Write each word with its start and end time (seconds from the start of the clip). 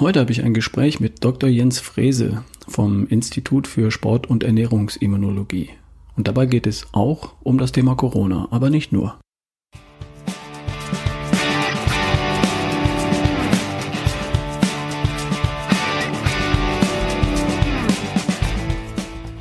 Heute 0.00 0.20
habe 0.20 0.32
ich 0.32 0.42
ein 0.42 0.54
Gespräch 0.54 0.98
mit 0.98 1.22
Dr. 1.22 1.50
Jens 1.50 1.78
Frese 1.78 2.42
vom 2.66 3.06
Institut 3.08 3.66
für 3.66 3.90
Sport- 3.90 4.30
und 4.30 4.42
Ernährungsimmunologie. 4.42 5.68
Und 6.16 6.26
dabei 6.26 6.46
geht 6.46 6.66
es 6.66 6.86
auch 6.92 7.34
um 7.42 7.58
das 7.58 7.70
Thema 7.70 7.94
Corona, 7.96 8.48
aber 8.50 8.70
nicht 8.70 8.92
nur. 8.92 9.20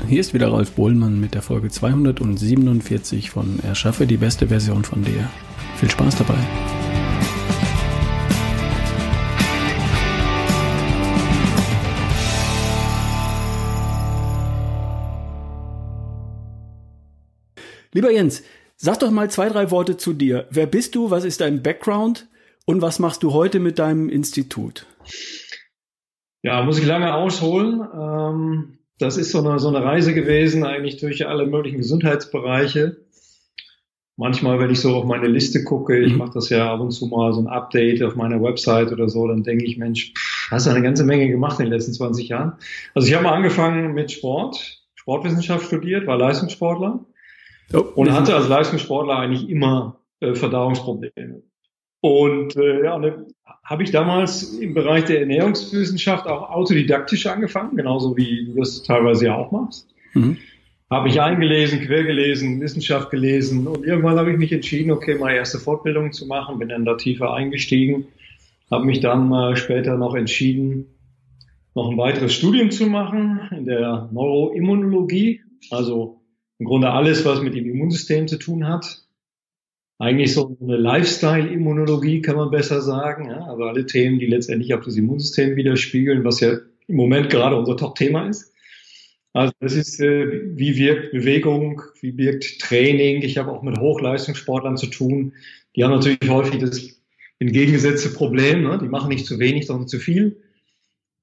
Hier 0.10 0.20
ist 0.20 0.34
wieder 0.34 0.52
Ralf 0.52 0.72
Bohlmann 0.72 1.22
mit 1.22 1.36
der 1.36 1.42
Folge 1.42 1.70
247 1.70 3.30
von 3.30 3.60
Erschaffe 3.64 4.06
die 4.06 4.18
beste 4.18 4.50
Version 4.50 4.84
von 4.84 5.06
dir. 5.06 5.30
Viel 5.78 5.90
Spaß 5.90 6.18
dabei. 6.18 6.79
Lieber 18.00 18.14
Jens, 18.14 18.44
sag 18.78 19.00
doch 19.00 19.12
mal 19.12 19.30
zwei, 19.30 19.50
drei 19.50 19.72
Worte 19.72 19.98
zu 19.98 20.14
dir. 20.14 20.48
Wer 20.52 20.68
bist 20.68 20.96
du? 20.96 21.12
Was 21.12 21.26
ist 21.26 21.42
dein 21.42 21.62
Background? 21.62 22.30
Und 22.66 22.82
was 22.82 22.98
machst 22.98 23.24
du 23.24 23.34
heute 23.34 23.60
mit 23.60 23.78
deinem 23.78 24.08
Institut? 24.08 24.86
Ja, 26.42 26.64
muss 26.64 26.80
ich 26.80 26.86
lange 26.86 27.14
ausholen. 27.14 27.82
Ähm, 27.94 28.78
das 29.00 29.18
ist 29.18 29.32
so 29.32 29.40
eine, 29.40 29.60
so 29.60 29.68
eine 29.68 29.84
Reise 29.84 30.14
gewesen, 30.14 30.64
eigentlich 30.64 30.96
durch 30.96 31.28
alle 31.28 31.46
möglichen 31.46 31.80
Gesundheitsbereiche. 31.80 33.06
Manchmal, 34.16 34.60
wenn 34.60 34.72
ich 34.72 34.80
so 34.80 34.96
auf 34.96 35.04
meine 35.04 35.28
Liste 35.28 35.66
gucke, 35.66 36.00
ich 36.00 36.14
mhm. 36.14 36.20
mache 36.20 36.36
das 36.36 36.48
ja 36.48 36.74
ab 36.74 36.80
und 36.80 36.92
zu 36.92 37.08
mal 37.08 37.34
so 37.34 37.42
ein 37.42 37.48
Update 37.48 38.02
auf 38.02 38.16
meiner 38.16 38.42
Website 38.42 38.94
oder 38.94 39.10
so, 39.10 39.28
dann 39.28 39.44
denke 39.44 39.66
ich, 39.66 39.78
Mensch, 39.78 40.14
hast 40.50 40.68
du 40.68 40.70
eine 40.70 40.84
ganze 40.84 41.04
Menge 41.04 41.28
gemacht 41.28 41.60
in 41.60 41.66
den 41.66 41.74
letzten 41.74 41.92
20 41.92 42.30
Jahren. 42.30 42.54
Also 42.96 43.10
ich 43.10 43.14
habe 43.14 43.26
mal 43.26 43.34
angefangen 43.34 43.94
mit 43.94 44.10
Sport, 44.10 44.86
Sportwissenschaft 44.96 45.66
studiert, 45.66 46.08
war 46.08 46.18
Leistungssportler 46.18 47.04
und 47.74 48.12
hatte 48.12 48.36
als 48.36 48.48
Leistungssportler 48.48 49.18
eigentlich 49.18 49.50
immer 49.50 50.00
äh, 50.20 50.34
Verdauungsprobleme. 50.34 51.44
Und 52.02 52.56
äh, 52.56 52.84
ja, 52.84 52.98
ne, 52.98 53.28
habe 53.64 53.84
ich 53.84 53.92
damals 53.92 54.54
im 54.54 54.74
Bereich 54.74 55.06
der 55.06 55.20
Ernährungswissenschaft 55.20 56.28
auch 56.28 56.50
autodidaktisch 56.50 57.28
angefangen, 57.28 57.76
genauso 57.76 58.16
wie 58.16 58.46
du 58.46 58.56
das 58.56 58.84
teilweise 58.84 59.28
ja 59.28 59.36
auch 59.36 59.52
machst. 59.52 59.88
Mhm. 60.14 60.38
Habe 60.90 61.10
ich 61.10 61.22
eingelesen, 61.22 61.82
quer 61.82 62.04
gelesen, 62.04 62.62
Wissenschaft 62.62 63.12
gelesen 63.12 63.68
und 63.68 63.86
irgendwann 63.86 64.18
habe 64.18 64.32
ich 64.32 64.38
mich 64.38 64.52
entschieden, 64.52 64.92
okay, 64.92 65.16
mal 65.20 65.34
erste 65.34 65.60
Fortbildung 65.60 66.14
zu 66.14 66.26
machen, 66.26 66.58
bin 66.58 66.70
dann 66.70 66.86
da 66.86 66.96
tiefer 66.96 67.34
eingestiegen, 67.34 68.08
habe 68.72 68.86
mich 68.86 69.00
dann 69.00 69.32
äh, 69.32 69.56
später 69.56 69.98
noch 69.98 70.16
entschieden, 70.16 70.88
noch 71.76 71.92
ein 71.92 71.98
weiteres 71.98 72.34
Studium 72.34 72.72
zu 72.72 72.88
machen 72.88 73.42
in 73.56 73.66
der 73.66 74.10
Neuroimmunologie, 74.12 75.42
also 75.70 76.19
im 76.60 76.66
Grunde 76.66 76.92
alles, 76.92 77.26
was 77.26 77.42
mit 77.42 77.56
dem 77.56 77.70
Immunsystem 77.70 78.28
zu 78.28 78.38
tun 78.38 78.68
hat. 78.68 79.02
Eigentlich 79.98 80.34
so 80.34 80.58
eine 80.62 80.78
Lifestyle-Immunologie 80.78 82.22
kann 82.22 82.36
man 82.36 82.52
besser 82.52 82.82
sagen. 82.82 83.30
Ja? 83.30 83.46
Also 83.46 83.64
alle 83.64 83.86
Themen, 83.86 84.20
die 84.20 84.28
letztendlich 84.28 84.74
auch 84.74 84.84
das 84.84 84.96
Immunsystem 84.96 85.56
widerspiegeln, 85.56 86.24
was 86.24 86.40
ja 86.40 86.58
im 86.88 86.96
Moment 86.96 87.30
gerade 87.30 87.56
unser 87.56 87.76
Top-Thema 87.76 88.28
ist. 88.30 88.54
Also 89.34 89.54
das 89.60 89.74
ist, 89.74 90.00
äh, 90.00 90.58
wie 90.58 90.78
wirkt 90.78 91.12
Bewegung, 91.12 91.82
wie 92.02 92.18
wirkt 92.18 92.60
Training. 92.60 93.22
Ich 93.22 93.38
habe 93.38 93.52
auch 93.52 93.62
mit 93.62 93.78
Hochleistungssportlern 93.78 94.78
zu 94.78 94.88
tun. 94.88 95.34
Die 95.76 95.84
haben 95.84 95.92
natürlich 95.92 96.20
häufig 96.28 96.60
das 96.60 97.02
entgegengesetzte 97.40 98.10
Problem. 98.10 98.64
Ne? 98.64 98.80
Die 98.82 98.88
machen 98.88 99.10
nicht 99.10 99.26
zu 99.26 99.40
wenig, 99.40 99.68
sondern 99.68 99.88
zu 99.88 100.00
viel. 100.00 100.42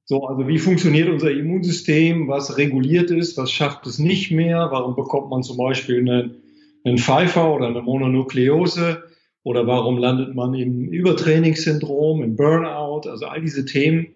So, 0.08 0.24
also 0.24 0.46
wie 0.46 0.58
funktioniert 0.58 1.08
unser 1.08 1.32
Immunsystem? 1.32 2.28
Was 2.28 2.56
reguliert 2.58 3.10
ist? 3.10 3.36
Was 3.36 3.50
schafft 3.50 3.86
es 3.86 3.98
nicht 3.98 4.30
mehr? 4.30 4.68
Warum 4.70 4.94
bekommt 4.94 5.30
man 5.30 5.42
zum 5.42 5.56
Beispiel 5.56 5.98
einen, 5.98 6.36
einen 6.84 6.98
Pfeifer 6.98 7.52
oder 7.52 7.66
eine 7.66 7.82
Mononukleose? 7.82 9.02
Oder 9.42 9.66
warum 9.66 9.98
landet 9.98 10.34
man 10.34 10.54
im 10.54 10.88
Übertrainingssyndrom, 10.88 12.22
im 12.22 12.36
Burnout? 12.36 13.08
Also 13.08 13.26
all 13.26 13.40
diese 13.40 13.64
Themen, 13.64 14.06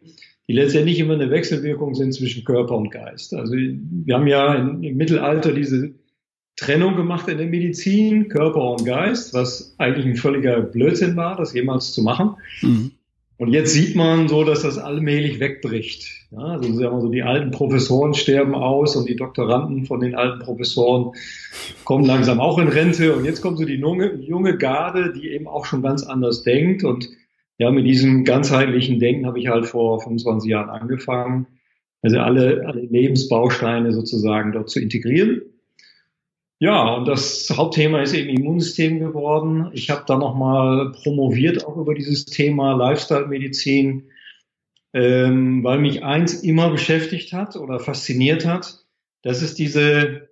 die 0.46 0.52
letztendlich 0.52 1.00
immer 1.00 1.14
eine 1.14 1.30
Wechselwirkung 1.30 1.94
sind 1.94 2.14
zwischen 2.14 2.44
Körper 2.44 2.76
und 2.76 2.90
Geist. 2.90 3.34
Also 3.34 3.54
wir 3.54 4.14
haben 4.14 4.28
ja 4.28 4.54
im 4.54 4.96
Mittelalter 4.96 5.52
diese 5.52 5.92
Trennung 6.54 6.94
gemacht 6.94 7.28
in 7.28 7.38
der 7.38 7.46
Medizin, 7.48 8.28
Körper 8.28 8.72
und 8.72 8.84
Geist, 8.84 9.34
was 9.34 9.74
eigentlich 9.78 10.06
ein 10.06 10.16
völliger 10.16 10.60
Blödsinn 10.60 11.16
war, 11.16 11.36
das 11.36 11.52
jemals 11.52 11.92
zu 11.92 12.02
machen. 12.02 12.36
Mhm. 12.62 12.92
Und 13.40 13.54
jetzt 13.54 13.72
sieht 13.72 13.96
man 13.96 14.28
so, 14.28 14.44
dass 14.44 14.64
das 14.64 14.76
allmählich 14.76 15.40
wegbricht. 15.40 16.26
Ja, 16.30 16.40
also 16.40 16.74
sagen 16.74 16.96
wir 16.96 17.00
so, 17.00 17.08
die 17.08 17.22
alten 17.22 17.50
Professoren 17.52 18.12
sterben 18.12 18.54
aus 18.54 18.96
und 18.96 19.08
die 19.08 19.16
Doktoranden 19.16 19.86
von 19.86 20.00
den 20.00 20.14
alten 20.14 20.40
Professoren 20.40 21.12
kommen 21.84 22.04
langsam 22.04 22.38
auch 22.38 22.58
in 22.58 22.68
Rente. 22.68 23.16
Und 23.16 23.24
jetzt 23.24 23.40
kommt 23.40 23.56
so 23.56 23.64
die 23.64 23.76
junge, 23.76 24.16
junge 24.16 24.58
Garde, 24.58 25.14
die 25.14 25.30
eben 25.30 25.48
auch 25.48 25.64
schon 25.64 25.80
ganz 25.80 26.02
anders 26.02 26.42
denkt. 26.42 26.84
Und 26.84 27.08
ja, 27.56 27.70
mit 27.70 27.86
diesem 27.86 28.24
ganzheitlichen 28.24 29.00
Denken 29.00 29.24
habe 29.24 29.38
ich 29.38 29.48
halt 29.48 29.64
vor 29.64 30.02
25 30.02 30.50
Jahren 30.50 30.68
angefangen. 30.68 31.46
Also 32.02 32.18
alle, 32.18 32.66
alle 32.66 32.82
Lebensbausteine 32.82 33.94
sozusagen 33.94 34.52
dort 34.52 34.68
zu 34.68 34.80
integrieren. 34.80 35.40
Ja, 36.62 36.94
und 36.94 37.06
das 37.06 37.48
Hauptthema 37.56 38.02
ist 38.02 38.12
eben 38.12 38.28
Immunsystem 38.28 38.98
geworden. 38.98 39.70
Ich 39.72 39.88
habe 39.88 40.04
da 40.06 40.18
nochmal 40.18 40.92
promoviert 40.92 41.64
auch 41.64 41.78
über 41.78 41.94
dieses 41.94 42.26
Thema 42.26 42.74
Lifestyle-Medizin, 42.74 44.10
ähm, 44.92 45.64
weil 45.64 45.78
mich 45.78 46.04
eins 46.04 46.42
immer 46.42 46.70
beschäftigt 46.70 47.32
hat 47.32 47.56
oder 47.56 47.80
fasziniert 47.80 48.44
hat. 48.44 48.84
Das 49.22 49.40
ist 49.40 49.58
diese, 49.58 50.28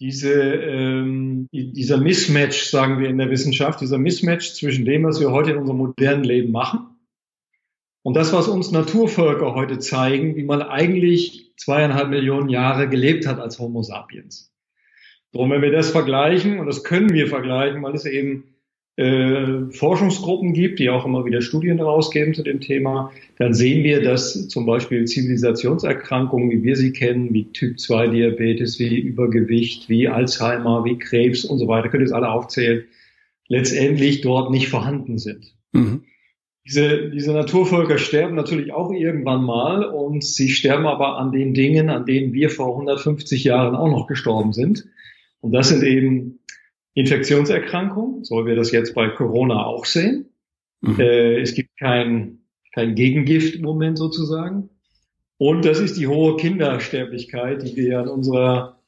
diese, 0.00 0.34
ähm, 0.34 1.48
dieser 1.50 1.96
Mismatch, 1.96 2.64
sagen 2.64 2.98
wir 2.98 3.08
in 3.08 3.16
der 3.16 3.30
Wissenschaft, 3.30 3.80
dieser 3.80 3.98
Mismatch 3.98 4.52
zwischen 4.52 4.84
dem, 4.84 5.04
was 5.04 5.18
wir 5.18 5.30
heute 5.30 5.52
in 5.52 5.56
unserem 5.56 5.78
modernen 5.78 6.24
Leben 6.24 6.52
machen 6.52 6.92
und 8.02 8.14
das, 8.14 8.34
was 8.34 8.48
uns 8.48 8.70
Naturvölker 8.70 9.54
heute 9.54 9.78
zeigen, 9.78 10.36
wie 10.36 10.44
man 10.44 10.60
eigentlich 10.60 11.54
zweieinhalb 11.56 12.10
Millionen 12.10 12.50
Jahre 12.50 12.90
gelebt 12.90 13.26
hat 13.26 13.38
als 13.38 13.58
Homo 13.58 13.82
sapiens. 13.82 14.51
Darum, 15.32 15.50
wenn 15.50 15.62
wir 15.62 15.72
das 15.72 15.90
vergleichen, 15.90 16.58
und 16.58 16.66
das 16.66 16.84
können 16.84 17.12
wir 17.12 17.26
vergleichen, 17.26 17.82
weil 17.82 17.94
es 17.94 18.04
eben 18.04 18.44
äh, 18.96 19.70
Forschungsgruppen 19.70 20.52
gibt, 20.52 20.78
die 20.78 20.90
auch 20.90 21.06
immer 21.06 21.24
wieder 21.24 21.40
Studien 21.40 21.78
herausgeben 21.78 22.34
zu 22.34 22.42
dem 22.42 22.60
Thema, 22.60 23.10
dann 23.38 23.54
sehen 23.54 23.82
wir, 23.84 24.02
dass 24.02 24.48
zum 24.48 24.66
Beispiel 24.66 25.06
Zivilisationserkrankungen, 25.06 26.50
wie 26.50 26.62
wir 26.62 26.76
sie 26.76 26.92
kennen, 26.92 27.32
wie 27.32 27.50
Typ-2-Diabetes, 27.50 28.78
wie 28.78 28.98
Übergewicht, 28.98 29.88
wie 29.88 30.08
Alzheimer, 30.08 30.84
wie 30.84 30.98
Krebs 30.98 31.46
und 31.46 31.58
so 31.58 31.68
weiter, 31.68 31.88
könnt 31.88 32.02
ihr 32.02 32.06
es 32.06 32.12
alle 32.12 32.30
aufzählen, 32.30 32.84
letztendlich 33.48 34.20
dort 34.20 34.50
nicht 34.50 34.68
vorhanden 34.68 35.16
sind. 35.16 35.54
Mhm. 35.72 36.02
Diese, 36.66 37.10
diese 37.10 37.32
Naturvölker 37.32 37.98
sterben 37.98 38.36
natürlich 38.36 38.72
auch 38.72 38.92
irgendwann 38.92 39.42
mal 39.42 39.84
und 39.84 40.22
sie 40.22 40.50
sterben 40.50 40.86
aber 40.86 41.16
an 41.18 41.32
den 41.32 41.54
Dingen, 41.54 41.88
an 41.88 42.04
denen 42.04 42.34
wir 42.34 42.50
vor 42.50 42.68
150 42.68 43.42
Jahren 43.42 43.74
auch 43.74 43.90
noch 43.90 44.06
gestorben 44.06 44.52
sind. 44.52 44.86
Und 45.42 45.52
das 45.52 45.68
sind 45.68 45.82
eben 45.82 46.38
Infektionserkrankungen, 46.94 48.24
so 48.24 48.42
wie 48.42 48.50
wir 48.50 48.56
das 48.56 48.70
jetzt 48.70 48.94
bei 48.94 49.08
Corona 49.08 49.66
auch 49.66 49.84
sehen. 49.84 50.30
Mhm. 50.80 51.00
Äh, 51.00 51.40
es 51.40 51.54
gibt 51.54 51.76
kein, 51.78 52.38
kein 52.72 52.94
Gegengift 52.94 53.56
im 53.56 53.62
Moment 53.62 53.98
sozusagen. 53.98 54.70
Und 55.36 55.64
das 55.64 55.80
ist 55.80 55.98
die 55.98 56.06
hohe 56.06 56.36
Kindersterblichkeit, 56.36 57.66
die 57.66 57.76
wir 57.76 58.00
in 58.00 58.08
unserer 58.08 58.78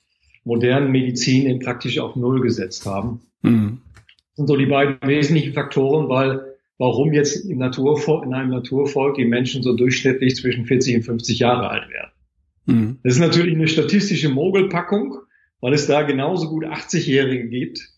modernen 0.45 0.93
Medizin 0.93 1.47
in 1.47 1.59
praktisch 1.59 1.99
auf 1.99 2.15
Null 2.15 2.41
gesetzt 2.41 2.87
haben. 2.87 3.21
Mhm. 3.43 3.81
Das 4.29 4.37
sind 4.37 4.47
so 4.47 4.57
die 4.57 4.67
beiden 4.67 4.97
wesentlichen 5.03 5.53
Faktoren, 5.53 6.09
weil 6.09 6.55
warum 6.79 7.13
jetzt 7.13 7.49
im 7.49 7.59
Naturvolk, 7.59 8.25
in 8.25 8.35
einem 8.35 8.51
Naturvolk 8.51 9.17
die 9.17 9.25
Menschen 9.25 9.63
so 9.63 9.75
durchschnittlich 9.75 10.37
zwischen 10.37 10.67
40 10.67 10.97
und 10.97 11.03
50 11.03 11.39
Jahre 11.41 11.69
alt 11.71 11.89
werden. 11.91 12.11
Mhm. 12.67 12.99
Das 13.03 13.15
ist 13.15 13.21
natürlich 13.21 13.55
eine 13.55 13.69
statistische 13.69 14.29
Mogelpackung, 14.29 15.19
weil 15.65 15.73
es 15.73 15.87
da 15.87 16.03
genauso 16.03 16.51
gut 16.51 16.67
80-Jährige 16.67 17.49
gibt. 17.49 17.89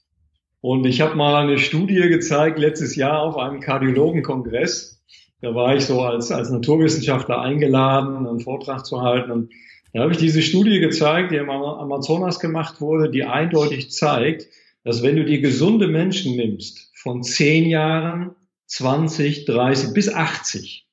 Und 0.60 0.86
ich 0.86 1.00
habe 1.00 1.16
mal 1.16 1.34
eine 1.34 1.58
Studie 1.58 2.00
gezeigt 2.02 2.60
letztes 2.60 2.94
Jahr 2.94 3.20
auf 3.22 3.36
einem 3.36 3.58
Kardiologenkongress. 3.58 5.04
Da 5.40 5.52
war 5.52 5.74
ich 5.74 5.84
so 5.84 6.00
als, 6.00 6.30
als 6.30 6.48
Naturwissenschaftler 6.50 7.40
eingeladen, 7.40 8.24
einen 8.24 8.38
Vortrag 8.38 8.86
zu 8.86 9.02
halten. 9.02 9.32
Und 9.32 9.52
da 9.92 10.02
habe 10.02 10.12
ich 10.12 10.18
diese 10.18 10.42
Studie 10.42 10.78
gezeigt, 10.78 11.32
die 11.32 11.38
im 11.38 11.50
Amazonas 11.50 12.38
gemacht 12.38 12.80
wurde, 12.80 13.10
die 13.10 13.24
eindeutig 13.24 13.90
zeigt, 13.90 14.46
dass 14.84 15.02
wenn 15.02 15.16
du 15.16 15.24
die 15.24 15.40
gesunde 15.40 15.88
Menschen 15.88 16.36
nimmst, 16.36 16.92
von 16.94 17.24
10 17.24 17.66
Jahren, 17.66 18.36
20, 18.66 19.44
30 19.44 19.92
bis 19.92 20.08
80, 20.08 20.86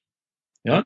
ja, 0.63 0.81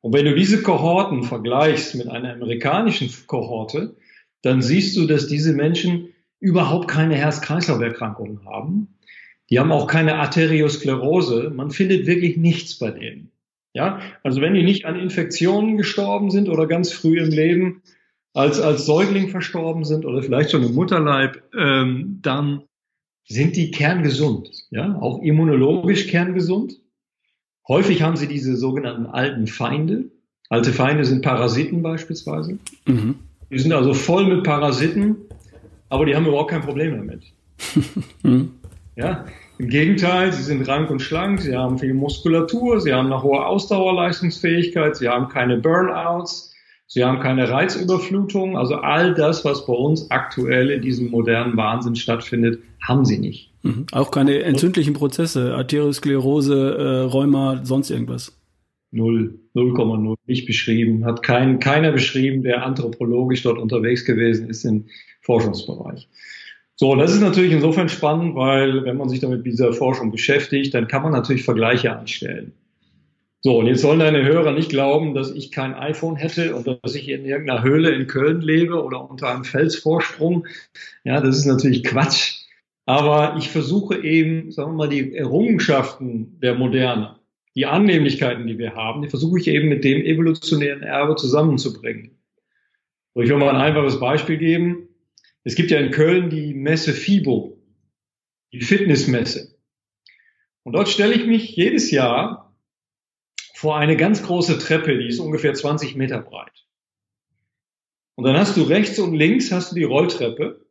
und 0.00 0.12
wenn 0.12 0.26
du 0.26 0.36
diese 0.36 0.62
Kohorten 0.62 1.24
vergleichst 1.24 1.96
mit 1.96 2.06
einer 2.06 2.34
amerikanischen 2.34 3.12
Kohorte, 3.26 3.96
dann 4.44 4.62
siehst 4.62 4.96
du, 4.96 5.06
dass 5.06 5.26
diese 5.26 5.54
Menschen 5.54 6.10
überhaupt 6.38 6.88
keine 6.88 7.14
Herz-Kreislauf-Erkrankungen 7.14 8.44
haben. 8.44 8.98
Die 9.50 9.58
haben 9.58 9.72
auch 9.72 9.86
keine 9.86 10.16
Arteriosklerose. 10.16 11.50
Man 11.54 11.70
findet 11.70 12.06
wirklich 12.06 12.36
nichts 12.36 12.78
bei 12.78 12.90
denen. 12.90 13.30
Ja, 13.72 14.00
also 14.22 14.40
wenn 14.40 14.54
die 14.54 14.62
nicht 14.62 14.84
an 14.84 14.98
Infektionen 14.98 15.76
gestorben 15.76 16.30
sind 16.30 16.48
oder 16.48 16.66
ganz 16.66 16.92
früh 16.92 17.18
im 17.18 17.30
Leben 17.30 17.82
als, 18.34 18.60
als 18.60 18.84
Säugling 18.84 19.30
verstorben 19.30 19.84
sind 19.84 20.04
oder 20.04 20.22
vielleicht 20.22 20.50
schon 20.50 20.62
im 20.62 20.74
Mutterleib, 20.74 21.42
ähm, 21.58 22.18
dann 22.22 22.62
sind 23.26 23.56
die 23.56 23.70
kerngesund, 23.70 24.50
ja, 24.70 24.96
auch 25.00 25.22
immunologisch 25.22 26.06
kerngesund. 26.08 26.74
Häufig 27.66 28.02
haben 28.02 28.16
sie 28.16 28.28
diese 28.28 28.56
sogenannten 28.56 29.06
alten 29.06 29.46
Feinde. 29.46 30.10
Alte 30.50 30.72
Feinde 30.72 31.06
sind 31.06 31.22
Parasiten 31.22 31.82
beispielsweise. 31.82 32.58
Mhm. 32.86 33.16
Die 33.54 33.60
sind 33.60 33.72
also 33.72 33.94
voll 33.94 34.26
mit 34.26 34.42
Parasiten, 34.42 35.16
aber 35.88 36.06
die 36.06 36.16
haben 36.16 36.26
überhaupt 36.26 36.50
kein 36.50 36.62
Problem 36.62 36.96
damit. 36.96 37.22
mhm. 38.22 38.50
Ja, 38.96 39.24
im 39.58 39.68
Gegenteil, 39.68 40.32
sie 40.32 40.44
sind 40.44 40.68
rank 40.68 40.88
und 40.88 41.02
schlank, 41.02 41.40
sie 41.40 41.56
haben 41.56 41.80
viel 41.80 41.94
Muskulatur, 41.94 42.80
sie 42.80 42.94
haben 42.94 43.06
eine 43.06 43.24
hohe 43.24 43.44
Ausdauerleistungsfähigkeit, 43.44 44.94
sie 44.94 45.08
haben 45.08 45.28
keine 45.28 45.56
Burnouts, 45.56 46.54
sie 46.86 47.04
haben 47.04 47.18
keine 47.18 47.48
Reizüberflutung. 47.48 48.56
Also 48.56 48.76
all 48.76 49.14
das, 49.14 49.44
was 49.44 49.66
bei 49.66 49.72
uns 49.72 50.12
aktuell 50.12 50.70
in 50.70 50.82
diesem 50.82 51.10
modernen 51.10 51.56
Wahnsinn 51.56 51.96
stattfindet, 51.96 52.62
haben 52.80 53.04
sie 53.04 53.18
nicht. 53.18 53.52
Mhm. 53.62 53.86
Auch 53.90 54.12
keine 54.12 54.44
entzündlichen 54.44 54.94
Prozesse, 54.94 55.54
Arteriosklerose, 55.54 56.76
äh, 56.76 57.10
Rheuma, 57.10 57.60
sonst 57.64 57.90
irgendwas. 57.90 58.32
Null, 58.94 59.40
0,0, 59.54 60.14
nicht 60.26 60.46
beschrieben. 60.46 61.04
Hat 61.04 61.22
kein, 61.22 61.58
keiner 61.58 61.92
beschrieben, 61.92 62.42
der 62.42 62.64
anthropologisch 62.64 63.42
dort 63.42 63.58
unterwegs 63.58 64.04
gewesen 64.04 64.48
ist 64.48 64.64
im 64.64 64.86
Forschungsbereich. 65.20 66.08
So, 66.76 66.96
das 66.96 67.12
ist 67.12 67.20
natürlich 67.20 67.52
insofern 67.52 67.88
spannend, 67.88 68.34
weil 68.34 68.84
wenn 68.84 68.96
man 68.96 69.08
sich 69.08 69.20
damit 69.20 69.38
mit 69.38 69.46
dieser 69.46 69.72
Forschung 69.72 70.10
beschäftigt, 70.10 70.74
dann 70.74 70.88
kann 70.88 71.02
man 71.02 71.12
natürlich 71.12 71.44
Vergleiche 71.44 71.96
anstellen. 71.96 72.52
So, 73.40 73.58
und 73.58 73.66
jetzt 73.66 73.82
sollen 73.82 73.98
deine 73.98 74.24
Hörer 74.24 74.52
nicht 74.52 74.70
glauben, 74.70 75.14
dass 75.14 75.30
ich 75.30 75.52
kein 75.52 75.74
iPhone 75.74 76.16
hätte 76.16 76.54
und 76.56 76.66
dass 76.66 76.94
ich 76.94 77.08
in 77.10 77.26
irgendeiner 77.26 77.62
Höhle 77.62 77.90
in 77.90 78.06
Köln 78.06 78.40
lebe 78.40 78.82
oder 78.82 79.08
unter 79.10 79.30
einem 79.30 79.44
Felsvorsprung. 79.44 80.46
Ja, 81.04 81.20
das 81.20 81.36
ist 81.36 81.44
natürlich 81.44 81.84
Quatsch. 81.84 82.44
Aber 82.86 83.36
ich 83.38 83.50
versuche 83.50 84.02
eben, 84.02 84.50
sagen 84.50 84.72
wir 84.72 84.76
mal, 84.76 84.88
die 84.88 85.14
Errungenschaften 85.14 86.38
der 86.40 86.54
Moderne, 86.54 87.16
die 87.54 87.66
Annehmlichkeiten, 87.66 88.46
die 88.46 88.58
wir 88.58 88.74
haben, 88.74 89.02
die 89.02 89.08
versuche 89.08 89.38
ich 89.38 89.46
eben 89.48 89.68
mit 89.68 89.84
dem 89.84 90.02
evolutionären 90.02 90.82
Erbe 90.82 91.16
zusammenzubringen. 91.16 92.18
So, 93.14 93.20
ich 93.20 93.30
will 93.30 93.36
mal 93.36 93.50
ein 93.50 93.60
einfaches 93.60 94.00
Beispiel 94.00 94.38
geben. 94.38 94.88
Es 95.44 95.54
gibt 95.54 95.70
ja 95.70 95.78
in 95.78 95.92
Köln 95.92 96.30
die 96.30 96.54
Messe 96.54 96.92
FIBO, 96.92 97.62
die 98.52 98.60
Fitnessmesse. 98.60 99.56
Und 100.64 100.72
dort 100.72 100.88
stelle 100.88 101.14
ich 101.14 101.26
mich 101.26 101.54
jedes 101.54 101.90
Jahr 101.90 102.56
vor 103.54 103.76
eine 103.76 103.96
ganz 103.96 104.22
große 104.22 104.58
Treppe, 104.58 104.98
die 104.98 105.08
ist 105.08 105.20
ungefähr 105.20 105.54
20 105.54 105.94
Meter 105.94 106.20
breit. 106.20 106.66
Und 108.16 108.24
dann 108.24 108.36
hast 108.36 108.56
du 108.56 108.62
rechts 108.62 108.98
und 108.98 109.14
links 109.14 109.52
hast 109.52 109.70
du 109.70 109.76
die 109.76 109.84
Rolltreppe, 109.84 110.66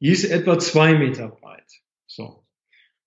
die 0.00 0.08
ist 0.08 0.24
etwa 0.24 0.58
zwei 0.58 0.94
Meter 0.94 1.28
breit. 1.28 1.82
So. 2.06 2.41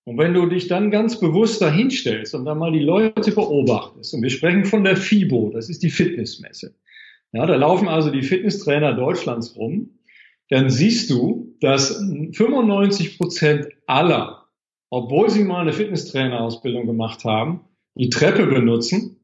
Und 0.06 0.18
wenn 0.18 0.34
du 0.34 0.46
dich 0.46 0.68
dann 0.68 0.90
ganz 0.90 1.20
bewusst 1.20 1.60
dahinstellst 1.60 2.34
und 2.34 2.44
dann 2.44 2.58
mal 2.58 2.72
die 2.72 2.78
Leute 2.78 3.32
beobachtest, 3.32 4.14
und 4.14 4.22
wir 4.22 4.30
sprechen 4.30 4.64
von 4.64 4.84
der 4.84 4.96
FIBO, 4.96 5.50
das 5.52 5.68
ist 5.68 5.82
die 5.82 5.90
Fitnessmesse. 5.90 6.74
Ja, 7.32 7.44
da 7.44 7.56
laufen 7.56 7.88
also 7.88 8.10
die 8.10 8.22
Fitnesstrainer 8.22 8.94
Deutschlands 8.94 9.56
rum 9.56 9.90
dann 10.48 10.70
siehst 10.70 11.10
du, 11.10 11.56
dass 11.60 11.96
95 11.96 13.18
Prozent 13.18 13.68
aller, 13.86 14.46
obwohl 14.90 15.28
sie 15.30 15.44
mal 15.44 15.62
eine 15.62 15.72
Fitnesstrainerausbildung 15.72 16.86
gemacht 16.86 17.24
haben, 17.24 17.64
die 17.94 18.10
Treppe 18.10 18.46
benutzen. 18.46 19.16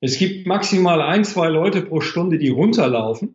Es 0.00 0.18
gibt 0.18 0.46
maximal 0.46 1.02
ein, 1.02 1.24
zwei 1.24 1.48
Leute 1.48 1.82
pro 1.82 2.00
Stunde, 2.00 2.38
die 2.38 2.48
runterlaufen. 2.48 3.34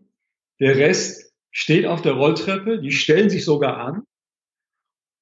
Der 0.60 0.78
Rest 0.78 1.34
steht 1.52 1.86
auf 1.86 2.02
der 2.02 2.14
Rolltreppe, 2.14 2.80
die 2.80 2.92
stellen 2.92 3.30
sich 3.30 3.46
sogar 3.46 3.78
an. 3.78 4.04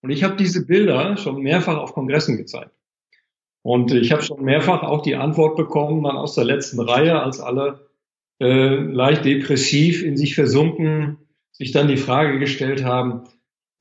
Und 0.01 0.12
ich 0.12 0.24
habe 0.24 0.36
diese 0.36 0.66
Bilder 0.66 1.18
schon 1.18 1.42
mehrfach 1.42 1.78
auf 1.78 1.94
Kongressen 1.94 2.38
gezeigt. 2.38 2.72
Und 3.62 3.92
ich 3.92 4.12
habe 4.12 4.22
schon 4.22 4.44
mehrfach 4.44 4.84
auch 4.84 5.01
die 5.01 5.16
Antwort 5.16 5.57
bekommen, 5.57 6.04
dann 6.04 6.16
aus 6.16 6.36
der 6.36 6.46
letzten 6.46 6.80
Reihe, 6.80 7.22
als 7.22 7.40
alle 7.40 7.90
äh, 8.40 8.75
leicht 8.75 9.25
depressiv 9.25 10.01
in 10.01 10.16
sich 10.16 10.36
versunken 10.36 11.18
sich 11.60 11.72
dann 11.72 11.90
die 11.90 11.98
Frage 11.98 12.40
gestellt 12.40 12.84
haben, 12.84 13.25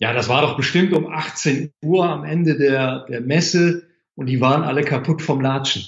ja, 0.00 0.12
das 0.12 0.29
war 0.29 0.43
doch 0.43 0.56
bestimmt 0.56 0.93
um 0.93 1.06
18 1.06 1.73
Uhr 1.82 2.09
am 2.09 2.25
Ende 2.25 2.56
der, 2.59 3.06
der 3.06 3.20
Messe 3.20 3.88
und 4.15 4.26
die 4.26 4.41
waren 4.41 4.62
alle 4.62 4.85
kaputt 4.85 5.23
vom 5.23 5.41
Latschen. 5.41 5.85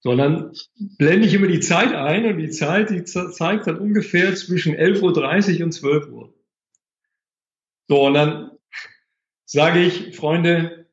Sondern 0.00 0.52
blende 0.98 1.26
ich 1.26 1.34
immer 1.34 1.46
die 1.46 1.60
Zeit 1.60 1.94
ein 1.94 2.26
und 2.26 2.38
die 2.38 2.50
Zeit, 2.50 2.90
die 2.90 3.04
zeigt 3.04 3.68
dann 3.68 3.78
ungefähr 3.78 4.34
zwischen 4.34 4.74
11.30 4.74 5.58
Uhr 5.58 5.64
und 5.64 5.72
12 5.72 6.08
Uhr. 6.10 6.34
So, 7.88 8.06
und 8.06 8.14
dann 8.14 8.51
sage 9.52 9.80
ich, 9.80 10.16
Freunde, 10.16 10.86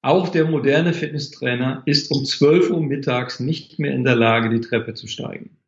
auch 0.00 0.30
der 0.30 0.46
moderne 0.46 0.94
Fitnesstrainer 0.94 1.82
ist 1.84 2.10
um 2.10 2.24
12 2.24 2.70
Uhr 2.70 2.82
mittags 2.82 3.38
nicht 3.38 3.78
mehr 3.78 3.92
in 3.92 4.04
der 4.04 4.16
Lage, 4.16 4.48
die 4.48 4.60
Treppe 4.60 4.94
zu 4.94 5.06
steigen. 5.06 5.58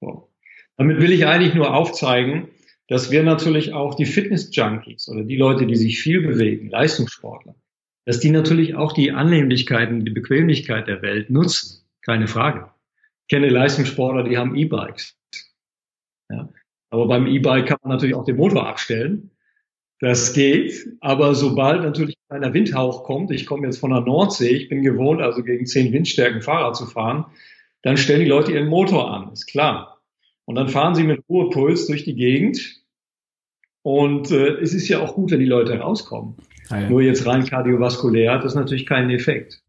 So. 0.00 0.28
Damit 0.76 1.00
will 1.00 1.12
ich 1.12 1.26
eigentlich 1.26 1.54
nur 1.54 1.72
aufzeigen, 1.72 2.48
dass 2.88 3.12
wir 3.12 3.22
natürlich 3.22 3.72
auch 3.72 3.94
die 3.94 4.06
Fitness-Junkies 4.06 5.08
oder 5.08 5.22
die 5.22 5.36
Leute, 5.36 5.66
die 5.66 5.76
sich 5.76 6.00
viel 6.00 6.20
bewegen, 6.20 6.68
Leistungssportler, 6.68 7.54
dass 8.06 8.18
die 8.18 8.30
natürlich 8.30 8.74
auch 8.74 8.92
die 8.92 9.12
Annehmlichkeiten, 9.12 10.04
die 10.04 10.10
Bequemlichkeit 10.10 10.88
der 10.88 11.00
Welt 11.00 11.30
nutzen. 11.30 11.86
Keine 12.02 12.26
Frage. 12.26 12.70
Ich 13.22 13.28
kenne 13.28 13.48
Leistungssportler, 13.48 14.24
die 14.24 14.36
haben 14.36 14.56
E-Bikes. 14.56 15.16
Ja. 16.28 16.48
Aber 16.90 17.06
beim 17.06 17.28
E-Bike 17.28 17.66
kann 17.66 17.78
man 17.82 17.92
natürlich 17.92 18.16
auch 18.16 18.24
den 18.24 18.36
Motor 18.36 18.66
abstellen. 18.66 19.30
Das 20.04 20.34
geht, 20.34 20.86
aber 21.00 21.34
sobald 21.34 21.82
natürlich 21.82 22.16
ein 22.28 22.52
Windhauch 22.52 23.04
kommt, 23.04 23.30
ich 23.30 23.46
komme 23.46 23.66
jetzt 23.66 23.78
von 23.78 23.88
der 23.88 24.02
Nordsee, 24.02 24.50
ich 24.50 24.68
bin 24.68 24.82
gewohnt, 24.82 25.22
also 25.22 25.42
gegen 25.42 25.64
zehn 25.64 25.94
Windstärken 25.94 26.42
Fahrrad 26.42 26.76
zu 26.76 26.84
fahren, 26.84 27.24
dann 27.80 27.96
stellen 27.96 28.20
die 28.20 28.26
Leute 28.26 28.52
ihren 28.52 28.68
Motor 28.68 29.10
an, 29.10 29.32
ist 29.32 29.46
klar. 29.46 30.02
Und 30.44 30.56
dann 30.56 30.68
fahren 30.68 30.94
sie 30.94 31.04
mit 31.04 31.24
Ruhepuls 31.26 31.86
durch 31.86 32.04
die 32.04 32.16
Gegend. 32.16 32.82
Und 33.80 34.30
äh, 34.30 34.58
es 34.58 34.74
ist 34.74 34.88
ja 34.88 35.00
auch 35.00 35.14
gut, 35.14 35.30
wenn 35.30 35.40
die 35.40 35.46
Leute 35.46 35.78
rauskommen. 35.78 36.36
Ah, 36.68 36.80
ja. 36.80 36.90
Nur 36.90 37.00
jetzt 37.00 37.24
rein 37.24 37.46
kardiovaskulär 37.46 38.30
hat 38.30 38.44
das 38.44 38.54
natürlich 38.54 38.84
keinen 38.84 39.08
Effekt. 39.08 39.62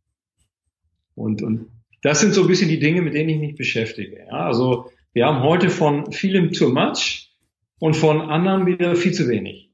Und, 1.15 1.43
und 1.43 1.67
das 2.01 2.19
sind 2.19 2.33
so 2.33 2.41
ein 2.41 2.47
bisschen 2.49 2.67
die 2.67 2.79
Dinge, 2.79 3.01
mit 3.01 3.13
denen 3.13 3.29
ich 3.29 3.39
mich 3.39 3.55
beschäftige. 3.55 4.25
Ja, 4.27 4.47
also 4.47 4.91
wir 5.13 5.27
haben 5.27 5.43
heute 5.43 5.69
von 5.69 6.11
vielem 6.11 6.51
too 6.51 6.67
much 6.67 7.31
und 7.79 7.95
von 7.95 8.19
anderen 8.19 8.65
wieder 8.65 8.97
viel 8.97 9.13
zu 9.13 9.29
wenig. 9.29 9.64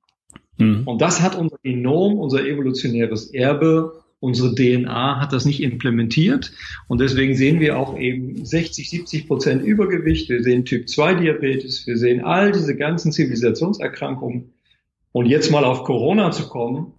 Mhm. 0.58 0.84
Und 0.86 1.01
das 1.01 1.22
hat 1.22 1.36
unser 1.36 1.58
Genom, 1.63 2.20
unser 2.20 2.46
evolutionäres 2.46 3.34
Erbe 3.34 4.01
Unsere 4.22 4.53
DNA 4.53 5.20
hat 5.20 5.34
das 5.34 5.46
nicht 5.46 5.63
implementiert 5.63 6.51
und 6.88 7.01
deswegen 7.01 7.34
sehen 7.34 7.60
wir 7.60 7.79
auch 7.79 7.98
eben 7.98 8.46
60, 8.46 8.88
70 8.88 9.27
Prozent 9.27 9.63
Übergewicht. 9.63 10.29
Wir 10.29 10.43
sehen 10.43 10.63
Typ 10.63 10.88
2 10.88 11.15
Diabetes. 11.15 11.88
Wir 11.88 11.98
sehen 11.98 12.24
all 12.24 12.51
diese 12.51 12.75
ganzen 12.75 13.12
Zivilisationserkrankungen. 13.12 14.53
Und 15.12 15.25
jetzt 15.25 15.50
mal 15.50 15.65
auf 15.65 15.86
Corona 15.86 16.29
zu 16.29 16.50
kommen. 16.50 16.93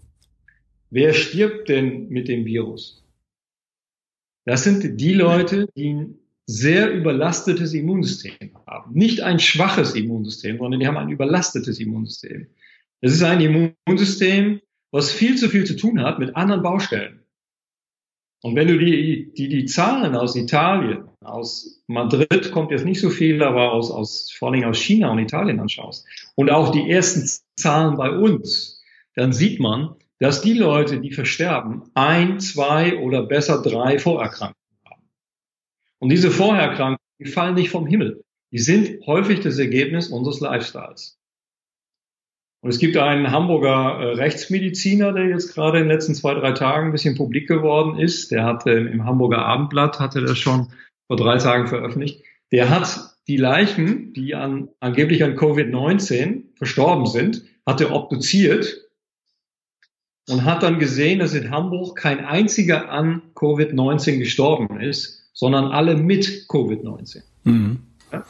Wer 0.90 1.14
stirbt 1.14 1.68
denn 1.68 2.08
mit 2.08 2.26
dem 2.26 2.44
Virus? 2.44 3.06
Das 4.44 4.64
sind 4.64 5.00
die 5.00 5.14
Leute, 5.14 5.68
die 5.76 5.90
ein 5.90 6.18
sehr 6.44 6.92
überlastetes 6.92 7.72
Immunsystem 7.72 8.50
haben. 8.66 8.94
Nicht 8.94 9.20
ein 9.20 9.38
schwaches 9.38 9.94
Immunsystem, 9.94 10.58
sondern 10.58 10.80
die 10.80 10.88
haben 10.88 10.96
ein 10.96 11.08
überlastetes 11.08 11.78
Immunsystem. 11.78 12.48
Es 13.02 13.12
ist 13.12 13.22
ein 13.24 13.40
Immunsystem, 13.40 14.60
was 14.92 15.10
viel 15.10 15.36
zu 15.36 15.48
viel 15.48 15.64
zu 15.64 15.76
tun 15.76 16.02
hat 16.02 16.20
mit 16.20 16.36
anderen 16.36 16.62
Baustellen. 16.62 17.24
Und 18.42 18.56
wenn 18.56 18.68
du 18.68 18.78
die, 18.78 19.32
die, 19.36 19.48
die 19.48 19.66
Zahlen 19.66 20.14
aus 20.14 20.36
Italien, 20.36 21.08
aus 21.20 21.82
Madrid 21.88 22.50
kommt 22.52 22.70
jetzt 22.70 22.84
nicht 22.84 23.00
so 23.00 23.10
viel, 23.10 23.42
aber 23.42 23.72
aus, 23.72 23.90
aus, 23.90 24.32
vor 24.32 24.52
allem 24.52 24.64
aus 24.64 24.78
China 24.78 25.10
und 25.10 25.18
Italien 25.18 25.60
anschaust 25.60 26.06
und 26.36 26.50
auch 26.50 26.70
die 26.70 26.90
ersten 26.90 27.28
Zahlen 27.56 27.96
bei 27.96 28.10
uns, 28.10 28.82
dann 29.14 29.32
sieht 29.32 29.58
man, 29.60 29.96
dass 30.18 30.42
die 30.42 30.54
Leute, 30.54 31.00
die 31.00 31.12
versterben, 31.12 31.90
ein, 31.94 32.38
zwei 32.38 32.98
oder 32.98 33.24
besser 33.24 33.62
drei 33.62 33.98
Vorerkrankungen 33.98 34.56
haben. 34.88 35.08
Und 35.98 36.08
diese 36.10 36.30
Vorerkrankungen, 36.30 36.98
die 37.18 37.26
fallen 37.26 37.54
nicht 37.54 37.70
vom 37.70 37.86
Himmel. 37.86 38.22
Die 38.52 38.60
sind 38.60 39.04
häufig 39.06 39.40
das 39.40 39.58
Ergebnis 39.58 40.08
unseres 40.08 40.40
Lifestyles. 40.40 41.18
Und 42.62 42.70
es 42.70 42.78
gibt 42.78 42.96
einen 42.96 43.32
Hamburger 43.32 43.98
äh, 43.98 44.14
Rechtsmediziner, 44.14 45.12
der 45.12 45.26
jetzt 45.26 45.52
gerade 45.52 45.78
in 45.78 45.84
den 45.84 45.92
letzten 45.92 46.14
zwei, 46.14 46.34
drei 46.34 46.52
Tagen 46.52 46.86
ein 46.86 46.92
bisschen 46.92 47.16
publik 47.16 47.48
geworden 47.48 47.98
ist. 47.98 48.30
Der 48.30 48.44
hatte 48.44 48.70
im 48.70 49.04
Hamburger 49.04 49.44
Abendblatt, 49.44 49.98
hatte 49.98 50.20
das 50.20 50.38
schon 50.38 50.68
vor 51.08 51.16
drei 51.16 51.38
Tagen 51.38 51.66
veröffentlicht. 51.66 52.22
Der 52.52 52.70
hat 52.70 53.16
die 53.26 53.36
Leichen, 53.36 54.12
die 54.12 54.36
an, 54.36 54.68
angeblich 54.78 55.24
an 55.24 55.36
Covid-19 55.36 56.56
verstorben 56.56 57.06
sind, 57.06 57.42
hatte 57.66 57.90
obduziert 57.90 58.88
und 60.28 60.44
hat 60.44 60.62
dann 60.62 60.78
gesehen, 60.78 61.18
dass 61.18 61.34
in 61.34 61.50
Hamburg 61.50 61.96
kein 61.96 62.24
einziger 62.24 62.90
an 62.90 63.22
Covid-19 63.34 64.18
gestorben 64.18 64.80
ist, 64.80 65.30
sondern 65.32 65.72
alle 65.72 65.96
mit 65.96 66.46
Covid-19. 66.48 67.22
Mhm. 67.42 67.80
Ja? 68.12 68.24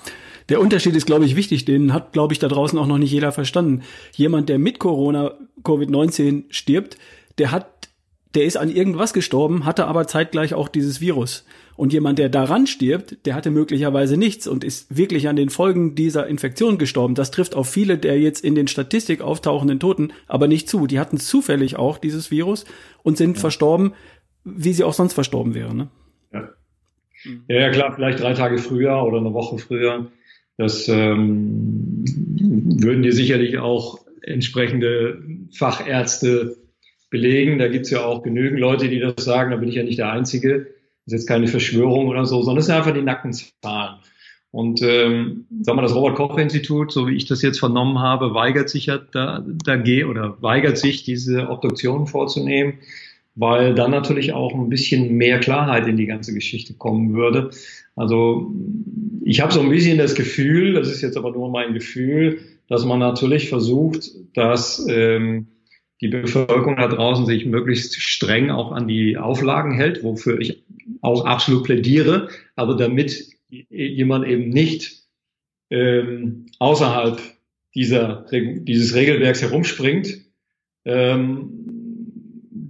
Der 0.53 0.61
Unterschied 0.61 0.95
ist, 0.95 1.07
glaube 1.07 1.25
ich, 1.25 1.35
wichtig. 1.35 1.65
Den 1.65 1.95
hat, 1.95 2.13
glaube 2.13 2.35
ich, 2.35 2.39
da 2.39 2.47
draußen 2.47 2.79
auch 2.79 2.87
noch 2.87 2.99
nicht 2.99 3.11
jeder 3.11 3.33
verstanden. 3.33 3.85
Jemand, 4.15 4.51
der 4.51 4.59
mit 4.59 4.79
Corona, 4.79 5.33
Covid-19 5.65 6.45
stirbt, 6.51 6.99
der 7.39 7.53
hat, 7.53 7.89
der 8.35 8.45
ist 8.45 8.59
an 8.59 8.69
irgendwas 8.69 9.15
gestorben, 9.15 9.65
hatte 9.65 9.87
aber 9.87 10.07
zeitgleich 10.07 10.53
auch 10.53 10.69
dieses 10.69 11.01
Virus. 11.01 11.47
Und 11.75 11.95
jemand, 11.95 12.19
der 12.19 12.29
daran 12.29 12.67
stirbt, 12.67 13.25
der 13.25 13.35
hatte 13.35 13.51
möglicherweise 13.51 14.19
nichts 14.19 14.47
und 14.47 14.63
ist 14.63 14.95
wirklich 14.95 15.27
an 15.27 15.37
den 15.37 15.49
Folgen 15.49 15.95
dieser 15.95 16.27
Infektion 16.27 16.77
gestorben. 16.77 17.15
Das 17.15 17.31
trifft 17.31 17.55
auf 17.55 17.71
viele 17.71 17.97
der 17.97 18.21
jetzt 18.21 18.45
in 18.45 18.55
den 18.55 18.69
Statistik 18.69 19.23
auftauchenden 19.23 19.81
Toten 19.81 20.13
aber 20.27 20.49
nicht 20.49 20.69
zu. 20.69 20.87
Die 20.87 21.01
hatten 21.01 21.17
zufällig 21.17 21.77
auch 21.77 21.97
dieses 21.97 22.31
Virus 22.31 22.67
und 23.03 23.17
sind 23.17 23.37
ja. 23.37 23.41
verstorben, 23.41 23.95
wie 24.45 24.75
sie 24.75 24.85
auch 24.85 24.93
sonst 24.93 25.15
verstorben 25.15 25.55
wären. 25.55 25.79
Ne? 25.79 25.89
Ja. 26.35 26.49
ja, 27.49 27.71
klar, 27.71 27.95
vielleicht 27.95 28.21
drei 28.21 28.35
Tage 28.35 28.59
früher 28.59 29.03
oder 29.03 29.17
eine 29.17 29.33
Woche 29.33 29.57
früher. 29.57 30.11
Das 30.57 30.89
ähm, 30.89 32.05
würden 32.07 33.03
dir 33.03 33.13
sicherlich 33.13 33.59
auch 33.59 33.99
entsprechende 34.23 35.23
Fachärzte 35.55 36.57
belegen. 37.11 37.59
Da 37.59 37.69
gibt 37.69 37.87
es 37.87 37.91
ja 37.91 38.05
auch 38.05 38.23
genügend 38.23 38.61
Leute, 38.61 38.89
die 38.89 39.01
das 39.01 39.25
sagen. 39.25 39.51
Da 39.51 39.57
bin 39.57 39.69
ich 39.69 39.77
ja 39.77 39.83
nicht 39.83 39.99
der 39.99 40.13
Einzige. 40.13 40.67
Das 41.05 41.07
ist 41.07 41.13
jetzt 41.13 41.29
keine 41.29 41.49
Verschwörung 41.49 42.09
oder 42.09 42.25
so, 42.25 42.43
sondern 42.43 42.61
es 42.61 42.67
sind 42.67 42.75
einfach 42.77 42.95
die 42.95 43.03
nackten 43.03 43.33
Zahlen. 43.33 43.99
Und 44.53 44.83
ähm, 44.83 45.47
sagen 45.63 45.79
wir, 45.79 45.83
das 45.83 45.95
Robert-Koch-Institut, 45.95 46.93
so 46.93 47.09
wie 47.09 47.17
ich 47.17 47.25
das 47.25 47.41
jetzt 47.41 47.59
vernommen 47.59 48.01
habe, 48.01 48.35
weigert 48.35 48.69
sich 48.69 48.87
ja 48.87 48.99
da, 48.99 49.43
da 49.65 49.83
oder 50.07 50.37
weigert 50.43 50.77
sich, 50.77 51.05
diese 51.05 51.49
Obduktion 51.49 52.07
vorzunehmen, 52.07 52.75
weil 53.35 53.75
dann 53.75 53.91
natürlich 53.91 54.33
auch 54.33 54.55
ein 54.55 54.69
bisschen 54.69 55.15
mehr 55.15 55.41
Klarheit 55.41 55.87
in 55.87 55.97
die 55.97 56.07
ganze 56.07 56.35
Geschichte 56.35 56.75
kommen 56.75 57.15
würde. 57.15 57.51
Also 57.97 58.53
ich 59.25 59.41
habe 59.41 59.53
so 59.53 59.61
ein 59.61 59.71
bisschen 59.71 59.99
das 59.99 60.15
Gefühl, 60.15 60.75
das 60.75 60.91
ist 60.91 61.03
jetzt 61.03 61.17
aber 61.17 61.33
nur 61.33 61.51
mein 61.51 61.75
Gefühl, 61.75 62.41
dass 62.69 62.85
man 62.85 62.99
natürlich 62.99 63.49
versucht, 63.49 64.11
dass 64.35 64.85
ähm, 64.89 65.49
die 66.01 66.09
Bevölkerung 66.09 66.77
da 66.77 66.89
draußen 66.89 67.27
sich 67.27 67.47
möglichst 67.47 68.01
streng 68.01 68.51
auch 68.51 68.73
an 68.73 68.89
die 68.89 69.17
Auflagen 69.17 69.73
hält, 69.73 70.03
wofür 70.03 70.41
ich 70.41 70.65
auch 71.01 71.25
absolut 71.25 71.65
plädiere, 71.65 72.29
aber 72.57 72.77
damit 72.77 73.29
jemand 73.49 74.27
eben 74.27 74.49
nicht 74.49 75.05
ähm, 75.71 76.47
außerhalb 76.59 77.21
dieser, 77.75 78.27
dieses 78.33 78.95
Regelwerks 78.95 79.43
herumspringt, 79.43 80.23
ähm, 80.85 81.62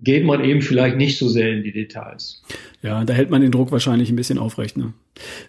geht 0.02 0.24
man 0.24 0.44
eben 0.44 0.62
vielleicht 0.62 0.96
nicht 0.96 1.18
so 1.18 1.28
sehr 1.28 1.52
in 1.52 1.62
die 1.62 1.72
Details. 1.72 2.42
Ja, 2.82 3.04
da 3.04 3.14
hält 3.14 3.30
man 3.30 3.40
den 3.40 3.52
Druck 3.52 3.70
wahrscheinlich 3.70 4.10
ein 4.10 4.16
bisschen 4.16 4.38
aufrecht. 4.38 4.76
Ne? 4.76 4.92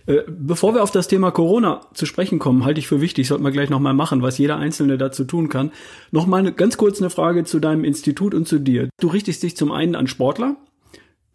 Äh, 0.05 0.19
bevor 0.27 0.75
wir 0.75 0.83
auf 0.83 0.91
das 0.91 1.07
Thema 1.07 1.31
Corona 1.31 1.81
zu 1.93 2.05
sprechen 2.05 2.39
kommen, 2.39 2.63
halte 2.63 2.79
ich 2.79 2.87
für 2.87 3.01
wichtig, 3.01 3.27
sollten 3.27 3.43
wir 3.43 3.51
gleich 3.51 3.69
nochmal 3.69 3.93
machen, 3.93 4.21
was 4.21 4.37
jeder 4.37 4.57
Einzelne 4.57 4.97
dazu 4.97 5.25
tun 5.25 5.49
kann. 5.49 5.71
Nochmal 6.11 6.41
eine, 6.41 6.53
ganz 6.53 6.77
kurz 6.77 7.01
eine 7.01 7.09
Frage 7.09 7.43
zu 7.43 7.59
deinem 7.59 7.83
Institut 7.83 8.33
und 8.33 8.47
zu 8.47 8.59
dir. 8.59 8.89
Du 8.99 9.07
richtest 9.07 9.41
dich 9.41 9.57
zum 9.57 9.71
einen 9.71 9.95
an 9.95 10.07
Sportler, 10.07 10.55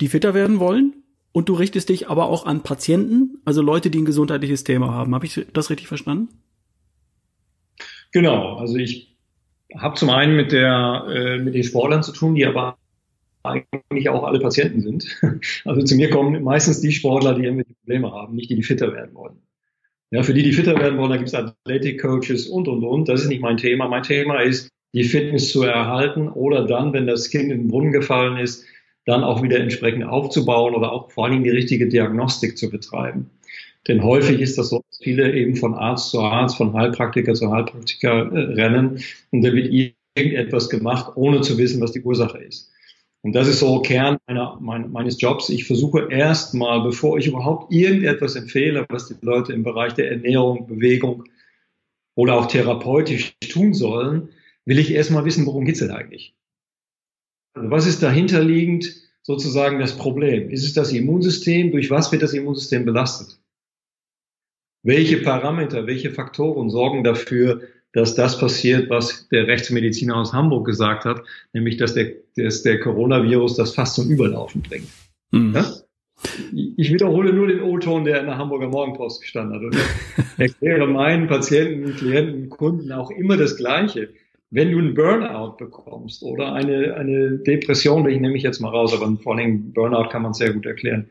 die 0.00 0.08
fitter 0.08 0.32
werden 0.34 0.60
wollen, 0.60 0.94
und 1.32 1.48
du 1.48 1.54
richtest 1.54 1.88
dich 1.88 2.08
aber 2.08 2.26
auch 2.26 2.46
an 2.46 2.62
Patienten, 2.62 3.40
also 3.44 3.62
Leute, 3.62 3.90
die 3.90 4.00
ein 4.00 4.04
gesundheitliches 4.04 4.64
Thema 4.64 4.92
haben. 4.92 5.14
Habe 5.14 5.26
ich 5.26 5.46
das 5.52 5.70
richtig 5.70 5.86
verstanden? 5.86 6.28
Genau, 8.12 8.56
also 8.56 8.76
ich 8.76 9.16
habe 9.76 9.94
zum 9.96 10.10
einen 10.10 10.34
mit 10.34 10.50
der 10.52 11.04
äh, 11.08 11.38
mit 11.38 11.54
den 11.54 11.62
Sportlern 11.62 12.02
zu 12.02 12.12
tun, 12.12 12.34
die 12.34 12.46
aber 12.46 12.78
eigentlich 13.42 14.08
auch 14.08 14.24
alle 14.24 14.40
Patienten 14.40 14.80
sind. 14.80 15.06
Also 15.64 15.82
zu 15.82 15.96
mir 15.96 16.10
kommen 16.10 16.42
meistens 16.42 16.80
die 16.80 16.92
Sportler, 16.92 17.34
die 17.34 17.44
irgendwelche 17.44 17.74
Probleme 17.74 18.12
haben, 18.12 18.34
nicht 18.34 18.50
die, 18.50 18.56
die 18.56 18.62
fitter 18.62 18.92
werden 18.92 19.14
wollen. 19.14 19.38
Ja, 20.10 20.22
für 20.22 20.34
die, 20.34 20.42
die 20.42 20.52
fitter 20.52 20.78
werden 20.78 20.98
wollen, 20.98 21.10
da 21.10 21.16
gibt 21.16 21.28
es 21.28 21.34
Athletic-Coaches 21.34 22.46
und, 22.46 22.66
und, 22.66 22.82
und. 22.82 23.08
Das 23.08 23.22
ist 23.22 23.28
nicht 23.28 23.42
mein 23.42 23.58
Thema. 23.58 23.88
Mein 23.88 24.02
Thema 24.02 24.40
ist, 24.40 24.70
die 24.94 25.04
Fitness 25.04 25.50
zu 25.50 25.62
erhalten 25.62 26.28
oder 26.28 26.66
dann, 26.66 26.92
wenn 26.92 27.06
das 27.06 27.28
Kind 27.28 27.52
in 27.52 27.62
den 27.62 27.68
Brunnen 27.68 27.92
gefallen 27.92 28.38
ist, 28.38 28.64
dann 29.04 29.24
auch 29.24 29.42
wieder 29.42 29.58
entsprechend 29.58 30.04
aufzubauen 30.04 30.74
oder 30.74 30.92
auch 30.92 31.10
vor 31.10 31.24
allen 31.24 31.32
Dingen 31.32 31.44
die 31.44 31.50
richtige 31.50 31.88
Diagnostik 31.88 32.56
zu 32.56 32.70
betreiben. 32.70 33.30
Denn 33.86 34.02
häufig 34.02 34.40
ist 34.40 34.58
das 34.58 34.68
so, 34.68 34.82
dass 34.90 34.98
viele 35.02 35.32
eben 35.34 35.56
von 35.56 35.74
Arzt 35.74 36.10
zu 36.10 36.20
Arzt, 36.20 36.56
von 36.56 36.74
Heilpraktiker 36.74 37.32
zu 37.34 37.50
Heilpraktiker 37.50 38.30
äh, 38.32 38.38
rennen 38.54 39.00
und 39.30 39.42
da 39.42 39.52
wird 39.52 39.72
irgendetwas 40.14 40.68
gemacht, 40.68 41.12
ohne 41.16 41.40
zu 41.40 41.56
wissen, 41.56 41.80
was 41.80 41.92
die 41.92 42.02
Ursache 42.02 42.38
ist. 42.38 42.70
Und 43.22 43.32
das 43.34 43.48
ist 43.48 43.58
so 43.58 43.80
Kern 43.82 44.18
meiner, 44.26 44.58
mein, 44.60 44.92
meines 44.92 45.20
Jobs. 45.20 45.48
Ich 45.48 45.64
versuche 45.64 46.08
erstmal, 46.10 46.82
bevor 46.82 47.18
ich 47.18 47.26
überhaupt 47.26 47.72
irgendetwas 47.72 48.36
empfehle, 48.36 48.86
was 48.88 49.08
die 49.08 49.16
Leute 49.22 49.52
im 49.52 49.64
Bereich 49.64 49.94
der 49.94 50.10
Ernährung, 50.10 50.66
Bewegung 50.66 51.24
oder 52.14 52.34
auch 52.34 52.46
therapeutisch 52.46 53.34
tun 53.50 53.74
sollen, 53.74 54.30
will 54.64 54.78
ich 54.78 54.92
erstmal 54.92 55.24
wissen, 55.24 55.46
worum 55.46 55.64
geht's 55.64 55.80
denn 55.80 55.90
eigentlich? 55.90 56.34
Also 57.54 57.70
was 57.70 57.86
ist 57.86 58.02
dahinterliegend 58.02 58.94
sozusagen 59.22 59.80
das 59.80 59.96
Problem? 59.96 60.50
Ist 60.50 60.64
es 60.64 60.74
das 60.74 60.92
Immunsystem? 60.92 61.72
Durch 61.72 61.90
was 61.90 62.12
wird 62.12 62.22
das 62.22 62.34
Immunsystem 62.34 62.84
belastet? 62.84 63.40
Welche 64.84 65.18
Parameter, 65.18 65.86
welche 65.86 66.12
Faktoren 66.12 66.70
sorgen 66.70 67.02
dafür, 67.02 67.62
dass 67.92 68.14
das 68.14 68.38
passiert, 68.38 68.90
was 68.90 69.28
der 69.28 69.46
Rechtsmediziner 69.46 70.16
aus 70.16 70.32
Hamburg 70.32 70.66
gesagt 70.66 71.04
hat, 71.04 71.22
nämlich 71.52 71.76
dass 71.76 71.94
der, 71.94 72.12
dass 72.36 72.62
der 72.62 72.80
Coronavirus 72.80 73.56
das 73.56 73.74
fast 73.74 73.94
zum 73.94 74.10
Überlaufen 74.10 74.62
bringt. 74.62 74.88
Mhm. 75.30 75.54
Ja? 75.54 75.72
Ich 76.76 76.92
wiederhole 76.92 77.32
nur 77.32 77.46
den 77.46 77.62
O-Ton, 77.62 78.04
der 78.04 78.20
in 78.20 78.26
der 78.26 78.38
Hamburger 78.38 78.68
Morgenpost 78.68 79.22
gestanden 79.22 79.54
hat 79.54 79.62
und 79.62 79.76
erkläre 80.38 80.86
meinen 80.86 81.28
Patienten, 81.28 81.94
Klienten, 81.94 82.50
Kunden 82.50 82.92
auch 82.92 83.10
immer 83.10 83.36
das 83.36 83.56
Gleiche. 83.56 84.10
Wenn 84.50 84.72
du 84.72 84.78
einen 84.78 84.94
Burnout 84.94 85.56
bekommst 85.58 86.22
oder 86.22 86.54
eine, 86.54 86.94
eine 86.94 87.38
Depression, 87.38 88.08
ich 88.08 88.20
nehme 88.20 88.36
ich 88.36 88.42
jetzt 88.42 88.60
mal 88.60 88.70
raus, 88.70 88.94
aber 88.94 89.14
vor 89.18 89.36
allem 89.36 89.72
Burnout 89.72 90.08
kann 90.08 90.22
man 90.22 90.34
sehr 90.34 90.52
gut 90.52 90.66
erklären, 90.66 91.08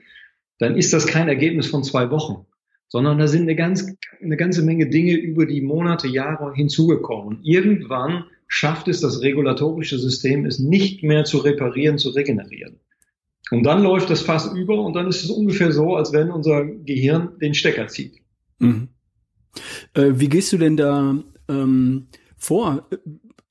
dann 0.58 0.76
ist 0.76 0.92
das 0.92 1.06
kein 1.06 1.28
Ergebnis 1.28 1.68
von 1.68 1.84
zwei 1.84 2.10
Wochen 2.10 2.46
sondern 2.90 3.18
da 3.18 3.28
sind 3.28 3.44
eine, 3.44 3.56
ganz, 3.56 3.94
eine 4.22 4.38
ganze 4.38 4.64
Menge 4.64 4.90
Dinge 4.90 5.14
über 5.14 5.46
die 5.46 5.62
Monate, 5.62 6.08
Jahre 6.08 6.54
hinzugekommen. 6.54 7.38
Und 7.38 7.46
irgendwann 7.46 8.26
schafft 8.48 8.88
es 8.88 9.02
das 9.02 9.22
regulatorische 9.22 10.00
System, 10.00 10.46
es 10.46 10.60
nicht 10.60 11.04
mehr 11.04 11.26
zu 11.26 11.40
reparieren, 11.40 11.98
zu 11.98 12.10
regenerieren. 12.10 12.80
Und 13.52 13.64
dann 13.64 13.84
läuft 13.84 14.10
das 14.10 14.22
Fass 14.22 14.54
über 14.54 14.82
und 14.82 14.94
dann 14.94 15.08
ist 15.08 15.24
es 15.24 15.30
ungefähr 15.30 15.72
so, 15.72 15.96
als 15.96 16.12
wenn 16.12 16.32
unser 16.32 16.66
Gehirn 16.66 17.38
den 17.40 17.54
Stecker 17.54 17.88
zieht. 17.88 18.16
Mhm. 18.60 18.90
Äh, 19.94 20.12
wie 20.16 20.30
gehst 20.30 20.52
du 20.52 20.58
denn 20.58 20.78
da 20.78 21.24
ähm, 21.48 22.08
vor? 22.38 22.88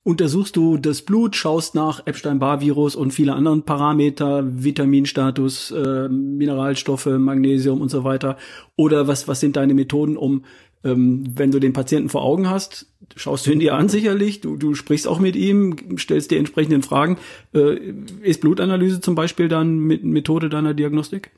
Untersuchst 0.07 0.55
du 0.55 0.77
das 0.77 1.01
Blut, 1.01 1.35
schaust 1.35 1.75
nach 1.75 2.07
Epstein-Barr-Virus 2.07 2.95
und 2.95 3.11
viele 3.11 3.33
anderen 3.33 3.63
Parameter, 3.63 4.41
Vitaminstatus, 4.63 5.71
äh, 5.71 6.07
Mineralstoffe, 6.07 7.07
Magnesium 7.07 7.81
und 7.81 7.89
so 7.89 8.05
weiter. 8.05 8.37
Oder 8.77 9.09
was, 9.09 9.27
was 9.27 9.41
sind 9.41 9.57
deine 9.57 9.73
Methoden, 9.73 10.15
um, 10.15 10.45
ähm, 10.85 11.25
wenn 11.35 11.51
du 11.51 11.59
den 11.59 11.73
Patienten 11.73 12.07
vor 12.07 12.23
Augen 12.23 12.49
hast, 12.49 12.89
schaust 13.17 13.45
du 13.45 13.51
ihn 13.51 13.59
dir 13.59 13.75
an 13.75 13.89
sicherlich, 13.89 14.39
du, 14.39 14.55
du 14.55 14.75
sprichst 14.75 15.09
auch 15.09 15.19
mit 15.19 15.35
ihm, 15.35 15.75
stellst 15.97 16.31
dir 16.31 16.39
entsprechenden 16.39 16.83
Fragen. 16.83 17.17
Äh, 17.53 17.75
ist 18.21 18.39
Blutanalyse 18.39 19.01
zum 19.01 19.15
Beispiel 19.15 19.49
dann 19.49 19.77
mit 19.77 20.05
Methode 20.05 20.47
deiner 20.47 20.73
Diagnostik? 20.73 21.31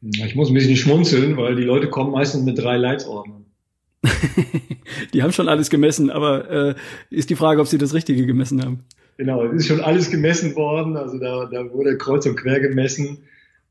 Ich 0.00 0.36
muss 0.36 0.48
ein 0.48 0.54
bisschen 0.54 0.76
schmunzeln, 0.76 1.36
weil 1.36 1.56
die 1.56 1.64
Leute 1.64 1.90
kommen 1.90 2.12
meistens 2.12 2.44
mit 2.44 2.56
drei 2.56 2.76
Leitsordnern. 2.76 3.43
die 5.14 5.22
haben 5.22 5.32
schon 5.32 5.48
alles 5.48 5.70
gemessen, 5.70 6.10
aber 6.10 6.50
äh, 6.50 6.74
ist 7.10 7.30
die 7.30 7.36
Frage, 7.36 7.60
ob 7.60 7.66
sie 7.66 7.78
das 7.78 7.94
Richtige 7.94 8.26
gemessen 8.26 8.62
haben. 8.62 8.80
Genau, 9.16 9.44
es 9.44 9.62
ist 9.62 9.68
schon 9.68 9.80
alles 9.80 10.10
gemessen 10.10 10.56
worden, 10.56 10.96
also 10.96 11.18
da, 11.18 11.46
da 11.46 11.72
wurde 11.72 11.96
kreuz 11.96 12.26
und 12.26 12.36
quer 12.36 12.60
gemessen. 12.60 13.18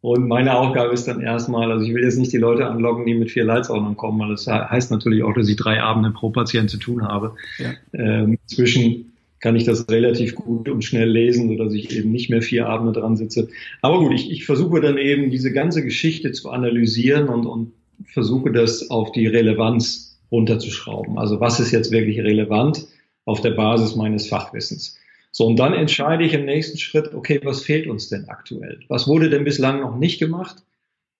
Und 0.01 0.27
meine 0.27 0.57
Aufgabe 0.57 0.93
ist 0.93 1.07
dann 1.07 1.21
erstmal, 1.21 1.71
also 1.71 1.85
ich 1.85 1.93
will 1.93 2.03
jetzt 2.03 2.17
nicht 2.17 2.33
die 2.33 2.37
Leute 2.37 2.67
anlocken, 2.67 3.05
die 3.05 3.13
mit 3.13 3.31
vier 3.31 3.45
Leitsordnern 3.45 3.95
kommen, 3.95 4.19
weil 4.19 4.31
das 4.31 4.47
heißt 4.47 4.91
natürlich 4.91 5.23
auch, 5.23 5.33
dass 5.33 5.47
ich 5.47 5.55
drei 5.55 5.81
Abende 5.81 6.11
pro 6.11 6.29
Patient 6.29 6.69
zu 6.69 6.77
tun 6.77 7.07
habe. 7.07 7.35
Ja. 7.57 7.71
Ähm, 7.93 8.37
inzwischen 8.43 9.13
kann 9.39 9.55
ich 9.55 9.63
das 9.63 9.89
relativ 9.89 10.35
gut 10.35 10.67
und 10.67 10.83
schnell 10.83 11.09
lesen, 11.09 11.47
sodass 11.47 11.73
ich 11.73 11.95
eben 11.97 12.11
nicht 12.11 12.29
mehr 12.29 12.41
vier 12.41 12.67
Abende 12.67 12.99
dran 12.99 13.15
sitze. 13.15 13.47
Aber 13.81 13.99
gut, 13.99 14.13
ich, 14.13 14.29
ich 14.29 14.45
versuche 14.45 14.81
dann 14.81 14.97
eben 14.97 15.31
diese 15.31 15.53
ganze 15.53 15.85
Geschichte 15.85 16.33
zu 16.33 16.49
analysieren 16.49 17.29
und, 17.29 17.45
und 17.45 17.71
versuche 18.05 18.51
das 18.51 18.89
auf 18.89 19.13
die 19.13 19.27
Relevanz 19.27 20.02
runterzuschrauben. 20.33 21.17
Also 21.17 21.39
was 21.39 21.61
ist 21.61 21.71
jetzt 21.71 21.91
wirklich 21.91 22.19
relevant 22.19 22.85
auf 23.25 23.39
der 23.39 23.51
Basis 23.51 23.95
meines 23.95 24.27
Fachwissens? 24.27 24.97
So, 25.31 25.45
und 25.45 25.57
dann 25.57 25.73
entscheide 25.73 26.25
ich 26.25 26.33
im 26.33 26.45
nächsten 26.45 26.77
Schritt, 26.77 27.13
okay, 27.13 27.39
was 27.43 27.63
fehlt 27.63 27.87
uns 27.87 28.09
denn 28.09 28.27
aktuell? 28.27 28.79
Was 28.89 29.07
wurde 29.07 29.29
denn 29.29 29.45
bislang 29.45 29.79
noch 29.79 29.97
nicht 29.97 30.19
gemacht? 30.19 30.57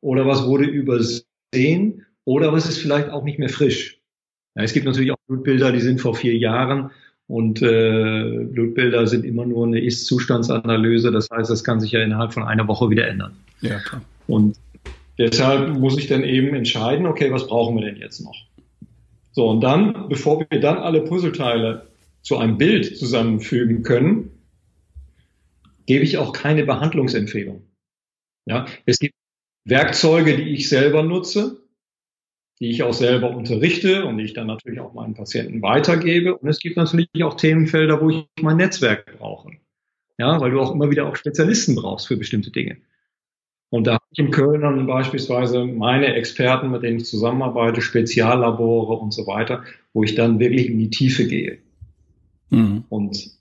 Oder 0.02 0.28
was 0.28 0.46
wurde 0.46 0.66
übersehen? 0.66 2.06
Oder 2.26 2.52
was 2.52 2.68
ist 2.68 2.80
vielleicht 2.80 3.10
auch 3.10 3.24
nicht 3.24 3.40
mehr 3.40 3.50
frisch? 3.50 4.00
Ja, 4.56 4.64
es 4.64 4.74
gibt 4.74 4.86
natürlich 4.86 5.12
auch 5.12 5.18
Blutbilder, 5.28 5.72
die 5.72 5.80
sind 5.80 6.02
vor 6.02 6.14
vier 6.14 6.36
Jahren 6.36 6.92
und 7.28 7.62
äh, 7.62 8.46
Blutbilder 8.52 9.08
sind 9.08 9.26
immer 9.26 9.46
nur 9.46 9.66
eine 9.66 9.80
Ist-Zustandsanalyse. 9.80 11.12
Das 11.12 11.30
heißt, 11.32 11.50
das 11.50 11.64
kann 11.64 11.80
sich 11.80 11.92
ja 11.92 12.04
innerhalb 12.04 12.34
von 12.34 12.44
einer 12.44 12.68
Woche 12.68 12.90
wieder 12.90 13.08
ändern. 13.08 13.36
Ja, 13.62 13.80
klar. 13.80 14.02
Und 14.28 14.58
Deshalb 15.18 15.78
muss 15.78 15.98
ich 15.98 16.08
dann 16.08 16.24
eben 16.24 16.56
entscheiden, 16.56 17.06
okay, 17.06 17.32
was 17.32 17.48
brauchen 17.48 17.76
wir 17.76 17.86
denn 17.86 17.98
jetzt 17.98 18.22
noch? 18.22 18.36
So, 19.34 19.50
und 19.50 19.62
dann, 19.62 20.08
bevor 20.10 20.46
wir 20.50 20.60
dann 20.60 20.78
alle 20.78 21.02
Puzzleteile 21.02 21.88
zu 22.22 22.38
einem 22.38 22.58
Bild 22.58 22.98
zusammenfügen 22.98 23.84
können, 23.84 24.32
gebe 25.86 26.04
ich 26.04 26.18
auch 26.18 26.32
keine 26.32 26.64
Behandlungsempfehlung. 26.64 27.64
Ja, 28.46 28.66
es 28.86 29.00
gibt 29.00 29.16
Werkzeuge, 29.66 30.38
die 30.38 30.54
ich 30.54 30.70
selber 30.70 31.04
nutze, 31.04 31.64
die 32.60 32.70
ich 32.70 32.84
auch 32.84 32.94
selber 32.94 33.32
unterrichte 33.32 34.06
und 34.06 34.18
die 34.18 34.26
ich 34.26 34.34
dann 34.34 34.48
natürlich 34.48 34.80
auch 34.80 34.94
meinen 34.94 35.16
Patienten 35.16 35.62
weitergebe. 35.62 36.38
Und 36.38 36.48
es 36.48 36.60
gibt 36.60 36.78
natürlich 36.78 37.24
auch 37.24 37.34
Themenfelder, 37.34 38.02
wo 38.02 38.10
ich 38.10 38.26
mein 38.42 38.58
Netzwerk 38.58 39.18
brauche. 39.18 39.52
Ja, 40.20 40.40
weil 40.40 40.52
du 40.52 40.62
auch 40.62 40.74
immer 40.74 40.92
wieder 40.92 41.08
auch 41.08 41.16
Spezialisten 41.16 41.76
brauchst 41.76 42.08
für 42.08 42.18
bestimmte 42.18 42.52
Dinge. 42.52 42.78
Und 43.70 43.88
da 43.88 43.98
in 44.16 44.32
Köln 44.32 44.62
dann 44.62 44.86
beispielsweise 44.86 45.66
meine 45.66 46.14
Experten, 46.14 46.72
mit 46.72 46.84
denen 46.84 46.98
ich 46.98 47.06
zusammenarbeite, 47.06 47.82
Speziallabore 47.82 48.94
und 48.94 49.14
so 49.14 49.28
weiter, 49.28 49.64
wo 49.94 50.04
ich 50.04 50.16
dann 50.16 50.40
wirklich 50.40 50.68
in 50.68 50.80
die 50.80 50.90
Tiefe 50.90 51.28
gehe. 51.28 51.60
Mhm. 52.50 52.84
Und 52.90 53.32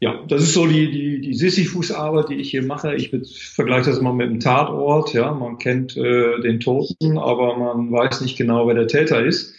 ja, 0.00 0.24
das 0.28 0.42
ist 0.42 0.54
so 0.54 0.66
die, 0.66 0.90
die, 0.90 1.20
die 1.20 1.34
Sisyphus-Arbeit, 1.34 2.28
die 2.28 2.36
ich 2.36 2.50
hier 2.50 2.62
mache. 2.62 2.94
Ich 2.94 3.10
vergleiche 3.10 3.90
das 3.90 4.00
mal 4.00 4.12
mit 4.12 4.28
einem 4.28 4.40
Tatort. 4.40 5.12
Ja, 5.12 5.32
man 5.32 5.58
kennt 5.58 5.96
äh, 5.96 6.40
den 6.40 6.60
Toten, 6.60 7.18
aber 7.18 7.56
man 7.56 7.90
weiß 7.90 8.20
nicht 8.20 8.36
genau, 8.36 8.68
wer 8.68 8.74
der 8.74 8.86
Täter 8.86 9.24
ist. 9.24 9.54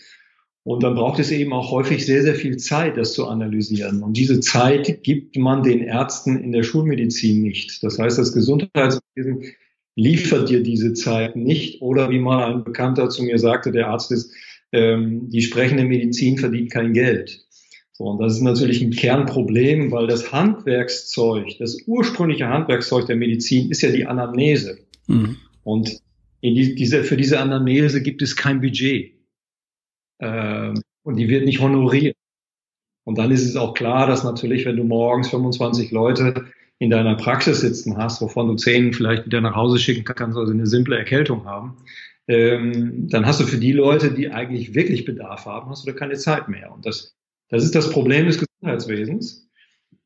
Und 0.63 0.83
dann 0.83 0.95
braucht 0.95 1.19
es 1.19 1.31
eben 1.31 1.51
auch 1.51 1.71
häufig 1.71 2.05
sehr, 2.05 2.21
sehr 2.21 2.35
viel 2.35 2.57
Zeit, 2.57 2.95
das 2.95 3.13
zu 3.13 3.27
analysieren. 3.27 4.03
Und 4.03 4.15
diese 4.17 4.39
Zeit 4.39 5.03
gibt 5.03 5.35
man 5.35 5.63
den 5.63 5.81
Ärzten 5.81 6.37
in 6.37 6.51
der 6.51 6.63
Schulmedizin 6.63 7.41
nicht. 7.41 7.83
Das 7.83 7.97
heißt, 7.97 8.17
das 8.17 8.33
Gesundheitswesen 8.33 9.43
liefert 9.95 10.49
dir 10.49 10.63
diese 10.63 10.93
Zeit 10.93 11.35
nicht. 11.35 11.81
Oder 11.81 12.09
wie 12.09 12.19
mal 12.19 12.53
ein 12.53 12.63
Bekannter 12.63 13.09
zu 13.09 13.23
mir 13.23 13.39
sagte, 13.39 13.71
der 13.71 13.87
Arzt 13.87 14.11
ist, 14.11 14.31
ähm, 14.71 15.29
die 15.29 15.41
sprechende 15.41 15.85
Medizin 15.85 16.37
verdient 16.37 16.71
kein 16.71 16.93
Geld. 16.93 17.45
So, 17.93 18.05
und 18.05 18.21
das 18.21 18.33
ist 18.33 18.41
natürlich 18.41 18.81
ein 18.81 18.91
Kernproblem, 18.91 19.91
weil 19.91 20.07
das 20.07 20.31
Handwerkszeug, 20.31 21.57
das 21.59 21.77
ursprüngliche 21.85 22.47
Handwerkszeug 22.47 23.07
der 23.07 23.17
Medizin 23.17 23.69
ist 23.71 23.81
ja 23.81 23.91
die 23.91 24.05
Anamnese. 24.05 24.79
Mhm. 25.07 25.37
Und 25.63 25.99
in 26.41 26.55
die, 26.55 26.75
diese, 26.75 27.03
für 27.03 27.17
diese 27.17 27.39
Anamnese 27.39 28.01
gibt 28.01 28.21
es 28.21 28.37
kein 28.37 28.61
Budget. 28.61 29.15
Ähm, 30.19 30.81
und 31.03 31.17
die 31.17 31.27
wird 31.27 31.45
nicht 31.45 31.59
honoriert. 31.59 32.15
Und 33.03 33.17
dann 33.17 33.31
ist 33.31 33.43
es 33.43 33.55
auch 33.55 33.73
klar, 33.73 34.07
dass 34.07 34.23
natürlich, 34.23 34.65
wenn 34.65 34.77
du 34.77 34.83
morgens 34.83 35.29
25 35.29 35.91
Leute 35.91 36.45
in 36.79 36.89
deiner 36.89 37.15
Praxis 37.15 37.59
sitzen 37.59 37.97
hast, 37.97 38.21
wovon 38.21 38.47
du 38.47 38.55
zehn 38.55 38.93
vielleicht 38.93 39.25
wieder 39.25 39.41
nach 39.41 39.55
Hause 39.55 39.77
schicken 39.77 40.05
kannst, 40.05 40.37
also 40.37 40.51
eine 40.51 40.65
simple 40.65 40.97
Erkältung 40.97 41.45
haben, 41.45 41.77
ähm, 42.27 43.09
dann 43.09 43.25
hast 43.25 43.41
du 43.41 43.45
für 43.45 43.57
die 43.57 43.73
Leute, 43.73 44.11
die 44.11 44.31
eigentlich 44.31 44.73
wirklich 44.73 45.03
Bedarf 45.03 45.45
haben, 45.45 45.69
hast 45.69 45.85
du 45.85 45.91
da 45.91 45.97
keine 45.97 46.15
Zeit 46.15 46.47
mehr. 46.47 46.71
Und 46.71 46.85
das, 46.85 47.15
das 47.49 47.63
ist 47.63 47.75
das 47.75 47.89
Problem 47.89 48.27
des 48.27 48.39
Gesundheitswesens. 48.39 49.49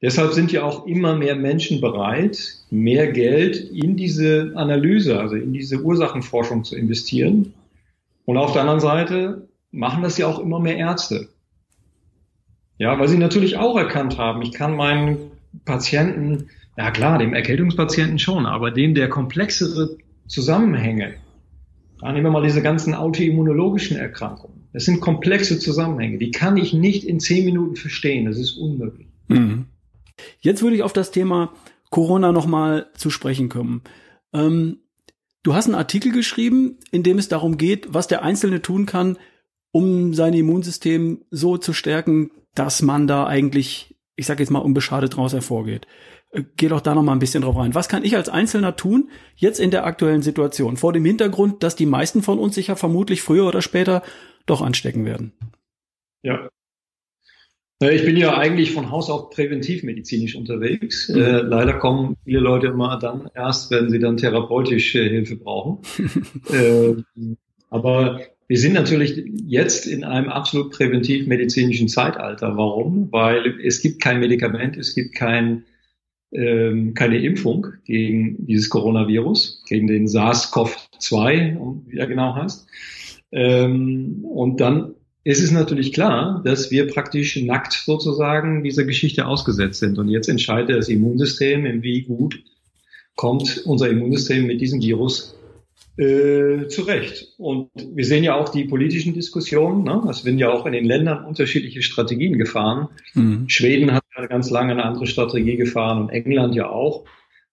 Deshalb 0.01 0.33
sind 0.33 0.51
ja 0.51 0.63
auch 0.63 0.85
immer 0.85 1.15
mehr 1.15 1.35
Menschen 1.35 1.79
bereit, 1.79 2.55
mehr 2.71 3.11
Geld 3.11 3.55
in 3.55 3.95
diese 3.95 4.51
Analyse, 4.55 5.19
also 5.19 5.35
in 5.35 5.53
diese 5.53 5.81
Ursachenforschung 5.81 6.63
zu 6.63 6.75
investieren. 6.75 7.53
Und 8.25 8.37
auf 8.37 8.53
der 8.53 8.61
anderen 8.61 8.79
Seite 8.79 9.47
machen 9.71 10.03
das 10.03 10.17
ja 10.17 10.27
auch 10.27 10.39
immer 10.39 10.59
mehr 10.59 10.77
Ärzte. 10.77 11.29
Ja, 12.79 12.99
weil 12.99 13.07
sie 13.07 13.17
natürlich 13.17 13.57
auch 13.57 13.77
erkannt 13.77 14.17
haben, 14.17 14.41
ich 14.41 14.51
kann 14.51 14.75
meinen 14.75 15.31
Patienten 15.65 16.49
ja 16.77 16.91
klar, 16.91 17.19
dem 17.19 17.33
Erkältungspatienten 17.33 18.19
schon, 18.19 18.45
aber 18.45 18.71
dem 18.71 18.95
der 18.95 19.09
komplexere 19.09 19.97
Zusammenhänge, 20.27 21.15
da 21.99 22.11
nehmen 22.11 22.25
wir 22.25 22.31
mal 22.31 22.43
diese 22.43 22.61
ganzen 22.61 22.93
autoimmunologischen 22.95 23.97
Erkrankungen. 23.97 24.67
Das 24.73 24.85
sind 24.85 25.01
komplexe 25.01 25.59
Zusammenhänge, 25.59 26.17
die 26.17 26.31
kann 26.31 26.57
ich 26.57 26.73
nicht 26.73 27.03
in 27.05 27.19
zehn 27.19 27.45
Minuten 27.45 27.75
verstehen, 27.75 28.25
das 28.25 28.37
ist 28.37 28.57
unmöglich. 28.57 29.07
Mhm. 29.27 29.65
Jetzt 30.39 30.61
würde 30.61 30.75
ich 30.75 30.83
auf 30.83 30.93
das 30.93 31.11
Thema 31.11 31.53
Corona 31.89 32.31
nochmal 32.31 32.87
zu 32.95 33.09
sprechen 33.09 33.49
kommen. 33.49 33.83
Ähm, 34.33 34.79
du 35.43 35.53
hast 35.53 35.65
einen 35.65 35.75
Artikel 35.75 36.11
geschrieben, 36.11 36.79
in 36.91 37.03
dem 37.03 37.19
es 37.19 37.27
darum 37.27 37.57
geht, 37.57 37.93
was 37.93 38.07
der 38.07 38.23
Einzelne 38.23 38.61
tun 38.61 38.85
kann, 38.85 39.17
um 39.71 40.13
sein 40.13 40.33
Immunsystem 40.33 41.23
so 41.29 41.57
zu 41.57 41.73
stärken, 41.73 42.31
dass 42.55 42.81
man 42.81 43.07
da 43.07 43.25
eigentlich, 43.25 43.95
ich 44.15 44.25
sage 44.25 44.41
jetzt 44.41 44.49
mal, 44.49 44.59
unbeschadet 44.59 45.15
draus 45.15 45.33
hervorgeht. 45.33 45.87
Geh 46.57 46.67
doch 46.67 46.81
da 46.81 46.95
noch 46.95 47.03
mal 47.03 47.11
ein 47.11 47.19
bisschen 47.19 47.43
drauf 47.43 47.55
rein. 47.55 47.75
Was 47.75 47.89
kann 47.89 48.03
ich 48.03 48.15
als 48.15 48.27
Einzelner 48.27 48.75
tun, 48.75 49.09
jetzt 49.35 49.59
in 49.59 49.69
der 49.69 49.85
aktuellen 49.85 50.23
Situation, 50.23 50.77
vor 50.77 50.91
dem 50.91 51.05
Hintergrund, 51.05 51.61
dass 51.61 51.75
die 51.75 51.85
meisten 51.85 52.23
von 52.23 52.39
uns 52.39 52.55
sich 52.55 52.67
ja 52.67 52.75
vermutlich 52.75 53.21
früher 53.21 53.47
oder 53.47 53.61
später 53.61 54.01
doch 54.47 54.61
anstecken 54.61 55.05
werden? 55.05 55.33
Ja. 56.23 56.49
Ich 57.81 58.05
bin 58.05 58.15
ja 58.15 58.37
eigentlich 58.37 58.71
von 58.71 58.89
Haus 58.91 59.09
aus 59.09 59.29
präventivmedizinisch 59.29 60.35
unterwegs. 60.35 61.09
Mhm. 61.09 61.21
Äh, 61.21 61.41
leider 61.41 61.73
kommen 61.73 62.15
viele 62.23 62.39
Leute 62.39 62.67
immer 62.67 62.97
dann 62.97 63.29
erst, 63.35 63.69
wenn 63.71 63.89
sie 63.89 63.99
dann 63.99 64.17
therapeutische 64.17 65.03
Hilfe 65.03 65.35
brauchen. 65.35 65.79
äh, 66.51 66.95
aber 67.69 68.21
wir 68.47 68.57
sind 68.57 68.73
natürlich 68.73 69.21
jetzt 69.45 69.85
in 69.85 70.03
einem 70.03 70.29
absolut 70.29 70.71
präventivmedizinischen 70.71 71.89
Zeitalter. 71.89 72.55
Warum? 72.55 73.11
Weil 73.11 73.59
es 73.61 73.81
gibt 73.81 74.01
kein 74.01 74.19
Medikament, 74.19 74.77
es 74.77 74.95
gibt 74.95 75.13
kein 75.15 75.65
ähm, 76.33 76.93
keine 76.93 77.17
Impfung 77.19 77.67
gegen 77.85 78.45
dieses 78.45 78.69
Coronavirus, 78.69 79.63
gegen 79.67 79.87
den 79.87 80.07
SARS-CoV-2, 80.07 81.81
wie 81.87 81.97
er 81.97 82.07
genau 82.07 82.35
heißt. 82.35 82.67
Ähm, 83.31 84.25
und 84.25 84.59
dann 84.59 84.95
ist 85.23 85.41
es 85.41 85.51
natürlich 85.51 85.93
klar, 85.93 86.41
dass 86.43 86.69
wir 86.69 86.87
praktisch 86.87 87.41
nackt 87.41 87.73
sozusagen 87.73 88.63
dieser 88.63 88.83
Geschichte 88.83 89.25
ausgesetzt 89.25 89.79
sind. 89.79 89.97
Und 89.97 90.09
jetzt 90.09 90.27
entscheidet 90.27 90.75
das 90.75 90.89
Immunsystem, 90.89 91.81
wie 91.81 92.01
gut 92.01 92.43
kommt 93.15 93.61
unser 93.65 93.89
Immunsystem 93.89 94.45
mit 94.45 94.59
diesem 94.59 94.81
Virus 94.81 95.35
äh, 95.97 96.67
zurecht. 96.67 97.35
Und 97.37 97.69
wir 97.75 98.05
sehen 98.05 98.23
ja 98.23 98.35
auch 98.35 98.49
die 98.49 98.63
politischen 98.65 99.13
Diskussionen. 99.13 99.83
Ne? 99.83 100.01
Es 100.09 100.25
werden 100.25 100.39
ja 100.39 100.51
auch 100.51 100.65
in 100.65 100.73
den 100.73 100.85
Ländern 100.85 101.25
unterschiedliche 101.25 101.81
Strategien 101.81 102.37
gefahren. 102.37 102.89
Mhm. 103.13 103.47
Schweden 103.47 103.93
hat 103.93 104.03
ja 104.17 104.25
ganz 104.25 104.49
lange 104.49 104.71
eine 104.71 104.85
andere 104.85 105.05
Strategie 105.05 105.55
gefahren 105.55 106.01
und 106.01 106.09
England 106.09 106.55
ja 106.55 106.69
auch, 106.69 107.05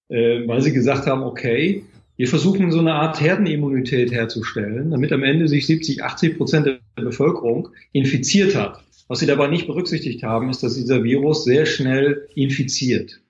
äh, 0.09 0.47
weil 0.47 0.63
sie 0.63 0.73
gesagt 0.73 1.07
haben, 1.07 1.23
okay, 1.23 1.85
wir 2.17 2.29
versuchen 2.29 2.71
so 2.71 2.81
eine 2.81 2.95
Art 2.95 3.21
Herdenimmunität 3.21 4.13
herzustellen, 4.13 4.91
damit 4.91 5.13
am 5.13 5.23
Ende 5.23 5.49
sich 5.49 5.67
70, 5.67 6.05
80 6.05 6.37
Prozent 6.37 6.67
der 6.67 6.81
Bevölkerung 6.97 7.71
infiziert 7.93 8.55
hat. 8.55 8.83
Was 9.09 9.21
sie 9.21 9.27
dabei 9.27 9.49
nicht 9.49 9.67
berücksichtigt 9.67 10.23
haben, 10.23 10.51
ist, 10.51 10.63
dass 10.63 10.75
dieser 10.75 11.03
Virus 11.03 11.45
sehr 11.45 11.67
schnell 11.67 12.29
infiziert. 12.35 13.21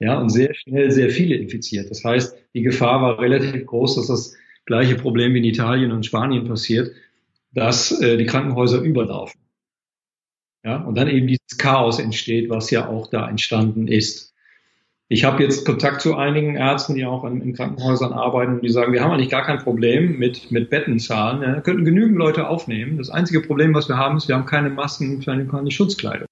Ja, 0.00 0.18
und 0.18 0.30
sehr 0.30 0.54
schnell 0.54 0.90
sehr 0.90 1.10
viele 1.10 1.36
infiziert. 1.36 1.90
Das 1.90 2.04
heißt, 2.04 2.36
die 2.54 2.62
Gefahr 2.62 3.02
war 3.02 3.18
relativ 3.18 3.66
groß, 3.66 3.96
dass 3.96 4.06
das 4.06 4.36
gleiche 4.64 4.94
Problem 4.94 5.34
wie 5.34 5.38
in 5.38 5.44
Italien 5.44 5.90
und 5.90 6.06
Spanien 6.06 6.46
passiert, 6.46 6.92
dass 7.52 8.00
äh, 8.00 8.16
die 8.16 8.26
Krankenhäuser 8.26 8.80
überlaufen. 8.80 9.40
Ja, 10.64 10.82
und 10.82 10.96
dann 10.96 11.08
eben 11.08 11.26
dieses 11.26 11.56
Chaos 11.56 11.98
entsteht, 11.98 12.50
was 12.50 12.70
ja 12.70 12.88
auch 12.88 13.08
da 13.08 13.28
entstanden 13.28 13.88
ist. 13.88 14.34
Ich 15.10 15.24
habe 15.24 15.42
jetzt 15.42 15.64
Kontakt 15.64 16.02
zu 16.02 16.16
einigen 16.16 16.56
Ärzten, 16.56 16.94
die 16.94 17.06
auch 17.06 17.24
in, 17.24 17.40
in, 17.40 17.54
Krankenhäusern 17.54 18.12
arbeiten, 18.12 18.56
und 18.56 18.62
die 18.62 18.68
sagen, 18.68 18.92
wir 18.92 19.02
haben 19.02 19.12
eigentlich 19.12 19.30
gar 19.30 19.46
kein 19.46 19.58
Problem 19.58 20.18
mit, 20.18 20.50
mit 20.50 20.68
Bettenzahlen. 20.68 21.42
Ja, 21.42 21.60
könnten 21.62 21.86
genügend 21.86 22.18
Leute 22.18 22.46
aufnehmen. 22.46 22.98
Das 22.98 23.08
einzige 23.08 23.40
Problem, 23.40 23.72
was 23.74 23.88
wir 23.88 23.96
haben, 23.96 24.18
ist, 24.18 24.28
wir 24.28 24.34
haben 24.34 24.44
keine 24.44 24.68
Masken, 24.68 25.20
keine 25.20 25.70
Schutzkleidung. 25.70 26.28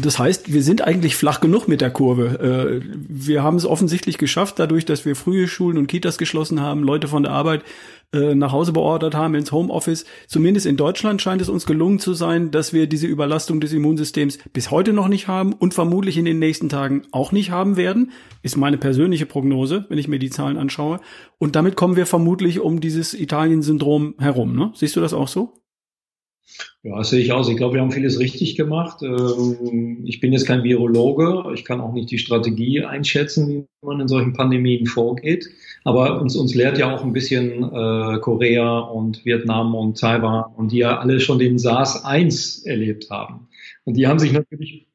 Das 0.00 0.18
heißt, 0.18 0.52
wir 0.52 0.62
sind 0.62 0.82
eigentlich 0.82 1.16
flach 1.16 1.40
genug 1.40 1.68
mit 1.68 1.80
der 1.80 1.90
Kurve. 1.90 2.80
Äh, 2.82 2.88
wir 3.08 3.42
haben 3.42 3.56
es 3.56 3.66
offensichtlich 3.66 4.18
geschafft, 4.18 4.58
dadurch, 4.58 4.84
dass 4.84 5.04
wir 5.04 5.14
frühe 5.14 5.46
Schulen 5.46 5.78
und 5.78 5.88
Kitas 5.88 6.16
geschlossen 6.16 6.60
haben, 6.60 6.82
Leute 6.82 7.08
von 7.08 7.22
der 7.22 7.32
Arbeit 7.32 7.64
äh, 8.12 8.34
nach 8.34 8.50
Hause 8.50 8.72
beordert 8.72 9.14
haben 9.14 9.34
ins 9.34 9.52
Homeoffice. 9.52 10.04
Zumindest 10.26 10.66
in 10.66 10.76
Deutschland 10.76 11.22
scheint 11.22 11.42
es 11.42 11.48
uns 11.48 11.66
gelungen 11.66 11.98
zu 11.98 12.14
sein, 12.14 12.50
dass 12.50 12.72
wir 12.72 12.86
diese 12.86 13.06
Überlastung 13.06 13.60
des 13.60 13.72
Immunsystems 13.72 14.38
bis 14.52 14.70
heute 14.70 14.92
noch 14.92 15.08
nicht 15.08 15.28
haben 15.28 15.52
und 15.52 15.74
vermutlich 15.74 16.16
in 16.16 16.24
den 16.24 16.38
nächsten 16.38 16.68
Tagen 16.68 17.02
auch 17.12 17.30
nicht 17.30 17.50
haben 17.50 17.76
werden. 17.76 18.10
Ist 18.42 18.56
meine 18.56 18.78
persönliche 18.78 19.26
Prognose, 19.26 19.84
wenn 19.88 19.98
ich 19.98 20.08
mir 20.08 20.18
die 20.18 20.30
Zahlen 20.30 20.56
anschaue. 20.56 21.00
Und 21.38 21.56
damit 21.56 21.76
kommen 21.76 21.96
wir 21.96 22.06
vermutlich 22.06 22.60
um 22.60 22.80
dieses 22.80 23.14
Italien-Syndrom 23.14 24.14
herum. 24.18 24.56
Ne? 24.56 24.72
Siehst 24.74 24.96
du 24.96 25.00
das 25.00 25.14
auch 25.14 25.28
so? 25.28 25.59
Ja, 26.82 27.04
sehe 27.04 27.20
ich 27.20 27.32
aus. 27.32 27.48
Ich 27.48 27.56
glaube, 27.56 27.74
wir 27.74 27.82
haben 27.82 27.90
vieles 27.90 28.18
richtig 28.18 28.56
gemacht. 28.56 29.02
Ähm, 29.02 30.02
ich 30.06 30.20
bin 30.20 30.32
jetzt 30.32 30.46
kein 30.46 30.62
Virologe. 30.62 31.52
Ich 31.54 31.64
kann 31.64 31.80
auch 31.80 31.92
nicht 31.92 32.10
die 32.10 32.18
Strategie 32.18 32.84
einschätzen, 32.84 33.48
wie 33.48 33.86
man 33.86 34.00
in 34.00 34.08
solchen 34.08 34.32
Pandemien 34.32 34.86
vorgeht. 34.86 35.50
Aber 35.84 36.20
uns, 36.20 36.36
uns 36.36 36.54
lehrt 36.54 36.78
ja 36.78 36.94
auch 36.94 37.04
ein 37.04 37.12
bisschen 37.12 37.64
äh, 37.64 38.18
Korea 38.20 38.78
und 38.78 39.24
Vietnam 39.26 39.74
und 39.74 39.98
Taiwan 39.98 40.54
und 40.56 40.72
die 40.72 40.78
ja 40.78 40.98
alle 40.98 41.20
schon 41.20 41.38
den 41.38 41.58
SARS-1 41.58 42.66
erlebt 42.66 43.10
haben. 43.10 43.48
Und 43.84 43.98
die 43.98 44.06
haben 44.06 44.18
sich 44.18 44.32
natürlich 44.32 44.86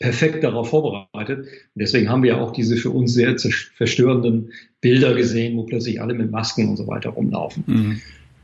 perfekt 0.00 0.44
darauf 0.44 0.68
vorbereitet. 0.68 1.38
Und 1.38 1.48
deswegen 1.76 2.10
haben 2.10 2.24
wir 2.24 2.42
auch 2.42 2.52
diese 2.52 2.76
für 2.76 2.90
uns 2.90 3.14
sehr 3.14 3.36
verstörenden 3.74 4.52
Bilder 4.82 5.14
gesehen, 5.14 5.56
wo 5.56 5.62
plötzlich 5.62 6.02
alle 6.02 6.12
mit 6.12 6.30
Masken 6.30 6.68
und 6.68 6.76
so 6.76 6.86
weiter 6.88 7.10
rumlaufen. 7.10 7.64
Mhm. 7.66 8.00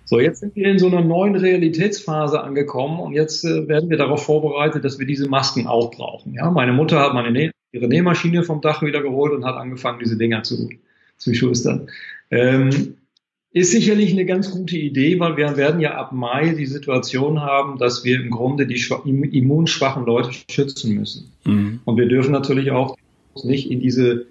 So, 0.09 0.19
jetzt 0.19 0.41
sind 0.41 0.57
wir 0.57 0.71
in 0.71 0.79
so 0.79 0.87
einer 0.87 1.03
neuen 1.03 1.37
Realitätsphase 1.37 2.43
angekommen 2.43 2.99
und 2.99 3.13
jetzt 3.13 3.45
äh, 3.45 3.69
werden 3.69 3.91
wir 3.91 3.99
darauf 3.99 4.25
vorbereitet, 4.25 4.83
dass 4.83 4.99
wir 4.99 5.05
diese 5.05 5.29
Masken 5.29 5.67
auch 5.67 5.91
brauchen. 5.91 6.33
Ja, 6.33 6.51
meine 6.51 6.73
Mutter 6.73 6.99
hat 6.99 7.13
meine 7.13 7.31
Näh 7.31 7.51
ihre 7.73 7.89
Nähmaschine 7.89 8.43
vom 8.43 8.63
Dach 8.63 8.81
wieder 8.81 9.03
geholt 9.03 9.35
und 9.35 9.45
hat 9.45 9.57
angefangen, 9.57 9.99
diese 10.03 10.17
Dinger 10.17 10.45
zu, 10.45 10.71
zu 11.19 11.35
schustern. 11.35 11.91
Ähm, 12.31 12.95
ist 13.53 13.73
sicherlich 13.73 14.13
eine 14.13 14.25
ganz 14.25 14.51
gute 14.51 14.79
Idee, 14.79 15.21
weil 15.21 15.37
wir 15.37 15.59
werden 15.59 15.79
ja 15.79 15.97
ab 15.97 16.13
Mai 16.13 16.55
die 16.55 16.65
Situation 16.65 17.43
haben, 17.43 17.77
dass 17.77 18.03
wir 18.03 18.19
im 18.19 18.31
Grunde 18.31 18.67
die 18.67 18.83
immunschwachen 19.05 20.07
Leute 20.07 20.31
schützen 20.51 20.95
müssen. 20.95 21.33
Mhm. 21.45 21.81
Und 21.85 21.99
wir 21.99 22.09
dürfen 22.09 22.33
natürlich 22.33 22.71
auch 22.71 22.97
nicht 23.45 23.71
in 23.71 23.81
diese 23.81 24.25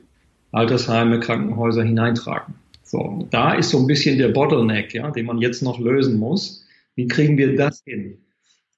Altersheime, 0.52 1.20
Krankenhäuser 1.20 1.84
hineintragen. 1.84 2.56
So, 2.88 3.28
da 3.32 3.54
ist 3.54 3.70
so 3.70 3.80
ein 3.80 3.88
bisschen 3.88 4.18
der 4.18 4.30
Bottleneck, 4.30 4.94
ja, 4.94 5.12
den 5.12 5.26
man 5.26 5.40
jetzt 5.40 5.62
noch 5.62 5.80
lösen 5.80 6.18
muss. 6.18 6.66
Wie 6.96 7.08
kriegen 7.08 7.38
wir 7.38 7.56
das 7.56 7.84
hin? 7.86 8.18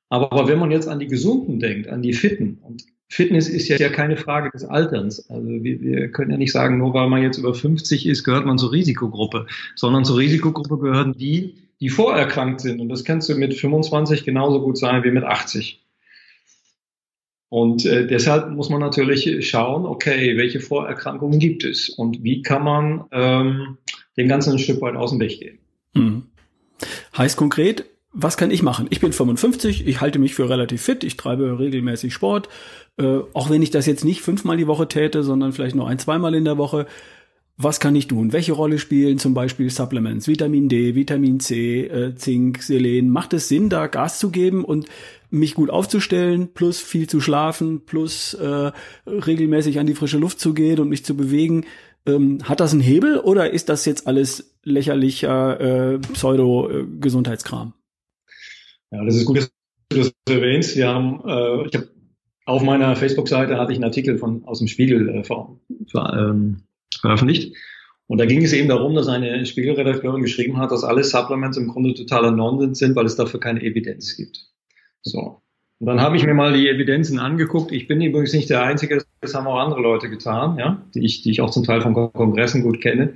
Aber, 0.10 0.48
wenn 0.48 0.58
man 0.58 0.72
jetzt 0.72 0.88
an 0.88 1.00
die 1.00 1.08
Gesunden 1.08 1.60
denkt, 1.60 1.88
an 1.88 2.02
die 2.02 2.14
Fitten, 2.14 2.58
und 2.64 2.84
Fitness 3.10 3.48
ist 3.48 3.68
ja, 3.68 3.78
ja 3.78 3.90
keine 3.90 4.18
Frage 4.18 4.50
des 4.52 4.66
Alterns. 4.66 5.30
Also 5.30 5.48
wir, 5.48 5.82
wir 5.82 6.12
können 6.12 6.32
ja 6.32 6.38
nicht 6.38 6.52
sagen, 6.52 6.80
nur 6.80 6.94
weil 6.94 7.10
man 7.10 7.22
jetzt 7.22 7.38
über 7.38 7.54
50 7.54 8.08
ist, 8.08 8.24
gehört 8.24 8.46
man 8.46 8.58
zur 8.58 8.72
Risikogruppe, 8.72 9.46
sondern 9.76 10.06
zur 10.06 10.18
Risikogruppe 10.18 10.80
gehören 10.80 11.14
die, 11.14 11.56
die 11.80 11.90
vorerkrankt 11.90 12.62
sind. 12.62 12.80
Und 12.82 12.90
das 12.90 13.04
kannst 13.04 13.30
du 13.30 13.36
mit 13.36 13.54
25 13.54 14.26
genauso 14.26 14.62
gut 14.62 14.78
sein 14.78 15.04
wie 15.04 15.12
mit 15.12 15.24
80. 15.24 15.84
Und 17.50 17.86
äh, 17.86 18.06
deshalb 18.06 18.52
muss 18.52 18.70
man 18.70 18.80
natürlich 18.80 19.50
schauen, 19.50 19.86
okay, 19.86 20.38
welche 20.38 20.60
Vorerkrankungen 20.60 21.40
gibt 21.40 21.64
es 21.64 21.90
und 21.90 22.24
wie 22.24 22.44
kann 22.44 22.64
man 22.64 23.06
ähm, 23.12 23.78
dem 24.18 24.28
Ganzen 24.28 24.60
Stück 24.60 24.82
weit 24.82 24.96
aus 24.96 25.10
dem 25.10 25.20
Weg 25.20 25.40
gehen. 25.40 25.60
Mhm. 25.94 26.24
Heißt 27.18 27.38
konkret, 27.38 27.86
was 28.12 28.38
kann 28.38 28.52
ich 28.52 28.64
machen? 28.64 28.88
Ich 28.90 29.00
bin 29.00 29.14
55, 29.14 29.88
ich 29.88 30.02
halte 30.02 30.20
mich 30.20 30.36
für 30.36 30.50
relativ 30.50 30.82
fit, 30.82 31.04
ich 31.04 31.18
treibe 31.18 31.60
regelmäßig 31.60 32.14
Sport, 32.14 32.50
äh, 32.98 33.20
auch 33.34 33.50
wenn 33.50 33.62
ich 33.62 33.72
das 33.72 33.86
jetzt 33.86 34.06
nicht 34.06 34.22
fünfmal 34.22 34.58
die 34.58 34.68
Woche 34.68 34.88
täte, 34.88 35.24
sondern 35.24 35.52
vielleicht 35.52 35.76
nur 35.76 35.88
ein, 35.88 36.00
zweimal 36.00 36.36
in 36.36 36.46
der 36.46 36.58
Woche. 36.58 36.86
Was 37.62 37.82
kann 37.82 37.96
ich 37.96 38.08
tun? 38.08 38.32
Welche 38.32 38.54
Rolle 38.54 38.80
spielen 38.80 39.20
zum 39.20 39.34
Beispiel 39.34 39.70
Supplements, 39.70 40.30
Vitamin 40.30 40.70
D, 40.70 40.96
Vitamin 40.96 41.42
C, 41.42 41.82
äh, 41.88 42.16
Zink, 42.16 42.64
Selen? 42.64 43.10
Macht 43.10 43.34
es 43.34 43.50
Sinn, 43.50 43.70
da 43.70 43.88
Gas 43.88 44.18
zu 44.18 44.32
geben 44.32 44.64
und 44.64 44.86
mich 45.30 45.54
gut 45.54 45.70
aufzustellen, 45.70 46.50
plus 46.54 46.80
viel 46.80 47.08
zu 47.08 47.22
schlafen, 47.22 47.86
plus 47.86 48.34
äh, 48.34 48.72
regelmäßig 49.06 49.80
an 49.80 49.88
die 49.88 49.96
frische 49.96 50.18
Luft 50.18 50.40
zu 50.40 50.54
gehen 50.54 50.80
und 50.80 50.90
mich 50.90 51.06
zu 51.06 51.16
bewegen. 51.16 51.66
Ähm, 52.06 52.40
hat 52.44 52.60
das 52.60 52.72
einen 52.72 52.82
Hebel 52.82 53.20
oder 53.20 53.52
ist 53.52 53.70
das 53.70 53.86
jetzt 53.86 54.08
alles 54.08 54.56
lächerlicher 54.64 55.60
äh, 55.94 56.00
Pseudo-Gesundheitskram? 56.00 57.74
Ja, 58.92 59.06
das 59.06 59.16
ist 59.16 59.26
gut, 59.26 59.38
dass 59.38 59.52
du 59.90 59.98
das 59.98 60.14
erwähnst. 60.28 60.76
Wir 60.76 60.88
haben, 60.88 61.22
äh, 61.26 61.68
ich 61.68 61.76
habe 61.76 61.90
auf 62.46 62.64
meiner 62.64 62.96
Facebook-Seite 62.96 63.58
hatte 63.58 63.72
ich 63.72 63.78
einen 63.78 63.86
Artikel 63.86 64.18
von 64.18 64.44
aus 64.46 64.60
dem 64.60 64.68
Spiegel 64.68 65.10
äh, 65.10 65.24
ver, 65.24 65.56
ver, 65.88 66.14
ähm, 66.18 66.64
veröffentlicht. 67.00 67.56
Und 68.08 68.18
da 68.18 68.26
ging 68.26 68.44
es 68.44 68.54
eben 68.54 68.68
darum, 68.68 68.96
dass 68.96 69.08
eine 69.08 69.46
Spiegelredakteurin 69.46 70.24
geschrieben 70.24 70.58
hat, 70.58 70.72
dass 70.72 70.84
alle 70.84 71.04
Supplements 71.04 71.58
im 71.58 71.68
Grunde 71.68 71.94
totaler 71.94 72.32
Nonsens 72.32 72.80
sind, 72.80 72.96
weil 72.96 73.06
es 73.06 73.16
dafür 73.16 73.40
keine 73.40 73.62
Evidenz 73.62 74.18
gibt. 74.18 74.50
So. 75.04 75.42
Und 75.80 75.88
dann 75.88 76.02
habe 76.02 76.18
ich 76.18 76.26
mir 76.26 76.34
mal 76.34 76.54
die 76.54 76.68
Evidenzen 76.68 77.20
angeguckt. 77.20 77.72
Ich 77.72 77.88
bin 77.88 78.02
übrigens 78.02 78.34
nicht 78.34 78.50
der 78.50 78.64
Einzige, 78.64 79.02
das 79.22 79.34
haben 79.34 79.48
auch 79.48 79.60
andere 79.60 79.82
Leute 79.82 80.10
getan, 80.10 80.58
ja, 80.58 80.82
die 80.94 81.06
ich, 81.06 81.22
die 81.22 81.32
ich 81.32 81.42
auch 81.42 81.52
zum 81.52 81.64
Teil 81.64 81.82
von 81.82 81.94
Kongressen 81.94 82.64
gut 82.64 82.82
kenne. 82.82 83.14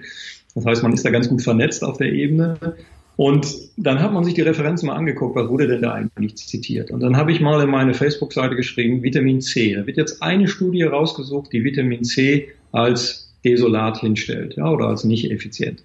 Das 0.56 0.65
heißt, 0.65 0.84
man 0.84 0.93
ist 0.93 1.04
da 1.04 1.10
ganz 1.10 1.28
gut 1.28 1.41
vernetzt 1.41 1.84
auf 1.84 1.98
der 1.98 2.13
Ebene. 2.13 2.76
Und 3.15 3.48
dann 3.78 4.00
hat 4.00 4.13
man 4.13 4.24
sich 4.24 4.34
die 4.34 4.41
Referenzen 4.41 4.88
mal 4.88 4.96
angeguckt, 4.96 5.36
was 5.36 5.50
wurde 5.50 5.67
denn 5.67 5.82
da 5.82 5.93
eigentlich 5.93 6.36
zitiert. 6.38 6.89
Und 6.89 7.02
dann 7.02 7.15
habe 7.15 7.32
ich 7.32 7.41
mal 7.41 7.62
in 7.62 7.69
meine 7.69 7.93
Facebook-Seite 7.93 8.56
geschrieben, 8.56 9.04
Vitamin 9.04 9.41
C. 9.41 9.76
Da 9.76 9.86
wird 9.86 9.98
jetzt 9.98 10.24
eine 10.24 10.48
Studie 10.48 10.84
rausgesucht, 10.84 11.54
die 11.54 11.63
Vitamin 11.63 12.04
C 12.04 12.50
als 12.72 13.36
desolat 13.43 14.00
hinstellt, 14.00 14.56
ja, 14.56 14.69
oder 14.69 14.88
als 14.88 15.04
nicht 15.04 15.30
effizient. 15.30 15.84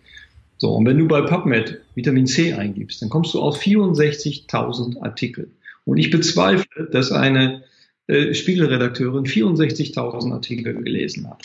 So, 0.56 0.74
und 0.74 0.86
wenn 0.86 0.98
du 0.98 1.06
bei 1.06 1.20
PubMed 1.20 1.80
Vitamin 1.94 2.26
C 2.26 2.54
eingibst, 2.54 3.02
dann 3.02 3.10
kommst 3.10 3.34
du 3.34 3.40
auf 3.40 3.60
64.000 3.60 5.02
Artikel. 5.02 5.50
Und 5.88 5.96
ich 5.96 6.10
bezweifle, 6.10 6.84
dass 6.92 7.12
eine 7.12 7.62
äh, 8.08 8.34
Spiegelredakteurin 8.34 9.24
64.000 9.24 10.32
Artikel 10.34 10.74
gelesen 10.74 11.30
hat. 11.30 11.42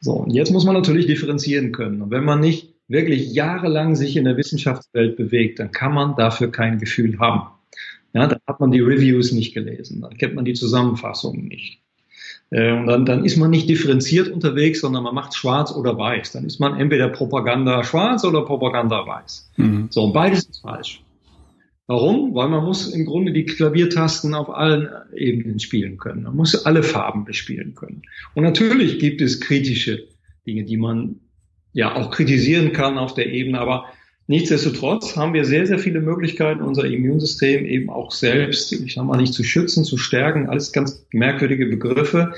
So, 0.00 0.12
und 0.12 0.30
jetzt 0.30 0.50
muss 0.50 0.64
man 0.64 0.74
natürlich 0.74 1.06
differenzieren 1.06 1.70
können. 1.72 2.00
Und 2.00 2.10
wenn 2.10 2.24
man 2.24 2.40
nicht 2.40 2.72
wirklich 2.88 3.34
jahrelang 3.34 3.94
sich 3.94 4.16
in 4.16 4.24
der 4.24 4.38
Wissenschaftswelt 4.38 5.18
bewegt, 5.18 5.58
dann 5.58 5.70
kann 5.70 5.92
man 5.92 6.16
dafür 6.16 6.50
kein 6.50 6.78
Gefühl 6.78 7.18
haben. 7.18 7.50
Ja, 8.14 8.26
dann 8.26 8.38
hat 8.46 8.58
man 8.58 8.70
die 8.70 8.80
Reviews 8.80 9.32
nicht 9.32 9.52
gelesen, 9.52 10.00
dann 10.00 10.16
kennt 10.16 10.34
man 10.34 10.46
die 10.46 10.54
Zusammenfassungen 10.54 11.46
nicht. 11.46 11.82
Äh, 12.48 12.72
und 12.72 12.86
dann, 12.86 13.04
dann 13.04 13.22
ist 13.26 13.36
man 13.36 13.50
nicht 13.50 13.68
differenziert 13.68 14.28
unterwegs, 14.28 14.80
sondern 14.80 15.02
man 15.02 15.14
macht 15.14 15.34
schwarz 15.34 15.72
oder 15.72 15.98
weiß. 15.98 16.32
Dann 16.32 16.46
ist 16.46 16.58
man 16.58 16.80
entweder 16.80 17.08
Propaganda 17.08 17.84
schwarz 17.84 18.24
oder 18.24 18.46
Propaganda 18.46 19.06
weiß. 19.06 19.50
Mhm. 19.58 19.88
So, 19.90 20.04
und 20.04 20.14
beides 20.14 20.44
ist 20.44 20.62
falsch. 20.62 21.03
Warum? 21.86 22.34
Weil 22.34 22.48
man 22.48 22.64
muss 22.64 22.88
im 22.88 23.04
Grunde 23.04 23.32
die 23.32 23.44
Klaviertasten 23.44 24.34
auf 24.34 24.48
allen 24.48 24.88
Ebenen 25.14 25.58
spielen 25.58 25.98
können. 25.98 26.22
Man 26.22 26.36
muss 26.36 26.64
alle 26.64 26.82
Farben 26.82 27.24
bespielen 27.24 27.74
können. 27.74 28.02
Und 28.34 28.44
natürlich 28.44 28.98
gibt 28.98 29.20
es 29.20 29.40
kritische 29.40 30.08
Dinge, 30.46 30.64
die 30.64 30.78
man 30.78 31.20
ja 31.74 31.94
auch 31.94 32.10
kritisieren 32.10 32.72
kann 32.72 32.96
auf 32.96 33.14
der 33.14 33.30
Ebene, 33.30 33.58
aber 33.60 33.86
nichtsdestotrotz 34.28 35.16
haben 35.16 35.34
wir 35.34 35.44
sehr, 35.44 35.66
sehr 35.66 35.78
viele 35.78 36.00
Möglichkeiten, 36.00 36.62
unser 36.62 36.86
Immunsystem 36.86 37.66
eben 37.66 37.90
auch 37.90 38.12
selbst, 38.12 38.72
ich 38.72 38.94
sag 38.94 39.04
mal 39.04 39.20
nicht 39.20 39.34
zu 39.34 39.44
schützen, 39.44 39.84
zu 39.84 39.98
stärken, 39.98 40.48
alles 40.48 40.72
ganz 40.72 41.06
merkwürdige 41.12 41.66
Begriffe. 41.66 42.32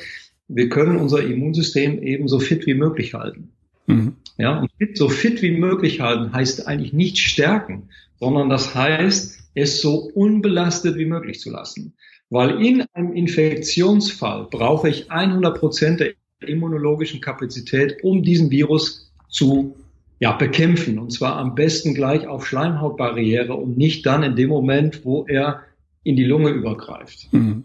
Wir 0.48 0.68
können 0.68 0.96
unser 0.96 1.22
Immunsystem 1.22 2.02
eben 2.02 2.28
so 2.28 2.40
fit 2.40 2.66
wie 2.66 2.74
möglich 2.74 3.14
halten. 3.14 3.52
Mhm. 3.86 4.14
Ja, 4.38 4.60
und 4.60 4.70
fit, 4.78 4.96
so 4.96 5.08
fit 5.08 5.42
wie 5.42 5.52
möglich 5.52 6.00
halten 6.00 6.32
heißt 6.32 6.66
eigentlich 6.66 6.92
nicht 6.92 7.18
stärken, 7.18 7.88
sondern 8.20 8.48
das 8.48 8.74
heißt, 8.74 9.50
es 9.54 9.80
so 9.80 10.10
unbelastet 10.14 10.96
wie 10.96 11.06
möglich 11.06 11.40
zu 11.40 11.50
lassen. 11.50 11.94
Weil 12.28 12.62
in 12.62 12.84
einem 12.92 13.12
Infektionsfall 13.12 14.48
brauche 14.50 14.88
ich 14.88 15.10
100 15.10 15.58
Prozent 15.58 16.00
der 16.00 16.14
immunologischen 16.40 17.20
Kapazität, 17.20 18.02
um 18.02 18.22
diesen 18.22 18.50
Virus 18.50 19.12
zu 19.28 19.76
ja, 20.18 20.32
bekämpfen. 20.32 20.98
Und 20.98 21.12
zwar 21.12 21.36
am 21.36 21.54
besten 21.54 21.94
gleich 21.94 22.26
auf 22.26 22.46
Schleimhautbarriere 22.46 23.54
und 23.54 23.76
nicht 23.76 24.06
dann 24.06 24.22
in 24.22 24.36
dem 24.36 24.48
Moment, 24.48 25.04
wo 25.04 25.24
er 25.26 25.62
in 26.02 26.16
die 26.16 26.24
Lunge 26.24 26.50
übergreift. 26.50 27.32
Mhm. 27.32 27.64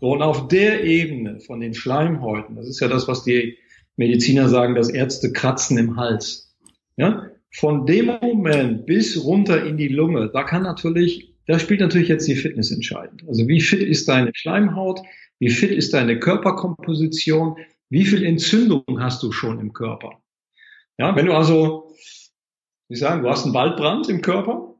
Und 0.00 0.22
auf 0.22 0.48
der 0.48 0.84
Ebene 0.84 1.40
von 1.40 1.60
den 1.60 1.74
Schleimhäuten, 1.74 2.56
das 2.56 2.66
ist 2.66 2.80
ja 2.80 2.88
das, 2.88 3.06
was 3.06 3.22
die 3.22 3.58
Mediziner 3.96 4.48
sagen, 4.48 4.74
dass 4.74 4.88
Ärzte 4.88 5.32
kratzen 5.32 5.78
im 5.78 5.96
Hals. 5.96 6.52
Ja? 6.96 7.26
Von 7.54 7.84
dem 7.84 8.06
Moment 8.06 8.86
bis 8.86 9.22
runter 9.22 9.64
in 9.64 9.76
die 9.76 9.88
Lunge, 9.88 10.30
da 10.32 10.42
kann 10.42 10.62
natürlich, 10.62 11.34
da 11.46 11.58
spielt 11.58 11.80
natürlich 11.80 12.08
jetzt 12.08 12.26
die 12.26 12.34
Fitness 12.34 12.70
entscheidend. 12.70 13.24
Also 13.28 13.46
wie 13.46 13.60
fit 13.60 13.82
ist 13.82 14.08
deine 14.08 14.30
Schleimhaut? 14.34 15.00
Wie 15.38 15.50
fit 15.50 15.70
ist 15.70 15.92
deine 15.92 16.18
Körperkomposition? 16.18 17.56
Wie 17.90 18.06
viel 18.06 18.24
Entzündung 18.24 18.84
hast 18.98 19.22
du 19.22 19.32
schon 19.32 19.60
im 19.60 19.74
Körper? 19.74 20.22
Ja, 20.98 21.14
wenn 21.14 21.26
du 21.26 21.34
also, 21.34 21.94
wie 22.88 22.96
sagen, 22.96 23.22
du 23.22 23.28
hast 23.28 23.44
einen 23.44 23.54
Waldbrand 23.54 24.08
im 24.08 24.22
Körper, 24.22 24.76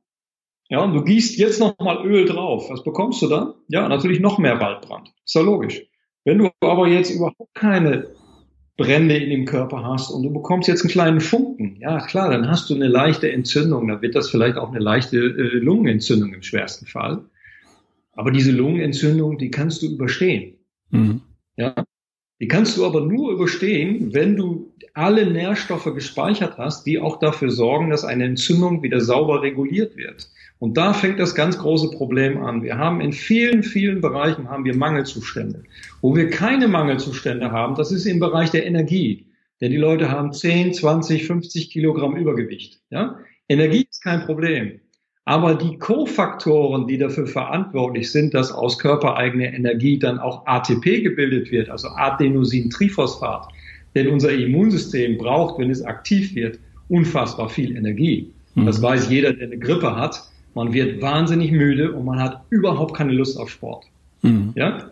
ja, 0.71 0.81
und 0.81 0.95
du 0.95 1.05
gießt 1.05 1.37
jetzt 1.37 1.61
nochmal 1.61 2.07
Öl 2.07 2.25
drauf, 2.25 2.71
was 2.71 2.83
bekommst 2.83 3.21
du 3.21 3.29
dann? 3.29 3.53
Ja, 3.69 3.87
natürlich 3.89 4.21
noch 4.21 4.39
mehr 4.39 4.59
Waldbrand. 4.59 5.13
Ist 5.23 5.35
ja 5.35 5.43
logisch. 5.43 5.83
Wenn 6.25 6.39
du 6.39 6.51
aber 6.61 6.89
jetzt 6.89 7.11
überhaupt 7.11 7.55
keine 7.55 8.15
Brände 8.77 9.17
in 9.17 9.31
dem 9.31 9.45
Körper 9.45 9.85
hast 9.85 10.11
und 10.11 10.23
du 10.23 10.33
bekommst 10.33 10.69
jetzt 10.69 10.83
einen 10.83 10.91
kleinen 10.91 11.21
Funken, 11.21 11.77
ja 11.81 11.99
klar, 12.01 12.31
dann 12.31 12.49
hast 12.49 12.71
du 12.71 12.75
eine 12.75 12.89
leichte 12.89 13.31
Entzündung, 13.31 13.89
dann 13.89 14.03
wird 14.03 14.15
das 14.15 14.31
vielleicht 14.31 14.57
auch 14.57 14.71
eine 14.71 14.81
leichte 14.81 15.19
äh, 15.19 15.59
Lungenentzündung 15.59 16.33
im 16.33 16.43
schwersten 16.43 16.87
Fall. 16.87 17.25
Aber 18.15 18.31
diese 18.31 18.53
Lungenentzündung, 18.53 19.39
die 19.39 19.51
kannst 19.51 19.83
du 19.83 19.87
überstehen. 19.87 20.55
Mhm. 20.91 21.21
Ja, 21.57 21.75
die 22.41 22.49
kannst 22.49 22.77
du 22.77 22.87
aber 22.87 23.03
nur 23.03 23.33
überstehen, 23.33 24.15
wenn 24.15 24.37
du 24.37 24.75
alle 24.95 25.31
Nährstoffe 25.31 25.95
gespeichert 25.95 26.59
hast, 26.59 26.85
die 26.85 26.99
auch 26.99 27.19
dafür 27.19 27.51
sorgen, 27.51 27.91
dass 27.91 28.05
eine 28.05 28.25
Entzündung 28.25 28.83
wieder 28.83 29.01
sauber 29.01 29.43
reguliert 29.43 29.97
wird. 29.97 30.29
Und 30.63 30.77
da 30.77 30.93
fängt 30.95 31.19
das 31.19 31.35
ganz 31.35 31.59
große 31.59 31.91
Problem 31.91 32.41
an. 32.41 32.63
Wir 32.63 32.79
haben 32.79 33.01
in 33.01 33.13
vielen, 33.13 33.65
vielen 33.65 34.01
Bereichen 34.01 34.49
haben 34.49 34.65
wir 34.65 34.77
Mangelzustände. 34.77 35.65
Wo 36.01 36.15
wir 36.15 36.31
keine 36.31 36.69
Mangelzustände 36.69 37.51
haben, 37.51 37.75
das 37.75 37.91
ist 37.91 38.07
im 38.07 38.21
Bereich 38.21 38.53
der 38.53 38.65
Energie. 38.65 39.27
Denn 39.61 39.73
die 39.73 39.77
Leute 39.77 40.09
haben 40.09 40.33
10, 40.33 40.73
20, 40.73 41.27
50 41.27 41.71
Kilogramm 41.71 42.15
Übergewicht. 42.15 42.81
Ja? 42.91 43.19
Energie 43.49 43.89
ist 43.91 44.05
kein 44.05 44.25
Problem. 44.25 44.79
Aber 45.25 45.57
die 45.57 45.79
Kofaktoren, 45.79 46.87
die 46.87 46.97
dafür 46.97 47.27
verantwortlich 47.27 48.13
sind, 48.13 48.33
dass 48.33 48.53
aus 48.53 48.79
körpereigener 48.79 49.53
Energie 49.53 49.99
dann 49.99 50.21
auch 50.21 50.47
ATP 50.47 51.03
gebildet 51.03 51.51
wird, 51.51 51.71
also 51.71 51.89
Adenosintriphosphat, 51.89 53.49
denn 53.97 54.07
unser 54.07 54.33
Immunsystem 54.33 55.19
braucht, 55.19 55.59
wenn 55.59 55.71
es 55.71 55.83
aktiv 55.83 56.37
wird, 56.37 56.61
unfassbar 56.89 57.49
viel 57.49 57.77
Energie. 57.77 58.33
Mhm. 58.55 58.67
Das 58.67 58.81
weiß 58.81 59.11
jeder, 59.11 59.33
der 59.33 59.49
eine 59.49 59.59
Grippe 59.59 59.97
hat. 59.97 60.29
Man 60.55 60.73
wird 60.73 61.01
wahnsinnig 61.01 61.51
müde 61.51 61.93
und 61.93 62.05
man 62.05 62.21
hat 62.21 62.45
überhaupt 62.51 62.95
keine 62.95 63.13
Lust 63.13 63.39
auf 63.39 63.51
Sport. 63.51 63.87
Mhm. 64.23 64.53
Ja? 64.55 64.91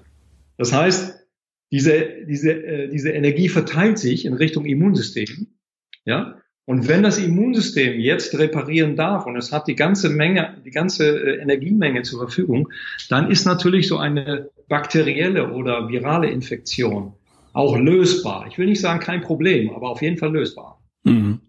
Das 0.56 0.72
heißt, 0.72 1.26
diese, 1.70 2.24
diese, 2.26 2.52
äh, 2.52 2.88
diese 2.88 3.10
Energie 3.10 3.48
verteilt 3.48 3.98
sich 3.98 4.24
in 4.24 4.34
Richtung 4.34 4.64
Immunsystem. 4.64 5.48
Ja? 6.04 6.36
Und 6.64 6.88
wenn 6.88 7.02
das 7.02 7.18
Immunsystem 7.18 7.98
jetzt 7.98 8.38
reparieren 8.38 8.96
darf 8.96 9.26
und 9.26 9.36
es 9.36 9.52
hat 9.52 9.66
die 9.66 9.74
ganze 9.74 10.08
Menge, 10.08 10.56
die 10.64 10.70
ganze 10.70 11.18
äh, 11.18 11.42
Energiemenge 11.42 12.02
zur 12.02 12.20
Verfügung, 12.20 12.68
dann 13.08 13.30
ist 13.30 13.44
natürlich 13.44 13.88
so 13.88 13.98
eine 13.98 14.50
bakterielle 14.68 15.52
oder 15.52 15.88
virale 15.88 16.30
Infektion 16.30 17.14
auch 17.52 17.76
lösbar. 17.76 18.46
Ich 18.48 18.58
will 18.58 18.66
nicht 18.66 18.80
sagen 18.80 19.00
kein 19.00 19.20
Problem, 19.20 19.70
aber 19.70 19.90
auf 19.90 20.02
jeden 20.02 20.16
Fall 20.16 20.32
lösbar. 20.32 20.80
Mhm. 21.02 21.40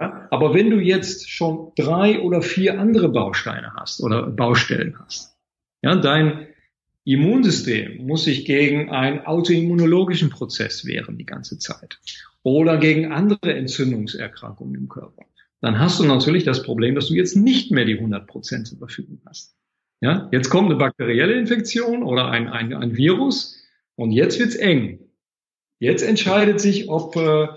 Ja, 0.00 0.26
aber 0.30 0.54
wenn 0.54 0.70
du 0.70 0.78
jetzt 0.78 1.28
schon 1.28 1.72
drei 1.76 2.20
oder 2.20 2.40
vier 2.40 2.80
andere 2.80 3.10
Bausteine 3.10 3.74
hast 3.74 4.02
oder 4.02 4.26
Baustellen 4.26 4.98
hast, 4.98 5.36
ja, 5.82 5.94
dein 5.94 6.46
Immunsystem 7.04 8.06
muss 8.06 8.24
sich 8.24 8.44
gegen 8.44 8.90
einen 8.90 9.20
autoimmunologischen 9.20 10.30
Prozess 10.30 10.86
wehren 10.86 11.18
die 11.18 11.26
ganze 11.26 11.58
Zeit 11.58 11.98
oder 12.42 12.78
gegen 12.78 13.12
andere 13.12 13.54
Entzündungserkrankungen 13.54 14.74
im 14.74 14.88
Körper, 14.88 15.24
dann 15.60 15.78
hast 15.78 16.00
du 16.00 16.04
natürlich 16.04 16.44
das 16.44 16.62
Problem, 16.62 16.94
dass 16.94 17.08
du 17.08 17.14
jetzt 17.14 17.36
nicht 17.36 17.70
mehr 17.70 17.84
die 17.84 17.98
100 17.98 18.26
Prozent 18.26 18.68
zur 18.68 18.78
Verfügung 18.78 19.20
hast. 19.26 19.54
Ja, 20.00 20.28
jetzt 20.32 20.48
kommt 20.48 20.70
eine 20.70 20.78
bakterielle 20.78 21.34
Infektion 21.34 22.02
oder 22.02 22.30
ein, 22.30 22.48
ein, 22.48 22.72
ein 22.72 22.96
Virus 22.96 23.62
und 23.96 24.12
jetzt 24.12 24.38
wird's 24.38 24.56
eng. 24.56 25.00
Jetzt 25.78 26.02
entscheidet 26.02 26.60
sich, 26.60 26.88
ob, 26.88 27.16
äh, 27.16 27.48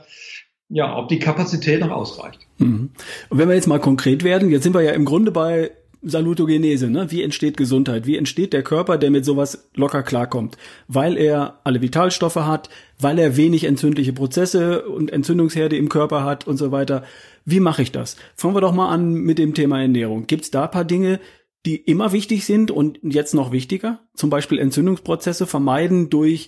ja, 0.74 0.98
ob 0.98 1.08
die 1.08 1.20
Kapazität 1.20 1.82
noch 1.82 1.92
ausreicht. 1.92 2.40
Mhm. 2.58 2.90
Und 3.30 3.38
wenn 3.38 3.48
wir 3.48 3.56
jetzt 3.56 3.68
mal 3.68 3.80
konkret 3.80 4.24
werden, 4.24 4.50
jetzt 4.50 4.64
sind 4.64 4.74
wir 4.74 4.82
ja 4.82 4.92
im 4.92 5.06
Grunde 5.06 5.32
bei 5.32 5.70
Salutogenese, 6.02 6.90
ne? 6.90 7.12
Wie 7.12 7.22
entsteht 7.22 7.58
Gesundheit? 7.58 8.08
Wie 8.08 8.18
entsteht 8.18 8.54
der 8.54 8.64
Körper, 8.64 8.98
der 8.98 9.12
mit 9.12 9.24
sowas 9.24 9.70
locker 9.76 10.02
klarkommt? 10.02 10.58
Weil 10.88 11.16
er 11.16 11.60
alle 11.64 11.82
Vitalstoffe 11.82 12.38
hat, 12.38 12.70
weil 13.00 13.20
er 13.20 13.38
wenig 13.38 13.66
entzündliche 13.66 14.14
Prozesse 14.14 14.90
und 14.90 15.12
Entzündungsherde 15.12 15.78
im 15.78 15.90
Körper 15.90 16.24
hat 16.24 16.48
und 16.48 16.58
so 16.58 16.72
weiter. 16.72 17.04
Wie 17.46 17.60
mache 17.60 17.84
ich 17.84 17.92
das? 17.92 18.18
Fangen 18.36 18.56
wir 18.56 18.62
doch 18.62 18.74
mal 18.74 18.90
an 18.90 19.14
mit 19.14 19.38
dem 19.38 19.54
Thema 19.54 19.80
Ernährung. 19.80 20.26
Gibt 20.26 20.44
es 20.44 20.52
da 20.52 20.66
paar 20.66 20.86
Dinge, 20.86 21.20
die 21.68 21.76
immer 21.76 22.12
wichtig 22.12 22.46
sind 22.46 22.72
und 22.72 23.00
jetzt 23.04 23.36
noch 23.36 23.52
wichtiger? 23.52 24.00
Zum 24.16 24.32
Beispiel 24.32 24.58
Entzündungsprozesse 24.58 25.46
vermeiden 25.46 26.10
durch 26.10 26.48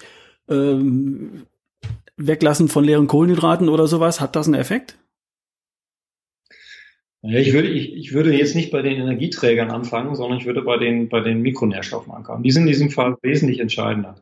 ähm, 0.50 1.44
Weglassen 2.18 2.68
von 2.68 2.84
leeren 2.84 3.08
Kohlenhydraten 3.08 3.70
oder 3.70 3.88
sowas. 3.88 4.22
Hat 4.22 4.36
das 4.36 4.48
einen 4.48 4.56
Effekt? 4.56 4.98
Ich 7.22 7.54
würde, 7.54 7.70
ich, 7.70 7.94
ich 7.94 8.14
würde 8.14 8.36
jetzt 8.36 8.56
nicht 8.56 8.72
bei 8.72 8.84
den 8.84 9.00
Energieträgern 9.00 9.72
anfangen, 9.72 10.16
sondern 10.16 10.38
ich 10.38 10.46
würde 10.46 10.62
bei 10.62 10.78
den, 10.78 11.10
bei 11.10 11.22
den 11.22 11.42
Mikronährstoffen 11.42 12.14
anfangen. 12.14 12.44
Die 12.44 12.52
sind 12.52 12.64
in 12.64 12.68
diesem 12.68 12.92
Fall 12.92 13.18
wesentlich 13.24 13.60
entscheidender. 13.60 14.16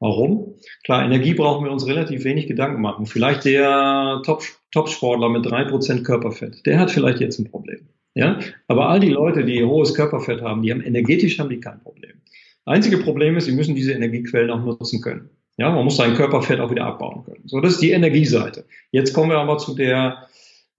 Warum? 0.00 0.54
Klar, 0.84 1.04
Energie 1.04 1.34
brauchen 1.34 1.64
wir 1.64 1.72
uns 1.72 1.86
relativ 1.86 2.24
wenig 2.24 2.46
Gedanken 2.48 2.80
machen. 2.80 3.06
Vielleicht 3.06 3.44
der 3.44 4.22
Top, 4.24 4.42
Top-Sportler 4.72 5.28
mit 5.28 5.46
drei 5.46 5.64
Prozent 5.64 6.04
Körperfett, 6.04 6.66
der 6.66 6.78
hat 6.78 6.90
vielleicht 6.90 7.20
jetzt 7.20 7.38
ein 7.38 7.50
Problem. 7.50 7.88
Ja? 8.14 8.40
Aber 8.66 8.88
all 8.88 9.00
die 9.00 9.10
Leute, 9.10 9.44
die 9.44 9.64
hohes 9.64 9.94
Körperfett 9.94 10.42
haben, 10.42 10.62
die 10.62 10.72
haben 10.72 10.82
energetisch 10.82 11.38
haben 11.38 11.50
die 11.50 11.60
kein 11.60 11.80
Problem. 11.80 12.20
Einzige 12.64 12.98
Problem 12.98 13.36
ist, 13.36 13.46
sie 13.46 13.52
müssen 13.52 13.74
diese 13.74 13.92
Energiequellen 13.92 14.50
auch 14.50 14.64
nutzen 14.64 15.00
können. 15.00 15.30
Ja, 15.58 15.70
man 15.70 15.84
muss 15.84 15.96
sein 15.96 16.14
Körperfett 16.14 16.60
auch 16.60 16.70
wieder 16.70 16.86
abbauen 16.86 17.24
können. 17.24 17.42
So, 17.46 17.60
das 17.60 17.74
ist 17.74 17.82
die 17.82 17.90
Energieseite. 17.90 18.64
Jetzt 18.92 19.12
kommen 19.12 19.30
wir 19.30 19.38
aber 19.38 19.58
zu 19.58 19.74
der 19.74 20.28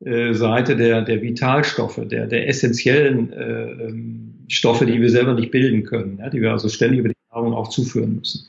äh, 0.04 0.34
Seite 0.34 0.78
der, 0.78 1.02
der 1.02 1.22
Vitalstoffe, 1.22 2.00
der, 2.06 2.28
der 2.28 2.48
essentiellen 2.48 3.34
äh, 3.34 3.72
ähm, 3.72 4.46
Stoffe, 4.48 4.86
die 4.86 5.02
wir 5.02 5.10
selber 5.10 5.34
nicht 5.34 5.52
bilden 5.52 5.84
können, 5.84 6.18
ja, 6.20 6.30
die 6.30 6.42
wir 6.42 6.52
also 6.52 6.70
ständig 6.70 7.02
über 7.02 7.10
die 7.10 7.16
Nahrung 7.30 7.54
auch 7.54 7.68
zuführen 7.68 8.16
müssen. 8.16 8.48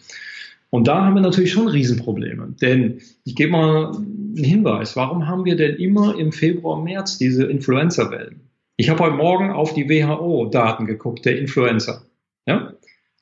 Und 0.71 0.87
da 0.87 1.05
haben 1.05 1.14
wir 1.14 1.21
natürlich 1.21 1.51
schon 1.51 1.66
Riesenprobleme. 1.66 2.55
Denn 2.62 3.01
ich 3.25 3.35
gebe 3.35 3.51
mal 3.51 3.87
einen 3.88 4.37
Hinweis. 4.37 4.95
Warum 4.95 5.27
haben 5.27 5.45
wir 5.45 5.57
denn 5.57 5.75
immer 5.77 6.16
im 6.16 6.31
Februar, 6.31 6.81
März 6.81 7.19
diese 7.19 7.45
Influenza-Wellen? 7.45 8.40
Ich 8.77 8.88
habe 8.88 9.03
heute 9.03 9.16
Morgen 9.16 9.51
auf 9.51 9.75
die 9.75 9.88
WHO-Daten 9.88 10.87
geguckt, 10.87 11.27
der 11.27 11.38
Influenza. 11.38 12.03
Ja? 12.47 12.73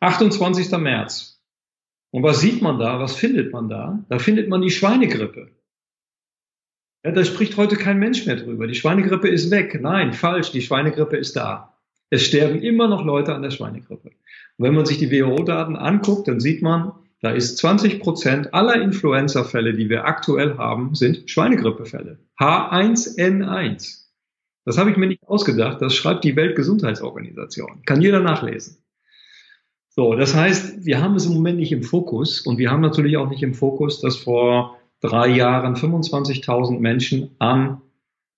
28. 0.00 0.70
März. 0.72 1.37
Und 2.10 2.22
was 2.22 2.40
sieht 2.40 2.62
man 2.62 2.78
da? 2.78 3.00
Was 3.00 3.16
findet 3.16 3.52
man 3.52 3.68
da? 3.68 4.04
Da 4.08 4.18
findet 4.18 4.48
man 4.48 4.62
die 4.62 4.70
Schweinegrippe. 4.70 5.50
Ja, 7.04 7.12
da 7.12 7.24
spricht 7.24 7.56
heute 7.56 7.76
kein 7.76 7.98
Mensch 7.98 8.26
mehr 8.26 8.36
drüber. 8.36 8.66
Die 8.66 8.74
Schweinegrippe 8.74 9.28
ist 9.28 9.50
weg. 9.50 9.78
Nein, 9.80 10.12
falsch. 10.12 10.50
Die 10.50 10.62
Schweinegrippe 10.62 11.16
ist 11.16 11.36
da. 11.36 11.74
Es 12.10 12.24
sterben 12.24 12.60
immer 12.60 12.88
noch 12.88 13.04
Leute 13.04 13.34
an 13.34 13.42
der 13.42 13.50
Schweinegrippe. 13.50 14.08
Und 14.08 14.64
wenn 14.64 14.74
man 14.74 14.86
sich 14.86 14.98
die 14.98 15.10
WHO-Daten 15.10 15.76
anguckt, 15.76 16.26
dann 16.26 16.40
sieht 16.40 16.62
man, 16.62 16.92
da 17.20 17.30
ist 17.30 17.58
20 17.58 18.00
Prozent 18.00 18.54
aller 18.54 18.80
Influenza-Fälle, 18.80 19.74
die 19.74 19.88
wir 19.88 20.06
aktuell 20.06 20.56
haben, 20.56 20.94
sind 20.94 21.30
Schweinegrippefälle. 21.30 22.18
H1N1. 22.38 24.06
Das 24.64 24.78
habe 24.78 24.90
ich 24.90 24.96
mir 24.96 25.06
nicht 25.06 25.26
ausgedacht. 25.26 25.80
Das 25.82 25.94
schreibt 25.94 26.24
die 26.24 26.36
Weltgesundheitsorganisation. 26.36 27.82
Kann 27.84 28.00
jeder 28.00 28.20
nachlesen. 28.20 28.78
So, 29.98 30.14
das 30.14 30.32
heißt, 30.32 30.86
wir 30.86 31.02
haben 31.02 31.16
es 31.16 31.26
im 31.26 31.34
Moment 31.34 31.58
nicht 31.58 31.72
im 31.72 31.82
Fokus 31.82 32.42
und 32.42 32.56
wir 32.56 32.70
haben 32.70 32.82
natürlich 32.82 33.16
auch 33.16 33.28
nicht 33.28 33.42
im 33.42 33.52
Fokus, 33.52 34.00
dass 34.00 34.16
vor 34.16 34.78
drei 35.00 35.26
Jahren 35.26 35.74
25.000 35.74 36.78
Menschen 36.78 37.30
an 37.40 37.80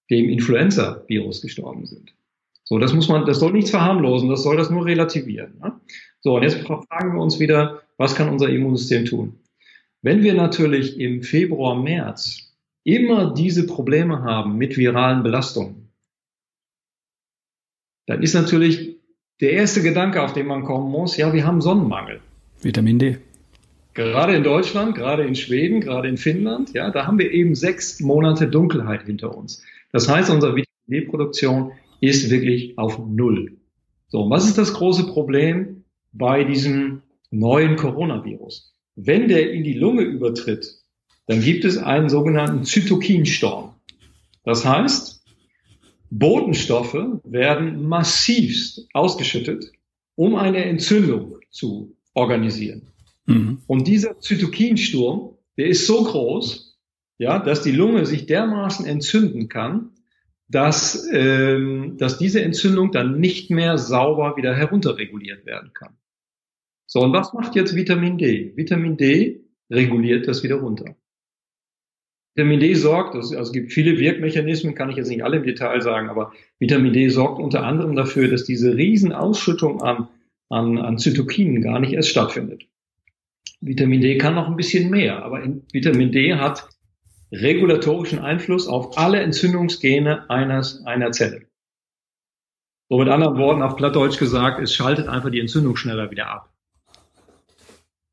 dem 0.09 0.31
Influenza-Virus 0.31 1.42
gestorben 1.42 1.85
sind. 1.85 2.14
So, 2.64 2.79
das 2.79 2.94
muss 2.94 3.11
man, 3.11 3.27
das 3.27 3.40
soll 3.40 3.53
nichts 3.53 3.68
verharmlosen, 3.68 4.31
das 4.31 4.42
soll 4.42 4.57
das 4.57 4.70
nur 4.70 4.87
relativieren. 4.87 5.59
Ne? 5.62 5.79
So, 6.23 6.37
und 6.37 6.44
jetzt 6.44 6.66
fragen 6.66 7.12
wir 7.12 7.20
uns 7.20 7.38
wieder, 7.38 7.83
was 7.99 8.14
kann 8.14 8.31
unser 8.31 8.49
Immunsystem 8.49 9.05
tun? 9.05 9.38
Wenn 10.01 10.23
wir 10.23 10.33
natürlich 10.33 10.99
im 10.99 11.23
Februar, 11.23 11.77
März 11.77 12.55
immer 12.85 13.35
diese 13.35 13.66
Probleme 13.66 14.23
haben 14.23 14.57
mit 14.57 14.79
viralen 14.79 15.23
Belastungen, 15.23 15.92
dann 18.07 18.23
ist 18.23 18.33
natürlich 18.33 18.89
der 19.40 19.53
erste 19.53 19.83
Gedanke, 19.83 20.22
auf 20.22 20.33
den 20.33 20.46
man 20.46 20.64
kommen 20.64 20.90
muss, 20.90 21.16
ja, 21.16 21.33
wir 21.33 21.44
haben 21.44 21.61
Sonnenmangel. 21.61 22.20
Vitamin 22.61 22.98
D. 22.98 23.18
Gerade 23.94 24.37
in 24.37 24.44
Deutschland, 24.44 24.94
gerade 24.94 25.24
in 25.24 25.35
Schweden, 25.35 25.81
gerade 25.81 26.09
in 26.09 26.16
Finnland, 26.16 26.72
ja, 26.74 26.90
da 26.90 27.07
haben 27.07 27.18
wir 27.18 27.33
eben 27.33 27.55
sechs 27.55 28.00
Monate 28.00 28.48
Dunkelheit 28.48 29.03
hinter 29.03 29.37
uns. 29.37 29.62
Das 29.92 30.09
heißt, 30.09 30.31
unsere 30.31 30.55
Vitamin 30.55 30.66
D-Produktion 30.87 31.72
ist 32.00 32.31
wirklich 32.31 32.79
auf 32.79 32.98
Null. 32.98 33.57
So, 34.09 34.29
was 34.31 34.46
ist 34.46 34.59
das 34.59 34.74
große 34.74 35.07
Problem 35.07 35.85
bei 36.12 36.44
diesem 36.44 37.03
neuen 37.31 37.76
Coronavirus? 37.76 38.74
Wenn 38.96 39.29
der 39.29 39.53
in 39.53 39.64
die 39.64 39.74
Lunge 39.74 40.03
übertritt, 40.03 40.66
dann 41.26 41.40
gibt 41.40 41.64
es 41.64 41.79
einen 41.79 42.09
sogenannten 42.09 42.64
Zytokinstorm. 42.64 43.74
Das 44.44 44.64
heißt, 44.64 45.20
Botenstoffe 46.11 47.20
werden 47.25 47.88
massivst 47.88 48.88
ausgeschüttet, 48.92 49.73
um 50.16 50.35
eine 50.35 50.64
Entzündung 50.64 51.37
zu 51.51 51.96
organisieren. 52.14 52.88
Mhm. 53.27 53.62
Und 53.66 53.87
dieser 53.87 54.18
Zytokinsturm, 54.18 55.37
der 55.57 55.66
ist 55.66 55.87
so 55.87 56.03
groß, 56.05 56.79
ja, 57.18 57.38
dass 57.38 57.62
die 57.62 57.70
Lunge 57.70 58.07
sich 58.07 58.27
dermaßen 58.27 58.87
entzünden 58.87 59.49
kann, 59.49 59.90
dass, 60.49 61.07
ähm, 61.12 61.96
dass 61.96 62.18
diese 62.18 62.42
Entzündung 62.42 62.90
dann 62.90 63.20
nicht 63.20 63.51
mehr 63.51 63.79
sauber 63.79 64.37
wieder 64.37 64.55
herunterreguliert 64.55 65.46
werden 65.46 65.73
kann. 65.75 65.96
So, 66.87 67.01
und 67.01 67.12
was 67.12 67.33
macht 67.33 67.55
jetzt 67.55 67.77
Vitamin 67.77 68.18
D? 68.18 68.53
Vitamin 68.57 68.96
D 68.96 69.44
reguliert 69.70 70.27
das 70.27 70.42
wieder 70.42 70.57
runter. 70.57 70.96
Vitamin 72.40 72.61
D 72.61 72.72
sorgt, 72.72 73.14
also 73.14 73.38
es 73.38 73.53
gibt 73.53 73.70
viele 73.70 73.98
Wirkmechanismen, 73.98 74.74
kann 74.74 74.88
ich 74.88 74.96
jetzt 74.96 75.11
nicht 75.11 75.22
alle 75.22 75.37
im 75.37 75.42
Detail 75.42 75.83
sagen, 75.83 76.09
aber 76.09 76.33
Vitamin 76.59 76.94
D 76.94 77.11
sorgt 77.11 77.38
unter 77.38 77.64
anderem 77.64 77.94
dafür, 77.94 78.29
dass 78.29 78.44
diese 78.44 78.74
Riesenausschüttung 78.74 79.83
an, 79.83 80.09
an, 80.48 80.79
an 80.79 80.96
Zytokinen 80.96 81.61
gar 81.61 81.81
nicht 81.81 81.92
erst 81.92 82.09
stattfindet. 82.09 82.62
Vitamin 83.61 84.00
D 84.00 84.16
kann 84.16 84.37
noch 84.37 84.48
ein 84.48 84.57
bisschen 84.57 84.88
mehr, 84.88 85.22
aber 85.22 85.42
Vitamin 85.70 86.12
D 86.12 86.37
hat 86.37 86.66
regulatorischen 87.31 88.20
Einfluss 88.20 88.68
auf 88.68 88.96
alle 88.96 89.20
Entzündungsgene 89.20 90.31
eines, 90.31 90.83
einer 90.87 91.12
Zelle. 91.12 91.42
So 92.88 92.96
mit 92.96 93.09
anderen 93.11 93.37
Worten, 93.37 93.61
auf 93.61 93.76
Plattdeutsch 93.76 94.18
gesagt, 94.18 94.62
es 94.62 94.74
schaltet 94.74 95.09
einfach 95.09 95.31
die 95.31 95.40
Entzündung 95.40 95.76
schneller 95.76 96.11
wieder 96.11 96.29
ab. 96.29 96.55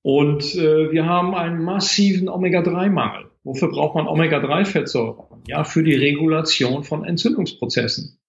Und 0.01 0.53
äh, 0.55 0.91
wir 0.91 1.05
haben 1.05 1.33
einen 1.33 1.63
massiven 1.63 2.27
Omega-3-Mangel. 2.27 3.31
Wofür 3.47 3.69
braucht 3.69 3.95
man 3.95 4.09
Omega-3-Fettsäuren? 4.09 5.43
Ja, 5.47 5.63
für 5.63 5.81
die 5.81 5.95
Regulation 5.95 6.83
von 6.83 7.05
Entzündungsprozessen. 7.05 8.19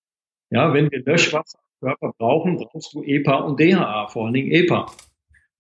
Ja, 0.49 0.73
wenn 0.73 0.93
wir 0.93 1.03
Löschwasser 1.05 1.59
Körper 1.81 2.13
brauchen, 2.17 2.57
brauchst 2.57 2.95
du 2.95 3.03
EPA 3.03 3.39
und 3.39 3.59
DHA, 3.59 4.07
vor 4.07 4.27
allen 4.27 4.35
Dingen 4.35 4.53
EPA. 4.53 4.87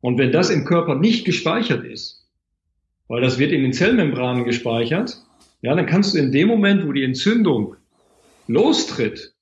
Und 0.00 0.16
wenn 0.16 0.30
das 0.30 0.50
im 0.50 0.64
Körper 0.64 0.94
nicht 0.94 1.24
gespeichert 1.24 1.84
ist, 1.84 2.28
weil 3.08 3.20
das 3.20 3.40
wird 3.40 3.50
in 3.50 3.62
den 3.62 3.72
Zellmembranen 3.72 4.44
gespeichert, 4.44 5.20
ja, 5.60 5.74
dann 5.74 5.86
kannst 5.86 6.14
du 6.14 6.18
in 6.18 6.30
dem 6.30 6.46
Moment, 6.46 6.86
wo 6.86 6.92
die 6.92 7.02
Entzündung 7.02 7.74
lostritt, 8.46 9.34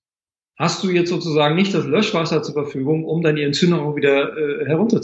hast 0.57 0.83
du 0.83 0.89
jetzt 0.89 1.11
sozusagen 1.11 1.57
nicht 1.57 1.75
das 1.75 1.85
Löschwasser 1.85 2.43
zur 2.43 2.55
Verfügung, 2.55 3.05
um 3.05 3.21
dann 3.21 3.37
die 3.37 3.43
Entzündung 3.43 3.97
wieder 3.97 4.35
äh, 4.35 4.65
herunter. 4.65 5.03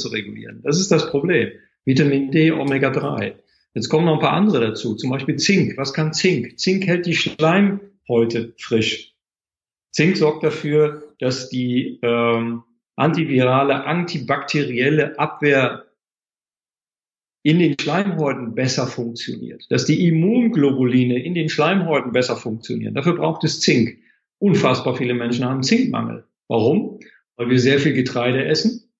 Das 0.62 0.80
ist 0.80 0.90
das 0.90 1.10
Problem. 1.10 1.50
Vitamin 1.84 2.30
D, 2.30 2.50
Omega-3. 2.50 3.34
Jetzt 3.74 3.88
kommen 3.88 4.04
noch 4.04 4.14
ein 4.14 4.20
paar 4.20 4.34
andere 4.34 4.68
dazu, 4.68 4.94
zum 4.94 5.10
Beispiel 5.10 5.36
Zink. 5.36 5.76
Was 5.78 5.94
kann 5.94 6.12
Zink? 6.12 6.58
Zink 6.58 6.86
hält 6.86 7.06
die 7.06 7.14
Schleimhäute 7.14 8.54
frisch. 8.58 9.14
Zink 9.90 10.16
sorgt 10.16 10.44
dafür, 10.44 11.14
dass 11.18 11.48
die 11.48 11.98
ähm, 12.02 12.64
antivirale, 12.96 13.84
antibakterielle 13.84 15.18
Abwehr 15.18 15.86
in 17.42 17.58
den 17.58 17.76
Schleimhäuten 17.78 18.54
besser 18.54 18.86
funktioniert, 18.86 19.64
dass 19.70 19.84
die 19.84 20.06
Immunglobuline 20.06 21.22
in 21.22 21.34
den 21.34 21.48
Schleimhäuten 21.48 22.12
besser 22.12 22.36
funktionieren. 22.36 22.94
Dafür 22.94 23.16
braucht 23.16 23.42
es 23.44 23.60
Zink. 23.60 23.98
Unfassbar 24.38 24.96
viele 24.96 25.14
Menschen 25.14 25.44
haben 25.44 25.62
Zinkmangel. 25.62 26.24
Warum? 26.48 27.00
Weil 27.36 27.50
wir 27.50 27.58
sehr 27.58 27.78
viel 27.78 27.94
Getreide 27.94 28.44
essen. 28.44 28.90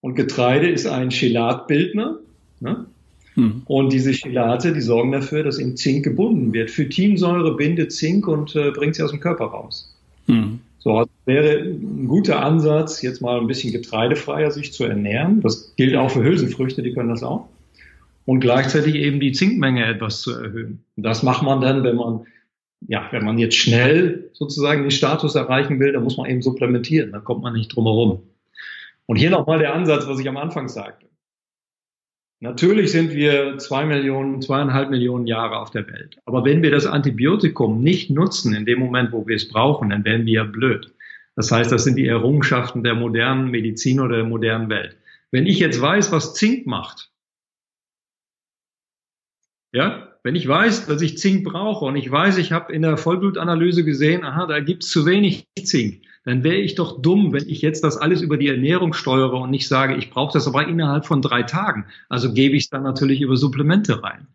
Und 0.00 0.16
Getreide 0.16 0.68
ist 0.68 0.86
ein 0.86 1.10
Chelatbildner. 1.10 2.20
Ne? 2.60 2.86
Hm. 3.34 3.62
Und 3.64 3.92
diese 3.92 4.12
Chelate, 4.12 4.72
die 4.72 4.80
sorgen 4.80 5.12
dafür, 5.12 5.42
dass 5.42 5.58
eben 5.58 5.76
Zink 5.76 6.04
gebunden 6.04 6.52
wird. 6.52 6.70
Phytinsäure 6.70 7.56
bindet 7.56 7.92
Zink 7.92 8.28
und 8.28 8.54
äh, 8.54 8.70
bringt 8.70 8.94
sie 8.94 9.02
aus 9.02 9.10
dem 9.10 9.20
Körper 9.20 9.46
raus. 9.46 9.96
Hm. 10.26 10.60
So, 10.78 10.98
also 10.98 11.10
wäre 11.26 11.60
ein 11.60 12.08
guter 12.08 12.44
Ansatz, 12.44 13.02
jetzt 13.02 13.22
mal 13.22 13.40
ein 13.40 13.46
bisschen 13.46 13.72
getreidefreier 13.72 14.50
sich 14.50 14.72
zu 14.72 14.84
ernähren. 14.84 15.40
Das 15.40 15.74
gilt 15.76 15.96
auch 15.96 16.10
für 16.10 16.24
Hülsenfrüchte, 16.24 16.82
die 16.82 16.92
können 16.92 17.08
das 17.08 17.22
auch 17.22 17.48
und 18.24 18.40
gleichzeitig 18.40 18.94
eben 18.94 19.20
die 19.20 19.32
Zinkmenge 19.32 19.84
etwas 19.84 20.22
zu 20.22 20.32
erhöhen. 20.32 20.84
Und 20.96 21.02
das 21.02 21.22
macht 21.22 21.42
man 21.42 21.60
dann, 21.60 21.84
wenn 21.84 21.96
man, 21.96 22.26
ja, 22.80 23.08
wenn 23.10 23.24
man 23.24 23.38
jetzt 23.38 23.56
schnell 23.56 24.30
sozusagen 24.32 24.82
den 24.82 24.90
Status 24.90 25.34
erreichen 25.34 25.80
will, 25.80 25.92
dann 25.92 26.04
muss 26.04 26.16
man 26.16 26.28
eben 26.28 26.42
supplementieren, 26.42 27.12
da 27.12 27.20
kommt 27.20 27.42
man 27.42 27.54
nicht 27.54 27.74
drum 27.74 27.84
herum. 27.84 28.22
Und 29.06 29.16
hier 29.16 29.30
nochmal 29.30 29.58
der 29.58 29.74
Ansatz, 29.74 30.06
was 30.06 30.20
ich 30.20 30.28
am 30.28 30.36
Anfang 30.36 30.68
sagte. 30.68 31.06
Natürlich 32.42 32.90
sind 32.90 33.12
wir 33.12 33.58
zwei 33.58 33.86
Millionen, 33.86 34.42
zweieinhalb 34.42 34.90
Millionen 34.90 35.28
Jahre 35.28 35.60
auf 35.60 35.70
der 35.70 35.86
Welt. 35.86 36.16
Aber 36.24 36.44
wenn 36.44 36.60
wir 36.60 36.72
das 36.72 36.86
Antibiotikum 36.86 37.80
nicht 37.80 38.10
nutzen 38.10 38.52
in 38.52 38.66
dem 38.66 38.80
Moment, 38.80 39.12
wo 39.12 39.28
wir 39.28 39.36
es 39.36 39.48
brauchen, 39.48 39.90
dann 39.90 40.04
werden 40.04 40.26
wir 40.26 40.42
blöd. 40.42 40.92
Das 41.36 41.52
heißt, 41.52 41.70
das 41.70 41.84
sind 41.84 41.94
die 41.94 42.08
Errungenschaften 42.08 42.82
der 42.82 42.96
modernen 42.96 43.52
Medizin 43.52 44.00
oder 44.00 44.16
der 44.16 44.24
modernen 44.24 44.68
Welt. 44.70 44.96
Wenn 45.30 45.46
ich 45.46 45.60
jetzt 45.60 45.80
weiß, 45.80 46.10
was 46.10 46.34
Zink 46.34 46.66
macht, 46.66 47.12
ja, 49.72 50.08
wenn 50.24 50.34
ich 50.34 50.48
weiß, 50.48 50.86
dass 50.86 51.00
ich 51.00 51.18
Zink 51.18 51.44
brauche 51.44 51.84
und 51.84 51.94
ich 51.94 52.10
weiß, 52.10 52.38
ich 52.38 52.50
habe 52.50 52.72
in 52.72 52.82
der 52.82 52.96
Vollblutanalyse 52.96 53.84
gesehen, 53.84 54.24
aha, 54.24 54.46
da 54.46 54.58
gibt's 54.58 54.90
zu 54.90 55.06
wenig 55.06 55.46
Zink, 55.62 56.02
dann 56.24 56.44
wäre 56.44 56.56
ich 56.56 56.74
doch 56.74 57.02
dumm, 57.02 57.32
wenn 57.32 57.48
ich 57.48 57.62
jetzt 57.62 57.82
das 57.82 57.96
alles 57.96 58.22
über 58.22 58.36
die 58.36 58.48
Ernährung 58.48 58.92
steuere 58.92 59.34
und 59.34 59.50
nicht 59.50 59.66
sage, 59.66 59.96
ich 59.96 60.10
brauche 60.10 60.32
das 60.32 60.46
aber 60.46 60.66
innerhalb 60.68 61.06
von 61.06 61.20
drei 61.20 61.42
Tagen. 61.42 61.86
Also 62.08 62.32
gebe 62.32 62.56
ich 62.56 62.64
es 62.64 62.70
dann 62.70 62.84
natürlich 62.84 63.20
über 63.20 63.36
Supplemente 63.36 64.02
rein. 64.02 64.28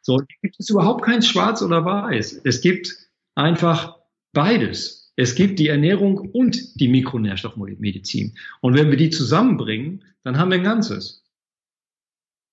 So, 0.00 0.22
gibt 0.40 0.56
es 0.58 0.70
überhaupt 0.70 1.04
kein 1.04 1.22
Schwarz 1.22 1.62
oder 1.62 1.84
Weiß. 1.84 2.40
Es 2.44 2.60
gibt 2.60 2.96
einfach 3.34 3.96
beides. 4.32 5.12
Es 5.16 5.34
gibt 5.34 5.58
die 5.58 5.68
Ernährung 5.68 6.18
und 6.18 6.78
die 6.80 6.88
Mikronährstoffmedizin. 6.88 8.36
Und 8.60 8.74
wenn 8.74 8.90
wir 8.90 8.96
die 8.96 9.10
zusammenbringen, 9.10 10.04
dann 10.22 10.38
haben 10.38 10.50
wir 10.50 10.58
ein 10.58 10.64
Ganzes. 10.64 11.24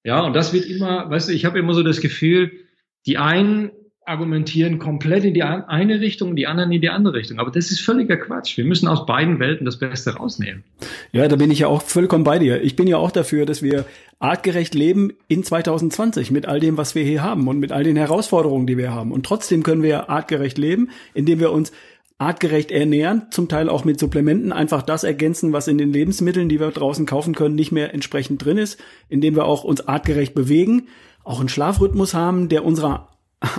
Ja, 0.03 0.21
und 0.21 0.33
das 0.33 0.53
wird 0.53 0.65
immer, 0.65 1.09
weißt 1.09 1.29
du, 1.29 1.33
ich 1.33 1.45
habe 1.45 1.59
immer 1.59 1.73
so 1.73 1.83
das 1.83 2.01
Gefühl, 2.01 2.51
die 3.05 3.17
einen 3.17 3.71
argumentieren 4.05 4.79
komplett 4.79 5.23
in 5.23 5.33
die 5.33 5.43
eine 5.43 5.99
Richtung, 5.99 6.35
die 6.35 6.47
anderen 6.47 6.71
in 6.71 6.81
die 6.81 6.89
andere 6.89 7.13
Richtung. 7.13 7.39
Aber 7.39 7.51
das 7.51 7.71
ist 7.71 7.81
völliger 7.81 8.17
Quatsch. 8.17 8.57
Wir 8.57 8.65
müssen 8.65 8.87
aus 8.87 9.05
beiden 9.05 9.39
Welten 9.39 9.65
das 9.65 9.79
Beste 9.79 10.15
rausnehmen. 10.15 10.63
Ja, 11.11 11.27
da 11.27 11.35
bin 11.35 11.51
ich 11.51 11.59
ja 11.59 11.67
auch 11.67 11.81
vollkommen 11.81 12.23
bei 12.23 12.39
dir. 12.39 12.61
Ich 12.61 12.75
bin 12.75 12.87
ja 12.87 12.97
auch 12.97 13.11
dafür, 13.11 13.45
dass 13.45 13.61
wir 13.61 13.85
artgerecht 14.19 14.73
leben 14.75 15.13
in 15.27 15.43
2020 15.43 16.31
mit 16.31 16.45
all 16.45 16.59
dem, 16.59 16.77
was 16.77 16.95
wir 16.95 17.03
hier 17.03 17.23
haben 17.23 17.47
und 17.47 17.59
mit 17.59 17.71
all 17.71 17.83
den 17.83 17.95
Herausforderungen, 17.95 18.67
die 18.67 18.77
wir 18.77 18.93
haben. 18.93 19.11
Und 19.11 19.25
trotzdem 19.25 19.63
können 19.63 19.83
wir 19.83 20.09
artgerecht 20.09 20.57
leben, 20.57 20.89
indem 21.13 21.39
wir 21.39 21.51
uns 21.51 21.71
artgerecht 22.17 22.71
ernähren, 22.71 23.23
zum 23.31 23.49
Teil 23.49 23.69
auch 23.69 23.83
mit 23.85 23.99
Supplementen, 23.99 24.53
einfach 24.53 24.81
das 24.81 25.03
ergänzen, 25.03 25.51
was 25.51 25.67
in 25.67 25.77
den 25.77 25.91
Lebensmitteln, 25.91 26.47
die 26.47 26.59
wir 26.59 26.71
draußen 26.71 27.05
kaufen 27.05 27.35
können, 27.35 27.55
nicht 27.55 27.71
mehr 27.71 27.93
entsprechend 27.93 28.43
drin 28.43 28.57
ist, 28.57 28.79
indem 29.09 29.35
wir 29.35 29.45
auch 29.45 29.63
uns 29.63 29.87
artgerecht 29.87 30.33
bewegen, 30.33 30.87
auch 31.23 31.39
einen 31.39 31.49
Schlafrhythmus 31.49 32.13
haben, 32.13 32.49
der 32.49 32.63
unserer 32.63 33.09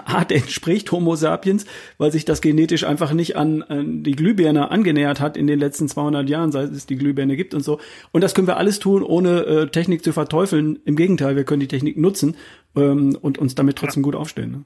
Art 0.04 0.32
entspricht, 0.32 0.90
Homo 0.92 1.14
sapiens, 1.14 1.66
weil 1.98 2.10
sich 2.10 2.24
das 2.24 2.40
genetisch 2.40 2.84
einfach 2.84 3.12
nicht 3.12 3.36
an, 3.36 3.62
an 3.62 4.02
die 4.02 4.12
Glühbirne 4.12 4.70
angenähert 4.70 5.20
hat 5.20 5.36
in 5.36 5.46
den 5.46 5.58
letzten 5.58 5.88
200 5.88 6.28
Jahren, 6.28 6.52
seit 6.52 6.70
es 6.70 6.86
die 6.86 6.96
Glühbirne 6.96 7.36
gibt 7.36 7.54
und 7.54 7.62
so. 7.62 7.78
Und 8.12 8.22
das 8.22 8.34
können 8.34 8.46
wir 8.46 8.56
alles 8.56 8.78
tun, 8.78 9.02
ohne 9.02 9.44
äh, 9.44 9.66
Technik 9.68 10.02
zu 10.02 10.12
verteufeln. 10.12 10.78
Im 10.84 10.96
Gegenteil, 10.96 11.36
wir 11.36 11.44
können 11.44 11.60
die 11.60 11.68
Technik 11.68 11.98
nutzen 11.98 12.36
ähm, 12.76 13.16
und 13.20 13.38
uns 13.38 13.54
damit 13.54 13.76
trotzdem 13.76 14.02
gut 14.02 14.14
aufstellen. 14.14 14.50
Ne? 14.50 14.64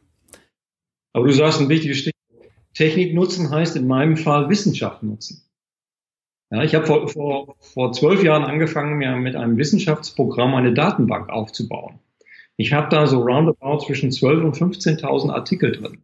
Aber 1.13 1.27
du 1.27 1.33
sagst 1.33 1.61
ein 1.61 1.69
wichtiges 1.69 1.99
Stichwort. 1.99 2.15
Technik 2.75 3.15
nutzen 3.15 3.51
heißt 3.51 3.77
in 3.77 3.87
meinem 3.87 4.17
Fall 4.17 4.49
Wissenschaft 4.49 5.03
nutzen. 5.03 5.43
Ja, 6.51 6.63
ich 6.63 6.75
habe 6.75 6.87
vor, 6.87 7.09
vor, 7.09 7.57
vor 7.61 7.93
zwölf 7.93 8.23
Jahren 8.23 8.45
angefangen, 8.45 8.97
mir 8.97 9.17
mit 9.17 9.37
einem 9.37 9.59
Wissenschaftsprogramm 9.59 10.55
eine 10.55 10.73
Datenbank 10.73 11.29
aufzubauen. 11.29 11.99
Ich 12.59 12.73
habe 12.73 12.89
da 12.91 13.07
so 13.07 13.21
roundabout 13.21 13.87
zwischen 13.87 14.11
12.000 14.11 14.43
und 14.43 14.57
15.000 14.57 15.31
Artikel 15.31 15.73
drin. 15.73 15.99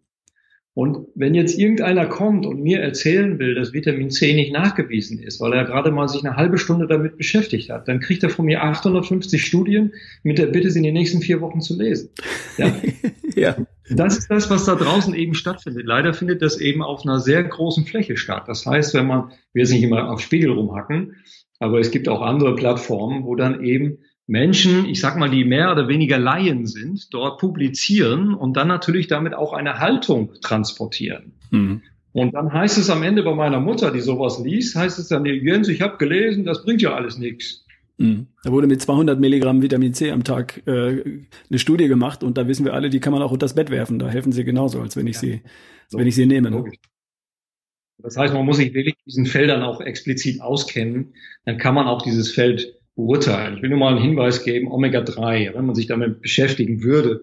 Und 0.72 1.06
wenn 1.14 1.34
jetzt 1.34 1.56
irgendeiner 1.56 2.06
kommt 2.06 2.46
und 2.46 2.60
mir 2.60 2.80
erzählen 2.80 3.38
will, 3.38 3.54
dass 3.54 3.72
Vitamin 3.72 4.10
C 4.10 4.34
nicht 4.34 4.52
nachgewiesen 4.52 5.20
ist, 5.20 5.40
weil 5.40 5.52
er 5.52 5.64
gerade 5.64 5.92
mal 5.92 6.08
sich 6.08 6.24
eine 6.24 6.36
halbe 6.36 6.58
Stunde 6.58 6.88
damit 6.88 7.16
beschäftigt 7.16 7.70
hat, 7.70 7.86
dann 7.86 8.00
kriegt 8.00 8.24
er 8.24 8.30
von 8.30 8.44
mir 8.44 8.62
850 8.62 9.44
Studien 9.44 9.92
mit 10.24 10.38
der 10.38 10.46
Bitte, 10.46 10.70
sie 10.70 10.80
in 10.80 10.84
den 10.84 10.94
nächsten 10.94 11.20
vier 11.20 11.40
Wochen 11.40 11.60
zu 11.60 11.78
lesen. 11.78 12.10
Ja. 12.56 12.72
ja. 13.36 13.56
Das 13.90 14.18
ist 14.18 14.30
das, 14.30 14.50
was 14.50 14.64
da 14.64 14.74
draußen 14.74 15.14
eben 15.14 15.34
stattfindet. 15.34 15.86
Leider 15.86 16.14
findet 16.14 16.40
das 16.40 16.60
eben 16.60 16.82
auf 16.82 17.04
einer 17.04 17.20
sehr 17.20 17.42
großen 17.44 17.84
Fläche 17.84 18.16
statt. 18.16 18.44
Das 18.46 18.64
heißt, 18.64 18.94
wenn 18.94 19.06
man, 19.06 19.30
wir 19.52 19.62
jetzt 19.62 19.72
nicht 19.72 19.82
immer 19.82 20.10
auf 20.10 20.20
Spiegel 20.20 20.50
rumhacken, 20.50 21.16
aber 21.60 21.78
es 21.78 21.92
gibt 21.92 22.08
auch 22.08 22.20
andere 22.20 22.56
Plattformen, 22.56 23.24
wo 23.24 23.36
dann 23.36 23.62
eben 23.62 23.98
Menschen, 24.26 24.87
ich 24.87 25.00
sag 25.00 25.16
mal, 25.18 25.30
die 25.30 25.44
mehr 25.44 25.70
oder 25.70 25.88
weniger 25.88 26.18
Laien 26.18 26.66
sind, 26.66 27.12
dort 27.12 27.38
publizieren 27.38 28.32
und 28.32 28.56
dann 28.56 28.68
natürlich 28.68 29.06
damit 29.06 29.34
auch 29.34 29.52
eine 29.52 29.78
Haltung 29.80 30.32
transportieren. 30.40 31.32
Mhm. 31.50 31.82
Und 32.12 32.32
dann 32.32 32.52
heißt 32.52 32.78
es 32.78 32.90
am 32.90 33.02
Ende 33.02 33.22
bei 33.22 33.34
meiner 33.34 33.60
Mutter, 33.60 33.90
die 33.90 34.00
sowas 34.00 34.38
liest, 34.38 34.76
heißt 34.76 34.98
es 34.98 35.08
dann, 35.08 35.26
Jens, 35.26 35.68
ich 35.68 35.82
habe 35.82 35.98
gelesen, 35.98 36.44
das 36.44 36.64
bringt 36.64 36.80
ja 36.80 36.94
alles 36.94 37.18
nichts. 37.18 37.64
Mhm. 37.98 38.28
Da 38.42 38.50
wurde 38.50 38.66
mit 38.66 38.80
200 38.80 39.20
Milligramm 39.20 39.62
Vitamin 39.62 39.94
C 39.94 40.10
am 40.10 40.24
Tag 40.24 40.62
äh, 40.66 41.02
eine 41.50 41.58
Studie 41.58 41.88
gemacht 41.88 42.22
und 42.22 42.38
da 42.38 42.48
wissen 42.48 42.64
wir 42.64 42.72
alle, 42.72 42.90
die 42.90 43.00
kann 43.00 43.12
man 43.12 43.22
auch 43.22 43.32
unter 43.32 43.44
das 43.44 43.54
Bett 43.54 43.70
werfen. 43.70 43.98
Da 43.98 44.08
helfen 44.08 44.32
sie 44.32 44.44
genauso, 44.44 44.80
als 44.80 44.96
wenn 44.96 45.06
ich 45.06 45.16
ja. 45.16 45.20
sie, 45.20 45.42
so, 45.88 45.98
wenn 45.98 46.06
ich 46.06 46.14
sie 46.14 46.26
nehme. 46.26 46.50
Ne? 46.50 46.64
Das 47.98 48.16
heißt, 48.16 48.34
man 48.34 48.44
muss 48.44 48.56
sich 48.56 48.74
wirklich 48.74 48.96
diesen 49.06 49.26
Feldern 49.26 49.62
auch 49.62 49.80
explizit 49.80 50.40
auskennen. 50.40 51.14
Dann 51.44 51.58
kann 51.58 51.74
man 51.74 51.87
auch 51.87 52.02
dieses 52.02 52.32
Feld 52.32 52.80
beurteilen. 52.96 53.57
Ich 53.57 53.62
will 53.62 53.70
nur 53.70 53.78
mal 53.78 53.94
einen 53.94 54.02
Hinweis 54.02 54.44
geben, 54.44 54.70
Omega-3, 54.70 55.54
wenn 55.54 55.66
man 55.66 55.74
sich 55.74 55.87
damit 55.87 56.20
beschäftigen 56.20 56.83
würde. 56.83 57.22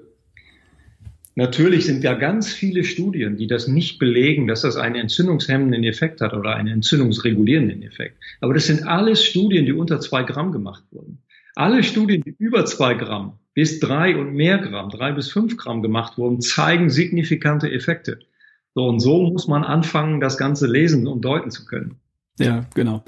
Natürlich 1.35 1.85
sind 1.85 2.03
ja 2.03 2.13
ganz 2.13 2.51
viele 2.51 2.83
Studien, 2.83 3.37
die 3.37 3.47
das 3.47 3.67
nicht 3.67 3.99
belegen, 3.99 4.47
dass 4.47 4.61
das 4.61 4.75
einen 4.75 4.95
entzündungshemmenden 4.95 5.83
Effekt 5.85 6.19
hat 6.19 6.33
oder 6.33 6.55
einen 6.55 6.67
entzündungsregulierenden 6.67 7.83
Effekt. 7.83 8.17
Aber 8.41 8.53
das 8.53 8.67
sind 8.67 8.85
alles 8.85 9.23
Studien, 9.23 9.65
die 9.65 9.71
unter 9.71 10.01
zwei 10.01 10.23
Gramm 10.23 10.51
gemacht 10.51 10.83
wurden. 10.91 11.19
Alle 11.55 11.83
Studien, 11.83 12.21
die 12.21 12.35
über 12.37 12.65
zwei 12.65 12.95
Gramm 12.95 13.39
bis 13.53 13.79
drei 13.79 14.17
und 14.17 14.33
mehr 14.33 14.57
Gramm, 14.57 14.89
drei 14.89 15.11
bis 15.11 15.31
fünf 15.31 15.57
Gramm 15.57 15.81
gemacht 15.81 16.17
wurden, 16.17 16.41
zeigen 16.41 16.89
signifikante 16.89 17.71
Effekte. 17.71 18.19
So 18.75 18.87
und 18.87 18.99
so 18.99 19.23
muss 19.23 19.47
man 19.47 19.63
anfangen, 19.63 20.21
das 20.21 20.37
Ganze 20.37 20.67
lesen 20.67 21.07
und 21.07 21.23
deuten 21.23 21.51
zu 21.51 21.65
können. 21.65 21.95
Ja, 22.45 22.65
genau. 22.73 23.03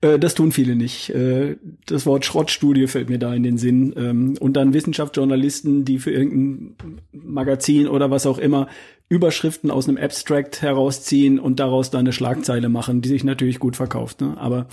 Äh, 0.00 0.18
das 0.18 0.34
tun 0.34 0.52
viele 0.52 0.76
nicht. 0.76 1.10
Äh, 1.10 1.56
das 1.86 2.06
Wort 2.06 2.24
Schrottstudie 2.24 2.86
fällt 2.86 3.08
mir 3.08 3.18
da 3.18 3.34
in 3.34 3.42
den 3.42 3.58
Sinn. 3.58 3.94
Ähm, 3.96 4.34
und 4.40 4.54
dann 4.54 4.74
Wissenschaftsjournalisten, 4.74 5.84
die 5.84 5.98
für 5.98 6.10
irgendein 6.10 7.00
Magazin 7.12 7.88
oder 7.88 8.10
was 8.10 8.26
auch 8.26 8.38
immer 8.38 8.68
Überschriften 9.08 9.70
aus 9.70 9.88
einem 9.88 9.96
Abstract 9.96 10.60
herausziehen 10.60 11.38
und 11.38 11.60
daraus 11.60 11.90
dann 11.90 12.00
eine 12.00 12.12
Schlagzeile 12.12 12.68
machen, 12.68 13.00
die 13.00 13.08
sich 13.08 13.24
natürlich 13.24 13.58
gut 13.58 13.74
verkauft. 13.74 14.20
Ne? 14.20 14.36
Aber 14.38 14.66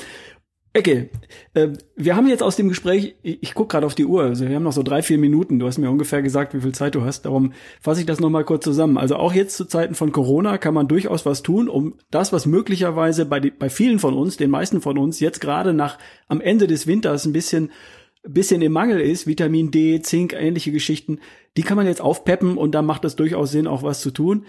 Ecke, 0.76 1.10
äh, 1.54 1.70
wir 1.96 2.18
haben 2.18 2.28
jetzt 2.28 2.44
aus 2.44 2.58
dem 2.58 2.68
Gespräch, 2.68 3.16
ich, 3.24 3.42
ich 3.42 3.54
gucke 3.54 3.72
gerade 3.72 3.86
auf 3.86 3.96
die 3.96 4.06
Uhr, 4.06 4.24
also 4.24 4.46
wir 4.46 4.56
haben 4.56 4.64
noch 4.64 4.74
so 4.74 4.84
drei, 4.84 5.02
vier 5.02 5.18
Minuten. 5.18 5.58
Du 5.58 5.68
hast 5.68 5.78
mir 5.78 5.90
ungefähr 5.90 6.22
gesagt, 6.22 6.54
wie 6.54 6.60
viel 6.60 6.74
Zeit 6.74 6.96
du 6.96 7.04
hast. 7.04 7.22
Darum 7.22 7.54
fasse 7.80 8.02
ich 8.02 8.06
das 8.06 8.20
nochmal 8.20 8.44
kurz 8.44 8.66
zusammen. 8.66 8.98
Also 8.98 9.16
auch 9.16 9.34
jetzt 9.34 9.56
zu 9.56 9.66
Zeiten 9.66 9.96
von 9.96 10.12
Corona 10.12 10.58
kann 10.58 10.74
man 10.74 10.90
durchaus 10.90 11.26
was 11.26 11.44
tun, 11.44 11.70
um 11.70 11.96
das, 12.12 12.34
was 12.34 12.46
möglicherweise 12.46 13.26
bei, 13.26 13.40
die, 13.40 13.52
bei 13.52 13.70
vielen 13.70 14.00
von 14.00 14.14
uns, 14.14 14.36
den 14.36 14.50
meisten 14.50 14.82
von 14.82 14.98
uns, 14.98 15.22
jetzt 15.22 15.40
gerade 15.40 15.72
nach 15.72 15.98
am 16.28 16.42
Ende 16.42 16.68
des 16.68 16.88
Winters 16.88 17.26
ein 17.26 17.34
bisschen 17.34 17.72
bisschen 18.28 18.64
im 18.64 18.72
Mangel 18.72 19.00
ist, 19.00 19.28
Vitamin 19.28 19.70
D, 19.70 20.02
Zink, 20.02 20.34
ähnliche 20.34 20.72
Geschichten, 20.72 21.20
die 21.58 21.62
kann 21.62 21.78
man 21.78 21.86
jetzt 21.86 22.02
aufpeppen 22.02 22.58
und 22.58 22.74
da 22.74 22.82
macht 22.82 23.06
es 23.06 23.16
durchaus 23.16 23.52
Sinn, 23.52 23.68
auch 23.68 23.84
was 23.84 24.02
zu 24.02 24.10
tun. 24.10 24.46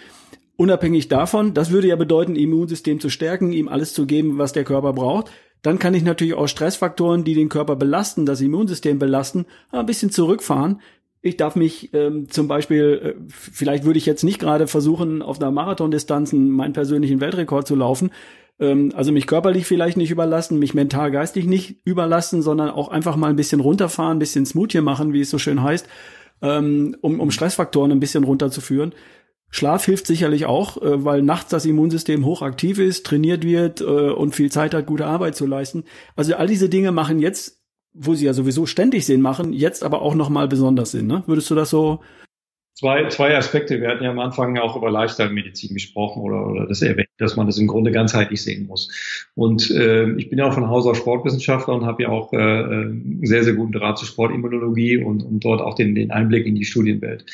Unabhängig 0.57 1.09
davon, 1.09 1.53
das 1.53 1.71
würde 1.71 1.89
ja 1.89 1.97
bedeuten, 1.97 2.35
Immunsystem 2.35 2.99
zu 2.99 3.11
stärken, 3.11 3.53
ihm 3.53 3.69
alles 3.69 3.93
zu 3.93 4.07
geben, 4.07 4.39
was 4.39 4.55
der 4.55 4.65
Körper 4.65 4.95
braucht. 4.95 5.31
Dann 5.63 5.79
kann 5.79 5.95
ich 5.95 6.05
natürlich 6.05 6.35
auch 6.35 6.47
Stressfaktoren, 6.47 7.25
die 7.25 7.35
den 7.35 7.49
Körper 7.49 7.77
belasten, 7.77 8.27
das 8.27 8.41
Immunsystem 8.41 8.99
belasten, 8.99 9.47
ein 9.71 9.87
bisschen 9.87 10.11
zurückfahren. 10.11 10.81
Ich 11.23 11.37
darf 11.37 11.57
mich 11.57 11.93
ähm, 11.93 12.29
zum 12.29 12.47
Beispiel, 12.47 13.01
äh, 13.03 13.15
vielleicht 13.29 13.85
würde 13.85 13.99
ich 13.99 14.07
jetzt 14.07 14.23
nicht 14.23 14.39
gerade 14.39 14.69
versuchen, 14.69 15.23
auf 15.23 15.41
einer 15.41 15.51
Marathondistanz 15.51 16.33
meinen 16.33 16.73
persönlichen 16.73 17.21
Weltrekord 17.21 17.67
zu 17.67 17.75
laufen. 17.75 18.11
Ähm, 18.61 18.93
also 18.95 19.13
mich 19.13 19.27
körperlich 19.27 19.67
vielleicht 19.67 19.97
nicht 19.97 20.11
überlassen, 20.11 20.59
mich 20.59 20.75
mental, 20.75 21.11
geistig 21.11 21.47
nicht 21.47 21.81
überlassen, 21.85 22.43
sondern 22.43 22.71
auch 22.71 22.89
einfach 22.89 23.17
mal 23.17 23.31
ein 23.31 23.37
bisschen 23.37 23.61
runterfahren, 23.61 24.17
ein 24.17 24.21
bisschen 24.21 24.47
Smoothie 24.47 24.81
machen, 24.81 25.13
wie 25.13 25.21
es 25.21 25.31
so 25.31 25.39
schön 25.39 25.63
heißt, 25.63 25.89
ähm, 26.43 26.97
um, 27.01 27.21
um 27.21 27.31
Stressfaktoren 27.31 27.93
ein 27.93 28.01
bisschen 28.01 28.25
runterzuführen. 28.25 28.93
Schlaf 29.51 29.85
hilft 29.85 30.07
sicherlich 30.07 30.47
auch, 30.47 30.77
äh, 30.83 31.05
weil 31.05 31.23
nachts 31.23 31.51
das 31.51 31.65
Immunsystem 31.67 32.25
hochaktiv 32.25 32.79
ist, 32.79 33.07
trainiert 33.07 33.45
wird 33.45 33.81
äh, 33.81 33.85
und 33.85 34.35
viel 34.35 34.51
Zeit 34.51 34.75
hat, 34.75 34.87
gute 34.87 35.07
Arbeit 35.07 35.37
zu 35.37 35.47
leisten. 35.47 35.85
Also 36.15 36.35
all 36.35 36.47
diese 36.47 36.69
Dinge 36.69 36.93
machen 36.93 37.19
jetzt, 37.19 37.63
wo 37.93 38.15
sie 38.15 38.27
ja 38.27 38.35
sowieso 38.35 38.67
ständig 38.67 39.07
Sinn 39.07 39.23
machen, 39.23 39.53
jetzt 39.53 39.83
aber 39.83 40.03
auch 40.03 40.15
noch 40.15 40.29
mal 40.29 40.49
besonders 40.49 40.91
Sinn. 40.91 41.07
Ne? 41.07 41.23
Würdest 41.27 41.51
du 41.51 41.55
das 41.55 41.71
so? 41.71 42.01
Zwei, 42.79 43.09
zwei 43.09 43.35
Aspekte. 43.35 43.81
Wir 43.81 43.89
hatten 43.89 44.05
ja 44.05 44.11
am 44.11 44.19
Anfang 44.19 44.59
auch 44.59 44.77
über 44.77 44.91
Lifestyle-Medizin 44.91 45.73
gesprochen 45.73 46.21
oder, 46.21 46.47
oder 46.47 46.67
das 46.67 46.83
erwähnt, 46.83 47.09
dass 47.17 47.35
man 47.35 47.47
das 47.47 47.57
im 47.57 47.69
Grunde 47.69 47.91
ganzheitlich 47.91 48.43
sehen 48.43 48.67
muss. 48.67 49.31
Und 49.35 49.71
äh, 49.71 50.13
ich 50.17 50.29
bin 50.29 50.39
ja 50.39 50.47
auch 50.47 50.53
von 50.53 50.69
Haus 50.69 50.87
aus 50.87 50.99
Sportwissenschaftler 50.99 51.73
und 51.75 51.87
habe 51.87 52.03
ja 52.03 52.11
auch 52.11 52.35
äh, 52.35 52.37
äh 52.37 52.93
sehr, 53.23 53.45
sehr 53.45 53.55
guten 53.55 53.73
Draht 53.73 53.97
zur 53.97 54.07
Sportimmunologie 54.07 54.99
und, 54.99 55.23
und 55.23 55.43
dort 55.43 55.63
auch 55.63 55.75
den, 55.75 55.95
den 55.95 56.11
Einblick 56.11 56.45
in 56.45 56.55
die 56.55 56.67
Studienwelt. 56.67 57.25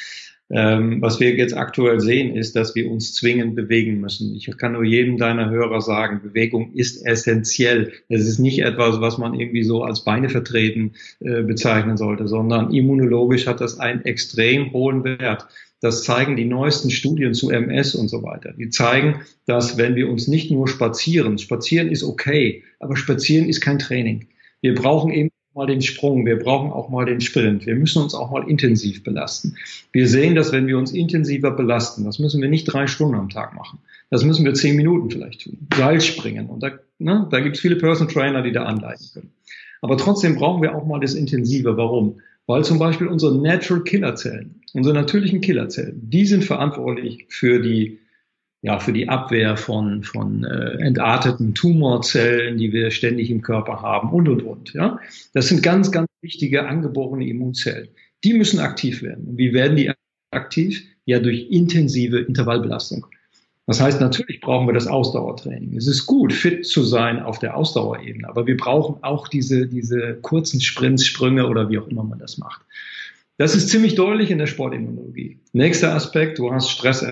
Ähm, 0.54 1.00
was 1.00 1.18
wir 1.18 1.34
jetzt 1.34 1.56
aktuell 1.56 1.98
sehen, 1.98 2.36
ist, 2.36 2.54
dass 2.56 2.74
wir 2.74 2.90
uns 2.90 3.14
zwingend 3.14 3.54
bewegen 3.54 4.00
müssen. 4.02 4.34
Ich 4.34 4.54
kann 4.58 4.72
nur 4.72 4.84
jedem 4.84 5.16
deiner 5.16 5.48
Hörer 5.48 5.80
sagen, 5.80 6.20
Bewegung 6.22 6.74
ist 6.74 7.06
essentiell. 7.06 7.92
Es 8.10 8.28
ist 8.28 8.38
nicht 8.38 8.58
etwas, 8.58 9.00
was 9.00 9.16
man 9.16 9.32
irgendwie 9.32 9.64
so 9.64 9.82
als 9.82 10.04
Beine 10.04 10.28
vertreten 10.28 10.92
äh, 11.20 11.42
bezeichnen 11.42 11.96
sollte, 11.96 12.28
sondern 12.28 12.70
immunologisch 12.70 13.46
hat 13.46 13.62
das 13.62 13.80
einen 13.80 14.04
extrem 14.04 14.74
hohen 14.74 15.04
Wert. 15.04 15.46
Das 15.80 16.04
zeigen 16.04 16.36
die 16.36 16.44
neuesten 16.44 16.90
Studien 16.90 17.32
zu 17.32 17.50
MS 17.50 17.94
und 17.94 18.08
so 18.08 18.22
weiter. 18.22 18.52
Die 18.52 18.68
zeigen, 18.68 19.22
dass 19.46 19.78
wenn 19.78 19.96
wir 19.96 20.10
uns 20.10 20.28
nicht 20.28 20.50
nur 20.50 20.68
spazieren, 20.68 21.38
spazieren 21.38 21.88
ist 21.88 22.04
okay, 22.04 22.62
aber 22.78 22.96
spazieren 22.96 23.48
ist 23.48 23.62
kein 23.62 23.78
Training. 23.78 24.28
Wir 24.60 24.74
brauchen 24.74 25.10
eben 25.12 25.30
mal 25.54 25.66
den 25.66 25.82
Sprung, 25.82 26.24
wir 26.24 26.38
brauchen 26.38 26.72
auch 26.72 26.88
mal 26.88 27.04
den 27.04 27.20
Sprint. 27.20 27.66
Wir 27.66 27.74
müssen 27.74 28.02
uns 28.02 28.14
auch 28.14 28.30
mal 28.30 28.48
intensiv 28.48 29.02
belasten. 29.04 29.56
Wir 29.92 30.08
sehen, 30.08 30.34
dass 30.34 30.52
wenn 30.52 30.66
wir 30.66 30.78
uns 30.78 30.92
intensiver 30.92 31.50
belasten, 31.50 32.04
das 32.04 32.18
müssen 32.18 32.40
wir 32.40 32.48
nicht 32.48 32.64
drei 32.64 32.86
Stunden 32.86 33.14
am 33.14 33.28
Tag 33.28 33.54
machen. 33.54 33.78
Das 34.10 34.24
müssen 34.24 34.44
wir 34.44 34.54
zehn 34.54 34.76
Minuten 34.76 35.10
vielleicht 35.10 35.42
tun. 35.42 35.66
Seil 35.74 36.00
springen. 36.00 36.46
Und 36.46 36.62
da, 36.62 36.72
ne, 36.98 37.26
da 37.30 37.40
gibt 37.40 37.56
es 37.56 37.62
viele 37.62 37.76
Person 37.76 38.08
Trainer, 38.08 38.42
die 38.42 38.52
da 38.52 38.64
anleiten 38.64 39.06
können. 39.12 39.30
Aber 39.80 39.96
trotzdem 39.96 40.36
brauchen 40.36 40.62
wir 40.62 40.74
auch 40.74 40.86
mal 40.86 41.00
das 41.00 41.14
Intensive. 41.14 41.76
Warum? 41.76 42.20
Weil 42.46 42.64
zum 42.64 42.78
Beispiel 42.78 43.06
unsere 43.06 43.36
Natural 43.40 43.82
Killer 43.82 44.14
Zellen, 44.14 44.60
unsere 44.74 44.94
natürlichen 44.94 45.40
Killerzellen, 45.40 46.00
die 46.10 46.26
sind 46.26 46.44
verantwortlich 46.44 47.26
für 47.28 47.60
die 47.60 47.98
ja, 48.62 48.78
für 48.78 48.92
die 48.92 49.08
Abwehr 49.08 49.56
von, 49.56 50.04
von 50.04 50.44
äh, 50.44 50.78
entarteten 50.78 51.52
Tumorzellen, 51.52 52.58
die 52.58 52.72
wir 52.72 52.92
ständig 52.92 53.28
im 53.28 53.42
Körper 53.42 53.82
haben 53.82 54.10
und, 54.10 54.28
und, 54.28 54.42
und. 54.42 54.72
Ja? 54.72 55.00
Das 55.34 55.48
sind 55.48 55.64
ganz, 55.64 55.90
ganz 55.90 56.08
wichtige 56.20 56.66
angeborene 56.66 57.26
Immunzellen. 57.26 57.88
Die 58.22 58.34
müssen 58.34 58.60
aktiv 58.60 59.02
werden. 59.02 59.26
Und 59.26 59.38
wie 59.38 59.52
werden 59.52 59.76
die 59.76 59.90
aktiv? 60.30 60.84
Ja, 61.04 61.18
durch 61.18 61.50
intensive 61.50 62.20
Intervallbelastung. 62.20 63.04
Das 63.66 63.80
heißt, 63.80 64.00
natürlich 64.00 64.40
brauchen 64.40 64.68
wir 64.68 64.74
das 64.74 64.86
Ausdauertraining. 64.86 65.76
Es 65.76 65.88
ist 65.88 66.06
gut, 66.06 66.32
fit 66.32 66.64
zu 66.64 66.84
sein 66.84 67.20
auf 67.20 67.40
der 67.40 67.56
Ausdauerebene, 67.56 68.28
aber 68.28 68.46
wir 68.46 68.56
brauchen 68.56 69.02
auch 69.02 69.26
diese, 69.26 69.66
diese 69.66 70.18
kurzen 70.22 70.60
Sprints, 70.60 71.04
Sprünge 71.04 71.48
oder 71.48 71.68
wie 71.70 71.78
auch 71.78 71.88
immer 71.88 72.04
man 72.04 72.20
das 72.20 72.38
macht. 72.38 72.62
Das 73.38 73.56
ist 73.56 73.68
ziemlich 73.68 73.96
deutlich 73.96 74.30
in 74.30 74.38
der 74.38 74.46
Sportimmunologie. 74.46 75.40
Nächster 75.52 75.94
Aspekt, 75.94 76.38
du 76.38 76.52
hast 76.52 76.70
Stress 76.70 77.04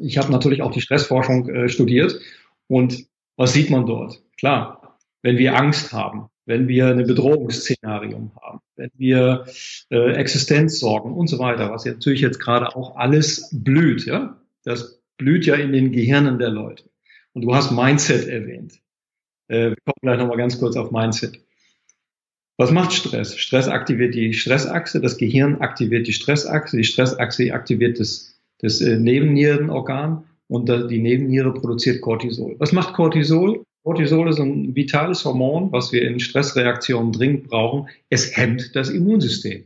ich 0.00 0.18
habe 0.18 0.32
natürlich 0.32 0.62
auch 0.62 0.72
die 0.72 0.80
Stressforschung 0.80 1.48
äh, 1.48 1.68
studiert 1.68 2.20
und 2.66 3.06
was 3.36 3.52
sieht 3.52 3.70
man 3.70 3.86
dort? 3.86 4.22
Klar, 4.38 4.98
wenn 5.22 5.38
wir 5.38 5.56
Angst 5.56 5.92
haben, 5.92 6.28
wenn 6.46 6.68
wir 6.68 6.88
ein 6.88 7.06
Bedrohungsszenarium 7.06 8.32
haben, 8.40 8.60
wenn 8.76 8.90
wir 8.96 9.44
äh, 9.90 10.12
Existenzsorgen 10.12 11.12
und 11.12 11.28
so 11.28 11.38
weiter, 11.38 11.70
was 11.70 11.84
ja 11.84 11.92
natürlich 11.92 12.20
jetzt 12.20 12.40
gerade 12.40 12.74
auch 12.74 12.96
alles 12.96 13.48
blüht, 13.52 14.04
ja, 14.06 14.40
das 14.64 15.00
blüht 15.16 15.46
ja 15.46 15.54
in 15.54 15.72
den 15.72 15.92
Gehirnen 15.92 16.38
der 16.38 16.50
Leute. 16.50 16.84
Und 17.32 17.42
du 17.42 17.54
hast 17.54 17.70
Mindset 17.70 18.26
erwähnt. 18.26 18.80
Äh, 19.48 19.70
wir 19.70 19.76
kommen 19.84 20.00
gleich 20.02 20.18
nochmal 20.18 20.38
ganz 20.38 20.58
kurz 20.58 20.76
auf 20.76 20.90
Mindset. 20.90 21.38
Was 22.56 22.72
macht 22.72 22.92
Stress? 22.92 23.38
Stress 23.38 23.68
aktiviert 23.68 24.14
die 24.14 24.34
Stressachse, 24.34 25.00
das 25.00 25.16
Gehirn 25.16 25.60
aktiviert 25.60 26.06
die 26.06 26.12
Stressachse, 26.12 26.76
die 26.76 26.84
Stressachse 26.84 27.52
aktiviert 27.54 28.00
das 28.00 28.39
das 28.62 28.80
äh, 28.80 28.98
Nebennierenorgan 28.98 30.24
und 30.48 30.68
die 30.68 30.98
Nebenniere 30.98 31.54
produziert 31.54 32.00
Cortisol. 32.00 32.56
Was 32.58 32.72
macht 32.72 32.94
Cortisol? 32.94 33.64
Cortisol 33.84 34.28
ist 34.28 34.40
ein 34.40 34.74
vitales 34.74 35.24
Hormon, 35.24 35.72
was 35.72 35.92
wir 35.92 36.02
in 36.02 36.20
Stressreaktionen 36.20 37.12
dringend 37.12 37.48
brauchen. 37.48 37.88
Es 38.10 38.36
hemmt 38.36 38.74
das 38.74 38.90
Immunsystem. 38.90 39.64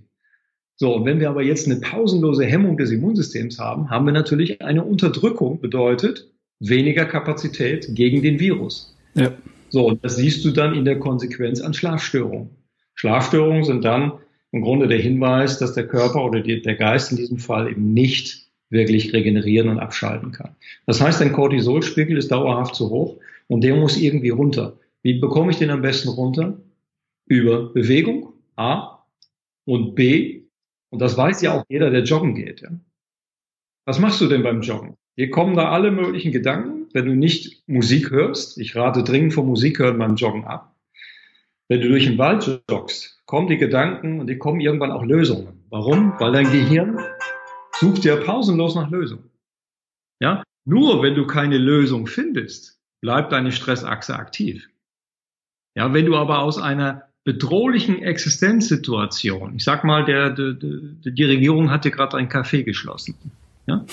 So, 0.77 0.97
und 0.97 1.05
wenn 1.05 1.21
wir 1.21 1.31
aber 1.31 1.43
jetzt 1.43 1.67
eine 1.67 1.81
pausenlose 1.81 2.45
Hemmung 2.45 2.77
des 2.77 2.91
Immunsystems 2.91 3.59
haben, 3.59 3.91
haben 3.91 4.07
wir 4.07 4.13
natürlich 4.13 4.61
eine 4.61 4.85
Unterdrückung, 4.85 5.61
bedeutet 5.61 6.29
weniger 6.61 7.05
Kapazität 7.05 7.89
gegen 7.95 8.23
den 8.23 8.41
Virus. 8.41 8.97
Ja. 9.15 9.33
So, 9.69 9.89
und 9.89 10.05
das 10.05 10.17
siehst 10.17 10.45
du 10.45 10.51
dann 10.51 10.75
in 10.75 10.85
der 10.85 10.99
Konsequenz 10.99 11.61
an 11.61 11.75
Schlafstörungen. 11.75 12.51
Schlafstörungen 12.95 13.65
sind 13.65 13.85
dann 13.85 14.13
im 14.53 14.63
Grunde 14.63 14.87
der 14.87 14.99
Hinweis, 14.99 15.59
dass 15.59 15.75
der 15.75 15.89
Körper 15.89 16.25
oder 16.25 16.41
der 16.41 16.77
Geist 16.77 17.11
in 17.11 17.17
diesem 17.17 17.39
Fall 17.39 17.71
eben 17.71 17.93
nicht 17.93 18.44
wirklich 18.75 19.15
regenerieren 19.15 19.71
und 19.71 19.79
abschalten 19.79 20.33
kann. 20.33 20.55
Das 20.85 21.01
heißt, 21.01 21.23
ein 21.23 21.33
Cortisolspiegel 21.33 22.19
ist 22.19 22.31
dauerhaft 22.31 22.75
zu 22.75 22.91
hoch 22.91 23.17
und 23.49 23.65
der 23.65 23.77
muss 23.77 23.97
irgendwie 23.97 24.29
runter. 24.29 24.77
Wie 25.03 25.15
bekomme 25.15 25.51
ich 25.51 25.57
den 25.57 25.71
am 25.71 25.81
besten 25.81 26.11
runter? 26.11 26.59
Über 27.27 27.73
Bewegung, 27.73 28.35
A, 28.57 28.99
und 29.65 29.95
B, 29.95 30.43
und 30.91 31.01
das 31.01 31.17
weiß 31.17 31.43
ja 31.43 31.53
auch 31.53 31.65
jeder, 31.69 31.91
der 31.91 32.05
joggen 32.05 32.35
geht. 32.35 32.61
Ja. 32.61 32.69
Was 33.85 33.99
machst 33.99 34.21
du 34.21 34.29
denn 34.29 34.43
beim 34.43 34.61
Joggen? 34.61 34.97
Hier 35.17 35.31
kommen 35.31 35.57
da 35.57 35.71
alle 35.71 35.91
möglichen 35.91 36.33
Gedanken, 36.33 36.87
wenn 36.93 37.07
du 37.07 37.15
nicht 37.15 37.69
Musik 37.69 38.11
hörst. 38.11 38.59
Ich 38.59 38.77
rate 38.77 39.03
dringend 39.03 39.35
vom 39.35 39.47
Musik 39.47 39.79
hören 39.79 39.99
beim 39.99 40.17
Joggen 40.17 40.45
ab. 40.45 40.75
Wenn 41.69 41.81
du 41.81 41.89
durch 41.89 42.05
den 42.05 42.19
Wald 42.19 42.63
joggst, 42.71 43.23
kommen 43.27 43.49
die 43.49 43.57
Gedanken 43.57 44.21
und 44.21 44.29
die 44.29 44.39
kommen 44.39 44.61
irgendwann 44.61 44.93
auch 44.93 45.05
Lösungen. 45.05 45.65
Warum? 45.71 46.13
Weil 46.19 46.33
dein 46.33 46.51
Gehirn 46.53 46.99
sucht 47.85 48.05
ja 48.05 48.17
pausenlos 48.17 48.75
nach 48.75 48.91
Lösungen. 48.91 49.31
Ja, 50.21 50.43
nur 50.65 51.03
wenn 51.03 51.15
du 51.15 51.27
keine 51.27 51.59
Lösung 51.59 52.07
findest, 52.07 52.79
bleibt 53.03 53.33
deine 53.33 53.53
Stressachse 53.53 54.17
aktiv. 54.17 54.69
Ja, 55.77 55.93
wenn 55.93 56.07
du 56.07 56.17
aber 56.17 56.39
aus 56.39 56.57
einer 56.59 57.03
bedrohlichen 57.25 58.03
Existenzsituation, 58.03 59.57
ich 59.57 59.65
sag 59.65 59.85
mal, 59.85 60.05
der, 60.05 60.31
der, 60.31 60.55
der 60.55 61.13
die 61.13 61.25
Regierung 61.25 61.71
hat 61.71 61.85
dir 61.85 61.91
gerade 61.91 62.17
ein 62.17 62.29
Café 62.29 62.63
geschlossen. 62.63 63.17
Ja, 63.67 63.85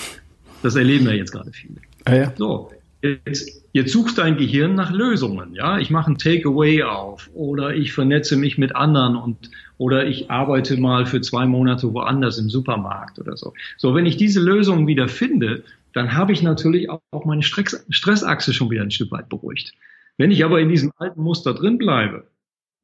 das 0.62 0.76
erleben 0.76 1.06
wir 1.06 1.14
jetzt 1.14 1.32
gerade 1.32 1.50
viele. 1.52 1.80
Ah, 2.04 2.14
ja. 2.14 2.32
So, 2.36 2.70
jetzt, 3.02 3.64
jetzt 3.72 3.92
suchst 3.92 4.16
dein 4.16 4.36
Gehirn 4.38 4.74
nach 4.74 4.90
Lösungen. 4.90 5.54
Ja, 5.54 5.78
ich 5.78 5.90
mache 5.90 6.12
ein 6.12 6.18
Takeaway 6.18 6.82
auf 6.84 7.28
oder 7.34 7.74
ich 7.74 7.92
vernetze 7.92 8.36
mich 8.36 8.56
mit 8.56 8.74
anderen 8.74 9.16
und 9.16 9.50
oder 9.82 10.06
ich 10.06 10.30
arbeite 10.30 10.76
mal 10.76 11.06
für 11.06 11.20
zwei 11.22 11.44
Monate 11.44 11.92
woanders 11.92 12.38
im 12.38 12.48
Supermarkt 12.48 13.18
oder 13.18 13.36
so. 13.36 13.52
So, 13.76 13.96
wenn 13.96 14.06
ich 14.06 14.16
diese 14.16 14.38
Lösungen 14.38 14.86
wieder 14.86 15.08
finde, 15.08 15.64
dann 15.92 16.12
habe 16.12 16.32
ich 16.32 16.40
natürlich 16.40 16.88
auch, 16.88 17.24
meine 17.24 17.42
Stress, 17.42 17.84
Stressachse 17.90 18.52
schon 18.52 18.70
wieder 18.70 18.82
ein 18.82 18.92
Stück 18.92 19.10
weit 19.10 19.28
beruhigt. 19.28 19.72
Wenn 20.18 20.30
ich 20.30 20.44
aber 20.44 20.60
in 20.60 20.68
diesem 20.68 20.92
alten 20.98 21.20
Muster 21.20 21.52
drin 21.52 21.78
bleibe, 21.78 22.28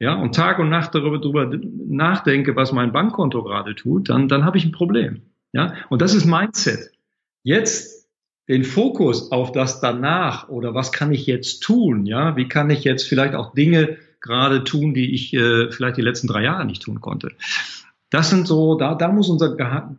ja, 0.01 0.15
und 0.15 0.35
Tag 0.35 0.59
und 0.59 0.71
Nacht 0.71 0.93
darüber, 0.93 1.19
darüber 1.19 1.49
nachdenke, 1.87 2.57
was 2.57 2.73
mein 2.73 2.91
Bankkonto 2.91 3.45
gerade 3.45 3.77
tut, 3.77 4.09
dann, 4.09 4.27
dann 4.27 4.45
habe 4.45 4.59
ich 4.59 4.65
ein 4.65 4.73
Problem. 4.73 5.23
Ja, 5.53 5.75
und 5.91 6.03
das 6.03 6.15
ist 6.15 6.27
Mindset. 6.27 6.91
Jetzt 7.45 8.09
den 8.49 8.65
Fokus 8.65 9.31
auf 9.31 9.53
das 9.53 9.81
danach 9.81 10.49
oder 10.49 10.75
was 10.75 10.91
kann 10.91 11.13
ich 11.13 11.27
jetzt 11.27 11.61
tun, 11.61 12.07
ja, 12.07 12.35
wie 12.35 12.49
kann 12.49 12.71
ich 12.71 12.83
jetzt 12.83 13.05
vielleicht 13.05 13.37
auch 13.37 13.55
Dinge 13.55 13.99
gerade 14.21 14.65
tun, 14.65 14.95
die 14.95 15.15
ich 15.15 15.35
äh, 15.35 15.71
vielleicht 15.71 15.97
die 15.97 16.03
letzten 16.03 16.27
drei 16.27 16.43
Jahre 16.45 16.65
nicht 16.65 16.83
tun 16.83 17.01
konnte. 17.01 17.33
Das 18.11 18.31
sind 18.31 18.47
so, 18.47 18.77
da, 18.77 18.95
da 18.95 19.13
muss 19.13 19.29
unser 19.29 19.55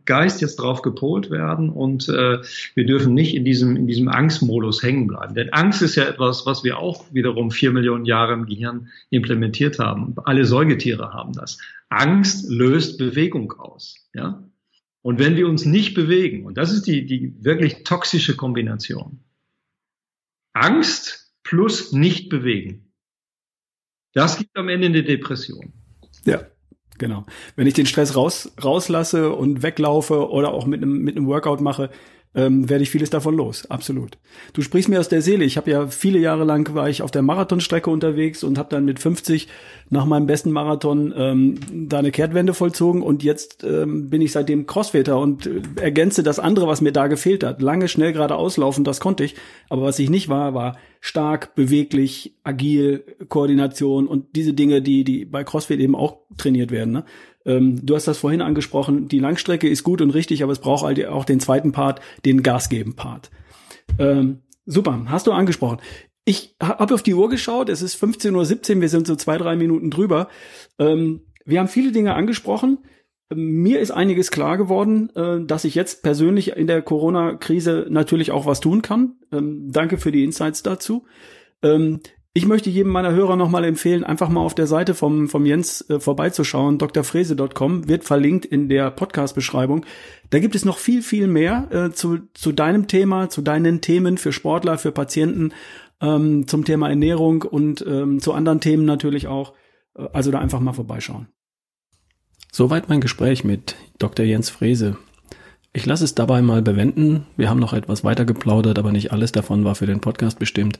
Geist 0.05 0.41
jetzt 0.41 0.55
drauf 0.55 0.81
gepolt 0.81 1.29
werden 1.29 1.69
und 1.69 2.09
äh, 2.09 2.39
wir 2.73 2.85
dürfen 2.85 3.13
nicht 3.13 3.35
in 3.35 3.45
diesem, 3.45 3.75
in 3.75 3.85
diesem 3.85 4.07
Angstmodus 4.07 4.81
hängen 4.81 5.05
bleiben. 5.05 5.35
Denn 5.35 5.53
Angst 5.53 5.83
ist 5.83 5.95
ja 5.95 6.05
etwas, 6.05 6.47
was 6.47 6.63
wir 6.63 6.79
auch 6.79 7.05
wiederum 7.13 7.51
vier 7.51 7.71
Millionen 7.71 8.05
Jahre 8.05 8.33
im 8.33 8.47
Gehirn 8.47 8.87
implementiert 9.11 9.77
haben. 9.77 10.15
Alle 10.25 10.45
Säugetiere 10.45 11.13
haben 11.13 11.33
das. 11.33 11.59
Angst 11.89 12.49
löst 12.49 12.97
Bewegung 12.97 13.51
aus. 13.53 13.95
Ja? 14.15 14.43
Und 15.03 15.19
wenn 15.19 15.35
wir 15.35 15.47
uns 15.47 15.65
nicht 15.65 15.93
bewegen, 15.93 16.45
und 16.45 16.57
das 16.57 16.71
ist 16.71 16.87
die, 16.87 17.05
die 17.05 17.35
wirklich 17.43 17.83
toxische 17.83 18.35
Kombination, 18.35 19.19
Angst 20.53 21.31
plus 21.43 21.91
nicht 21.93 22.29
bewegen, 22.29 22.88
das 24.13 24.37
gibt 24.37 24.55
am 24.57 24.69
Ende 24.69 24.87
eine 24.87 25.03
Depression. 25.03 25.73
Ja, 26.25 26.41
genau. 26.97 27.25
Wenn 27.55 27.67
ich 27.67 27.73
den 27.73 27.85
Stress 27.85 28.15
raus, 28.15 28.51
rauslasse 28.63 29.33
und 29.33 29.63
weglaufe 29.63 30.29
oder 30.29 30.53
auch 30.53 30.65
mit 30.65 30.81
einem, 30.81 30.99
mit 30.99 31.15
einem 31.15 31.27
Workout 31.27 31.61
mache, 31.61 31.89
ähm, 32.35 32.69
werde 32.69 32.83
ich 32.83 32.91
vieles 32.91 33.09
davon 33.09 33.35
los. 33.35 33.69
Absolut. 33.69 34.17
Du 34.53 34.61
sprichst 34.61 34.87
mir 34.87 34.99
aus 34.99 35.09
der 35.09 35.23
Seele. 35.23 35.45
Ich 35.45 35.57
habe 35.57 35.71
ja 35.71 35.87
viele 35.87 36.19
Jahre 36.19 36.43
lang 36.43 36.73
war 36.75 36.87
ich 36.87 37.01
auf 37.01 37.09
der 37.09 37.23
Marathonstrecke 37.23 37.89
unterwegs 37.89 38.43
und 38.43 38.59
habe 38.59 38.69
dann 38.69 38.85
mit 38.85 38.99
50 38.99 39.47
nach 39.89 40.05
meinem 40.05 40.27
besten 40.27 40.51
Marathon 40.51 41.11
ähm, 41.17 41.55
da 41.71 41.99
eine 41.99 42.11
Kehrtwende 42.11 42.53
vollzogen 42.53 43.01
und 43.01 43.23
jetzt 43.23 43.63
ähm, 43.63 44.09
bin 44.09 44.21
ich 44.21 44.31
seitdem 44.31 44.67
Crossfitter 44.67 45.19
und 45.19 45.47
äh, 45.47 45.61
ergänze 45.77 46.21
das 46.21 46.37
andere, 46.37 46.67
was 46.67 46.81
mir 46.81 46.91
da 46.91 47.07
gefehlt 47.07 47.43
hat. 47.43 47.63
Lange 47.63 47.87
schnell 47.87 48.13
gerade 48.13 48.35
auslaufen, 48.35 48.83
das 48.83 48.99
konnte 48.99 49.23
ich, 49.23 49.35
aber 49.69 49.81
was 49.81 49.97
ich 49.97 50.11
nicht 50.11 50.29
war, 50.29 50.53
war 50.53 50.77
stark, 51.01 51.55
beweglich, 51.55 52.35
agil, 52.43 53.03
Koordination 53.29 54.07
und 54.07 54.35
diese 54.35 54.53
Dinge, 54.53 54.81
die 54.81 55.03
die 55.03 55.25
bei 55.25 55.43
Crossfit 55.43 55.79
eben 55.79 55.95
auch 55.95 56.17
trainiert 56.37 56.71
werden. 56.71 56.91
Ne? 56.91 57.05
Ähm, 57.49 57.83
du 57.83 57.95
hast 57.95 58.07
das 58.07 58.19
vorhin 58.19 58.41
angesprochen, 58.41 59.07
die 59.07 59.17
Langstrecke 59.17 59.67
ist 59.67 59.83
gut 59.83 60.01
und 60.01 60.11
richtig, 60.11 60.43
aber 60.43 60.51
es 60.51 60.59
braucht 60.59 60.83
halt 60.83 61.03
auch 61.07 61.25
den 61.25 61.39
zweiten 61.39 61.71
Part, 61.71 61.99
den 62.23 62.43
Gas 62.43 62.69
geben 62.69 62.95
Part. 62.95 63.31
Ähm, 63.97 64.43
super, 64.65 65.05
hast 65.07 65.25
du 65.25 65.31
angesprochen. 65.31 65.79
Ich 66.25 66.55
habe 66.61 66.93
auf 66.93 67.01
die 67.01 67.15
Uhr 67.15 67.27
geschaut, 67.27 67.69
es 67.69 67.81
ist 67.81 68.01
15.17 68.01 68.75
Uhr, 68.75 68.81
wir 68.81 68.89
sind 68.89 69.07
so 69.07 69.15
zwei, 69.15 69.37
drei 69.39 69.55
Minuten 69.55 69.89
drüber. 69.89 70.29
Ähm, 70.77 71.21
wir 71.43 71.59
haben 71.59 71.67
viele 71.67 71.91
Dinge 71.91 72.13
angesprochen. 72.13 72.77
Mir 73.33 73.79
ist 73.79 73.89
einiges 73.89 74.29
klar 74.29 74.57
geworden, 74.57 75.09
äh, 75.15 75.43
dass 75.43 75.65
ich 75.65 75.73
jetzt 75.73 76.03
persönlich 76.03 76.55
in 76.55 76.67
der 76.67 76.83
Corona-Krise 76.83 77.87
natürlich 77.89 78.29
auch 78.29 78.45
was 78.45 78.59
tun 78.59 78.83
kann. 78.83 79.15
Ähm, 79.31 79.71
danke 79.71 79.97
für 79.97 80.11
die 80.11 80.23
Insights 80.23 80.61
dazu. 80.61 81.07
Ähm, 81.63 82.01
ich 82.33 82.45
möchte 82.45 82.69
jedem 82.69 82.91
meiner 82.91 83.11
Hörer 83.11 83.35
nochmal 83.35 83.63
empfehlen, 83.63 84.03
einfach 84.03 84.29
mal 84.29 84.41
auf 84.41 84.53
der 84.53 84.67
Seite 84.67 84.93
vom, 84.93 85.29
vom 85.29 85.45
Jens 85.45 85.87
äh, 85.89 85.99
vorbeizuschauen. 85.99 86.77
drfrese.com 86.77 87.87
wird 87.87 88.03
verlinkt 88.03 88.45
in 88.45 88.69
der 88.69 88.91
Podcast-Beschreibung. 88.91 89.85
Da 90.29 90.39
gibt 90.39 90.55
es 90.55 90.63
noch 90.63 90.77
viel, 90.77 91.01
viel 91.01 91.27
mehr 91.27 91.67
äh, 91.71 91.91
zu, 91.91 92.19
zu 92.33 92.51
deinem 92.51 92.87
Thema, 92.87 93.29
zu 93.29 93.41
deinen 93.41 93.81
Themen 93.81 94.17
für 94.17 94.31
Sportler, 94.31 94.77
für 94.77 94.91
Patienten, 94.91 95.53
ähm, 96.01 96.47
zum 96.47 96.65
Thema 96.65 96.89
Ernährung 96.89 97.41
und 97.41 97.83
ähm, 97.85 98.19
zu 98.19 98.33
anderen 98.33 98.61
Themen 98.61 98.85
natürlich 98.85 99.27
auch. 99.27 99.53
Äh, 99.95 100.07
also 100.13 100.29
da 100.29 100.39
einfach 100.39 100.59
mal 100.59 100.73
vorbeischauen. 100.73 101.27
Soweit 102.51 102.89
mein 102.89 103.01
Gespräch 103.01 103.43
mit 103.43 103.75
Dr. 103.97 104.25
Jens 104.25 104.49
Frese. 104.49 104.97
Ich 105.73 105.85
lasse 105.85 106.03
es 106.03 106.15
dabei 106.15 106.41
mal 106.41 106.61
bewenden. 106.61 107.25
Wir 107.37 107.49
haben 107.49 107.59
noch 107.59 107.73
etwas 107.73 108.03
weiter 108.03 108.25
geplaudert, 108.25 108.79
aber 108.79 108.91
nicht 108.91 109.11
alles 109.11 109.31
davon 109.31 109.65
war 109.65 109.75
für 109.75 109.85
den 109.85 109.99
Podcast 109.99 110.39
bestimmt. 110.39 110.79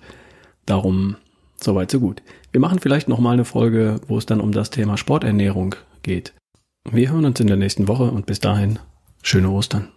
Darum 0.65 1.15
Soweit, 1.61 1.91
so 1.91 1.99
gut. 1.99 2.21
Wir 2.51 2.61
machen 2.61 2.79
vielleicht 2.79 3.09
nochmal 3.09 3.33
eine 3.33 3.45
Folge, 3.45 3.99
wo 4.07 4.17
es 4.17 4.25
dann 4.25 4.41
um 4.41 4.51
das 4.51 4.69
Thema 4.69 4.97
Sporternährung 4.97 5.75
geht. 6.03 6.33
Wir 6.89 7.11
hören 7.11 7.25
uns 7.25 7.39
in 7.39 7.47
der 7.47 7.57
nächsten 7.57 7.87
Woche 7.87 8.09
und 8.09 8.25
bis 8.25 8.39
dahin 8.39 8.79
schöne 9.21 9.49
Ostern. 9.49 9.89